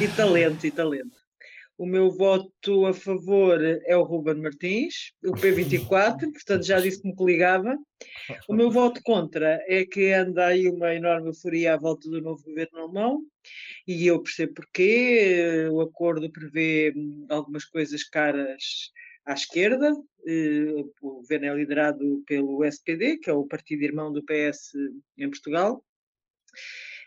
E 0.00 0.08
talento, 0.08 0.66
e 0.66 0.70
talento. 0.70 1.24
O 1.76 1.86
meu 1.86 2.12
voto 2.12 2.86
a 2.86 2.94
favor 2.94 3.60
é 3.60 3.96
o 3.96 4.04
Ruben 4.04 4.36
Martins, 4.36 5.12
o 5.24 5.32
P24, 5.32 6.20
portanto 6.32 6.64
já 6.64 6.78
disse 6.78 7.02
que 7.02 7.08
me 7.08 7.16
coligava. 7.16 7.76
O 8.48 8.54
meu 8.54 8.70
voto 8.70 9.00
contra 9.02 9.60
é 9.66 9.84
que 9.84 10.12
anda 10.12 10.46
aí 10.46 10.68
uma 10.68 10.94
enorme 10.94 11.30
euforia 11.30 11.74
à 11.74 11.76
volta 11.76 12.08
do 12.08 12.20
novo 12.20 12.44
governo 12.44 12.78
alemão, 12.78 13.22
e 13.88 14.06
eu 14.06 14.22
percebo 14.22 14.54
porquê. 14.54 15.68
O 15.72 15.80
acordo 15.80 16.30
prevê 16.30 16.94
algumas 17.28 17.64
coisas 17.64 18.04
caras 18.04 18.92
à 19.24 19.34
esquerda. 19.34 19.92
Eh, 20.26 20.84
o 21.02 21.20
governo 21.20 21.46
é 21.46 21.54
liderado 21.54 22.22
pelo 22.26 22.64
SPD, 22.64 23.18
que 23.18 23.30
é 23.30 23.32
o 23.32 23.46
partido 23.46 23.82
irmão 23.82 24.12
do 24.12 24.24
PS 24.24 24.72
em 25.18 25.28
Portugal. 25.28 25.84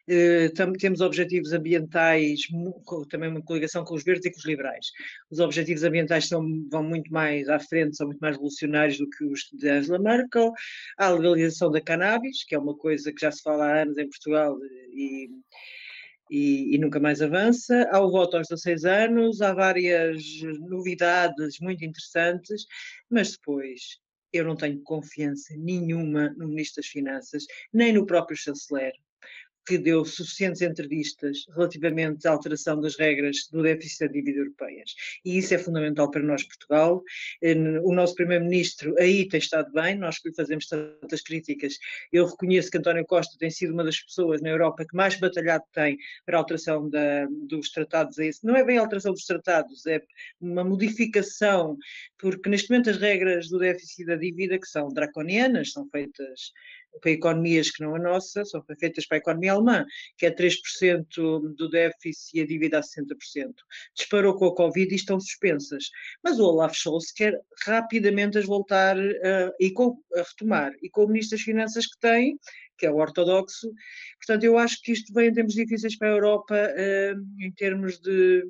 Uh, 0.10 0.78
temos 0.80 1.02
objetivos 1.02 1.52
ambientais, 1.52 2.40
também 3.10 3.30
uma 3.30 3.44
coligação 3.44 3.84
com 3.84 3.94
os 3.94 4.06
verdes 4.06 4.26
e 4.26 4.32
com 4.32 4.38
os 4.38 4.46
liberais. 4.46 4.88
Os 5.30 5.40
objetivos 5.40 5.84
ambientais 5.84 6.30
são, 6.30 6.42
vão 6.72 6.82
muito 6.82 7.12
mais 7.12 7.50
à 7.50 7.60
frente, 7.60 7.98
são 7.98 8.08
muito 8.08 8.20
mais 8.20 8.38
revolucionários 8.38 8.98
do 8.98 9.10
que 9.10 9.26
os 9.26 9.42
de 9.52 9.68
Angela 9.68 10.00
Merkel. 10.00 10.54
Há 10.98 11.08
a 11.08 11.10
legalização 11.10 11.70
da 11.70 11.82
cannabis, 11.82 12.46
que 12.46 12.56
é 12.56 12.60
uma 12.60 12.74
coisa 12.78 13.12
que 13.12 13.20
já 13.20 13.32
se 13.34 13.42
fala 13.42 13.66
há 13.66 13.82
anos 13.82 13.98
em 13.98 14.08
Portugal 14.08 14.58
e, 14.94 15.30
e, 16.30 16.76
e 16.76 16.78
nunca 16.78 17.00
mais 17.00 17.22
avança. 17.22 17.88
Há 17.92 18.00
o 18.00 18.12
voto 18.12 18.38
aos 18.38 18.48
16 18.48 18.86
anos, 18.86 19.42
há 19.42 19.54
várias 19.54 20.24
novidades 20.60 21.60
muito 21.60 21.84
interessantes, 21.84 22.66
mas 23.10 23.32
depois 23.32 24.00
eu 24.34 24.44
não 24.46 24.56
tenho 24.56 24.82
confiança 24.82 25.56
nenhuma 25.58 26.30
no 26.38 26.48
Ministro 26.48 26.82
das 26.82 26.92
Finanças, 26.92 27.46
nem 27.74 27.94
no 27.94 28.06
próprio 28.06 28.38
chanceler 28.38 28.94
que 29.68 29.78
deu 29.78 30.06
suficientes 30.06 30.62
entrevistas 30.62 31.46
relativamente 31.54 32.28
à 32.28 32.32
alteração 32.32 32.80
das 32.80 32.98
regras 32.98 33.48
do 33.52 33.62
déficit 33.62 34.06
da 34.06 34.14
dívida 34.14 34.40
europeias. 34.40 34.96
E 35.26 35.38
isso 35.38 35.54
é 35.54 35.58
fundamental 35.58 36.10
para 36.10 36.24
nós, 36.24 36.44
Portugal. 36.44 37.04
O 37.84 37.94
nosso 37.94 38.16
Primeiro-Ministro 38.16 38.96
aí 38.98 39.28
tem 39.28 39.40
estado 39.40 39.72
bem, 39.74 39.96
nós 39.96 40.20
que 40.20 40.30
lhe 40.30 40.36
fazemos 40.36 40.68
tantas 40.68 41.22
críticas. 41.22 41.74
Eu 42.12 42.26
reconheço 42.26 42.72
que 42.72 42.78
António 42.78 43.06
Costa 43.06 43.36
tem 43.38 43.50
sido 43.50 43.74
uma 43.74 43.84
das 43.84 44.00
pessoas 44.00 44.42
na 44.42 44.50
Europa 44.50 44.86
que 44.86 44.96
mais 44.96 45.20
batalhado 45.20 45.66
tem 45.74 45.98
para 46.26 46.38
a 46.38 46.40
alteração 46.40 46.90
da, 46.90 47.28
dos 47.48 47.70
tratados. 47.70 48.18
Não 48.44 48.56
é 48.56 48.64
bem 48.64 48.78
a 48.78 48.82
alteração 48.82 49.12
dos 49.12 49.26
tratados, 49.26 49.86
é 49.86 50.02
uma 50.40 50.64
modificação, 50.64 51.78
porque 52.18 52.50
neste 52.50 52.70
momento 52.70 52.90
as 52.90 52.98
regras 52.98 53.50
do 53.50 53.60
déficit 53.60 54.06
da 54.06 54.16
dívida, 54.16 54.58
que 54.58 54.68
são 54.68 54.88
draconianas, 54.88 55.72
são 55.72 55.88
feitas 55.90 56.52
para 57.00 57.12
economias 57.12 57.72
que 57.72 57.84
não 57.84 57.96
a 57.96 58.00
nossa, 58.00 58.44
são 58.46 58.64
feitas 58.80 59.06
para 59.06 59.18
a 59.18 59.20
economia 59.20 59.54
alemã, 59.54 59.86
que 60.18 60.26
é 60.26 60.32
3% 60.32 61.06
do 61.56 61.70
déficit 61.70 62.38
e 62.38 62.42
a 62.42 62.48
dívida 62.48 62.80
a 62.80 62.82
60%. 62.82 63.54
Disparou 63.96 64.36
com 64.36 64.46
a 64.46 64.56
Covid 64.56 64.92
e 64.92 64.96
estão 64.96 65.20
suspensas. 65.20 65.86
Mas 66.24 66.40
o 66.40 66.46
Olaf 66.46 66.76
Scholz 66.76 67.12
quer 67.12 67.40
rapidamente 67.66 68.38
as 68.38 68.46
voltar 68.46 68.98
uh, 68.98 69.54
e 69.60 69.72
com, 69.72 69.98
a 70.16 70.20
retomar. 70.20 70.72
E 70.82 70.90
com 70.90 71.06
o 71.06 71.08
Ministro 71.08 71.38
das 71.38 71.46
Finanças 71.46 71.86
que 71.86 72.00
tem, 72.00 72.38
que 72.78 72.86
é 72.86 72.92
o 72.92 72.98
ortodoxo. 72.98 73.72
Portanto, 74.18 74.44
eu 74.44 74.58
acho 74.58 74.82
que 74.82 74.92
isto 74.92 75.14
vem 75.14 75.30
em 75.30 75.34
termos 75.34 75.54
difíceis 75.54 75.98
para 75.98 76.10
a 76.10 76.12
Europa, 76.12 76.56
uh, 76.56 77.44
em 77.44 77.52
termos 77.52 78.00
de. 78.00 78.44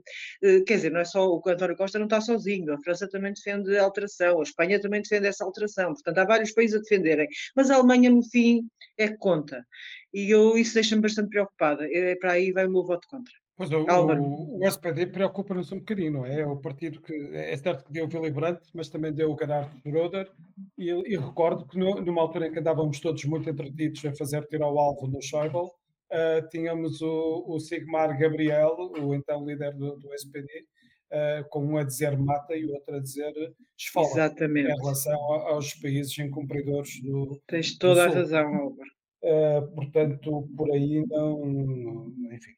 Uh, 0.43 0.63
quer 0.65 0.75
dizer, 0.75 0.91
não 0.91 0.99
é 0.99 1.05
só 1.05 1.28
o 1.28 1.41
António 1.47 1.75
Costa 1.78 1.99
não 1.99 2.05
está 2.05 2.21
sozinho, 2.21 2.73
a 2.73 2.82
França 2.82 3.07
também 3.07 3.34
defende 3.34 3.78
a 3.78 3.84
alteração, 3.84 4.39
a 4.39 4.43
Espanha 4.43 4.80
também 4.80 5.01
defende 5.01 5.28
essa 5.28 5.43
alteração. 5.43 5.93
Portanto, 5.93 6.17
há 6.17 6.25
vários 6.25 6.51
países 6.51 6.78
a 6.78 6.82
defenderem. 6.82 7.28
Mas 7.55 7.69
a 7.71 7.75
Alemanha, 7.75 8.09
no 8.09 8.23
fim, 8.23 8.67
é 8.97 9.07
conta. 9.09 9.65
E 10.13 10.30
eu, 10.32 10.57
isso 10.57 10.73
deixa-me 10.73 11.01
bastante 11.01 11.30
preocupada. 11.30 11.88
É, 11.91 12.15
para 12.15 12.34
aí 12.34 12.51
vai 12.51 12.65
o 12.65 12.71
meu 12.71 12.84
voto 12.84 13.07
contra. 13.07 13.34
Pois 13.58 13.72
o, 13.72 13.80
o, 13.80 14.60
o 14.60 14.68
SPD 14.68 15.08
preocupa-nos 15.08 15.72
um 15.72 15.80
bocadinho, 15.80 16.12
não 16.12 16.26
é? 16.28 16.41
É 16.41 16.45
o 16.45 16.58
partido 16.58 17.01
que 17.01 17.12
é 17.34 17.58
certo 17.58 17.86
que 17.86 17.91
deu 17.91 18.05
o 18.05 18.08
Willy 18.08 18.30
Brandt, 18.30 18.62
mas 18.72 18.88
também 18.88 19.12
deu 19.12 19.34
o 19.34 19.38
Gerhard 19.38 19.76
Schröder, 19.82 20.32
e, 20.78 20.91
e 20.91 21.18
recordo 21.18 21.66
que 21.66 21.76
no, 21.76 21.99
numa 21.99 22.22
altura 22.22 22.47
em 22.47 22.51
que 22.51 22.60
andávamos 22.60 22.99
todos 22.99 23.26
muito 23.26 23.49
entretidos 23.49 24.05
a 24.05 24.14
fazer 24.14 24.45
tirar 24.45 24.66
ao 24.66 24.78
alvo 24.78 25.08
no 25.08 25.20
Schäuble, 25.24 25.62
uh, 25.62 26.47
tínhamos 26.51 27.01
o, 27.01 27.45
o, 27.47 27.60
Sigmar 27.60 28.16
Gabriel, 28.20 28.76
o 29.01 29.16
então 29.16 29.43
líder 29.43 29.74
do, 29.74 29.97
do 29.97 30.14
SPD, 30.14 30.45
uh, 30.45 30.66
ah, 31.12 31.43
com 31.49 31.66
um 31.66 31.78
a 31.78 31.84
dizer 31.84 32.16
mata 32.16 32.55
e 32.55 32.64
o 32.64 32.74
outro 32.74 32.95
a 32.95 32.99
dizer 32.99 33.34
esfola. 33.76 34.08
Exatamente. 34.08 34.70
Em 34.70 34.78
relação 34.78 35.20
aos 35.20 35.74
países 35.74 36.16
incumpridores 36.20 37.01
do. 37.01 37.41
Tens 37.47 37.76
toda 37.76 38.08
do 38.08 38.12
a 38.12 38.16
razão, 38.20 38.53
Albert. 38.53 38.97
Uh, 39.24 39.74
portanto, 39.74 40.47
por 40.55 40.72
aí 40.72 41.03
não, 41.08 42.14
enfim, 42.32 42.53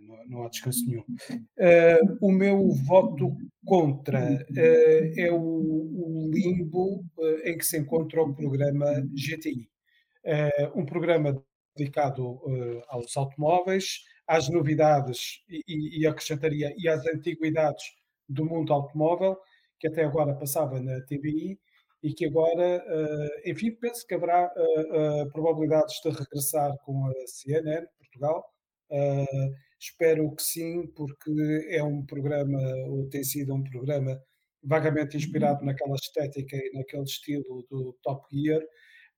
não, 0.00 0.26
não, 0.28 0.44
há 0.44 0.48
descanso 0.48 0.84
nenhum. 0.86 1.04
Uh, 1.58 2.18
o 2.20 2.30
meu 2.30 2.70
voto 2.86 3.36
contra 3.64 4.20
uh, 4.20 5.20
é 5.20 5.30
o, 5.30 5.36
o 5.38 6.30
limbo 6.32 7.04
em 7.44 7.56
que 7.56 7.66
se 7.66 7.78
encontra 7.78 8.22
o 8.22 8.34
programa 8.34 8.86
GTI. 9.14 9.68
um 10.74 10.84
programa 10.84 11.42
dedicado 11.76 12.40
aos 12.88 13.16
automóveis, 13.16 14.04
às 14.26 14.48
novidades 14.48 15.42
e, 15.48 16.00
e 16.00 16.06
acrescentaria 16.06 16.72
e 16.76 16.88
às 16.88 17.06
antiguidades 17.06 17.84
do 18.28 18.44
mundo 18.44 18.72
automóvel, 18.72 19.36
que 19.78 19.88
até 19.88 20.04
agora 20.04 20.34
passava 20.34 20.80
na 20.80 21.00
TVI 21.02 21.58
e 22.02 22.12
que 22.12 22.26
agora, 22.26 22.84
uh, 22.84 23.50
enfim, 23.50 23.70
penso 23.72 24.06
que 24.06 24.14
haverá 24.14 24.52
uh, 24.56 25.22
uh, 25.22 25.32
probabilidades 25.32 26.00
de 26.02 26.10
regressar 26.10 26.76
com 26.84 27.06
a 27.06 27.12
CNN 27.26 27.86
Portugal. 27.98 28.44
Espero 29.78 30.34
que 30.36 30.42
sim, 30.42 30.86
porque 30.94 31.66
é 31.70 31.82
um 31.82 32.04
programa, 32.06 32.58
ou 32.88 33.08
tem 33.08 33.24
sido 33.24 33.54
um 33.54 33.62
programa 33.62 34.20
vagamente 34.62 35.16
inspirado 35.16 35.64
naquela 35.64 35.94
estética 35.96 36.56
e 36.56 36.72
naquele 36.74 37.02
estilo 37.02 37.66
do 37.70 37.92
Top 38.02 38.24
Gear, 38.32 38.62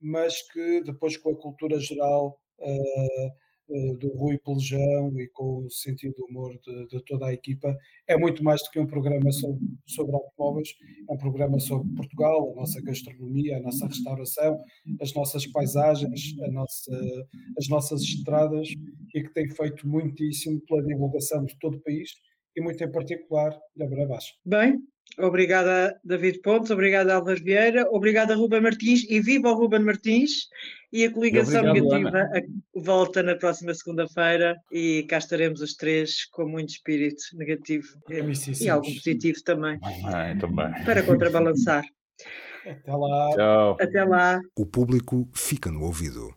mas 0.01 0.41
que 0.53 0.83
depois 0.83 1.17
com 1.17 1.31
a 1.33 1.37
cultura 1.37 1.79
geral 1.81 2.41
eh, 2.61 3.31
do 3.69 4.09
Rui 4.17 4.39
Pelejão 4.39 5.13
e 5.19 5.29
com 5.29 5.65
o 5.65 5.71
sentido 5.71 6.15
de 6.15 6.23
humor 6.23 6.53
de, 6.63 6.87
de, 6.89 7.05
toda 7.05 7.27
a 7.27 7.33
equipa. 7.33 7.75
É 8.07 8.17
muito 8.17 8.45
mais 8.45 8.63
do 8.63 8.71
que 8.71 8.79
um 8.79 8.87
programa 8.87 9.31
sobre, 9.33 9.61
sobre 9.87 10.15
automóveis, 10.15 10.69
é 11.09 11.13
um 11.13 11.17
programa 11.17 11.59
sobre 11.59 11.93
Portugal, 11.95 12.53
a 12.53 12.57
nossa 12.57 12.81
gastronomia, 12.83 13.57
a 13.57 13.61
nossa 13.61 13.87
restauração, 13.87 14.59
as 15.01 15.15
nossas 15.15 15.47
paisagens, 15.47 16.37
nossa, 16.53 17.27
as 17.59 17.69
nossas 17.69 18.03
estradas 18.03 18.69
e 19.15 19.23
que 19.23 19.33
tem 19.33 19.49
feito 19.51 19.89
muitíssimo 19.89 20.61
pela 20.67 20.85
divulgação 20.85 21.45
de 21.45 21.57
todo 21.59 21.77
o 21.77 21.81
país 21.81 22.11
e 22.57 22.61
muito 22.61 22.83
em 22.83 22.91
particular 22.91 23.59
da 23.77 23.87
Brabás. 23.87 24.25
Bem, 24.45 24.79
Obrigada, 25.19 25.99
David 26.03 26.41
Pontes. 26.41 26.71
Obrigada, 26.71 27.15
Álvaro 27.15 27.43
Vieira. 27.43 27.89
Obrigada, 27.91 28.35
Ruben 28.35 28.61
Martins. 28.61 29.05
E 29.09 29.21
viva 29.21 29.51
o 29.51 29.55
Ruben 29.55 29.81
Martins. 29.81 30.49
E 30.93 31.05
a 31.05 31.11
coligação 31.11 31.69
obrigado, 31.69 32.03
negativa 32.03 32.47
volta 32.75 33.23
na 33.23 33.35
próxima 33.35 33.75
segunda-feira. 33.75 34.57
E 34.73 35.05
cá 35.09 35.19
estaremos 35.19 35.61
os 35.61 35.75
três 35.75 36.25
com 36.27 36.47
muito 36.47 36.71
espírito 36.71 37.23
negativo 37.35 37.87
e, 38.09 38.65
e 38.65 38.69
algo 38.69 38.87
positivo 38.87 39.43
também. 39.45 39.79
também. 40.41 40.85
Para 40.85 41.03
contrabalançar. 41.03 41.85
Até 42.67 42.93
lá. 42.93 43.31
Tchau. 43.35 43.77
Até 43.81 44.05
lá. 44.05 44.41
O 44.57 44.67
público 44.67 45.29
fica 45.35 45.71
no 45.71 45.83
ouvido. 45.83 46.33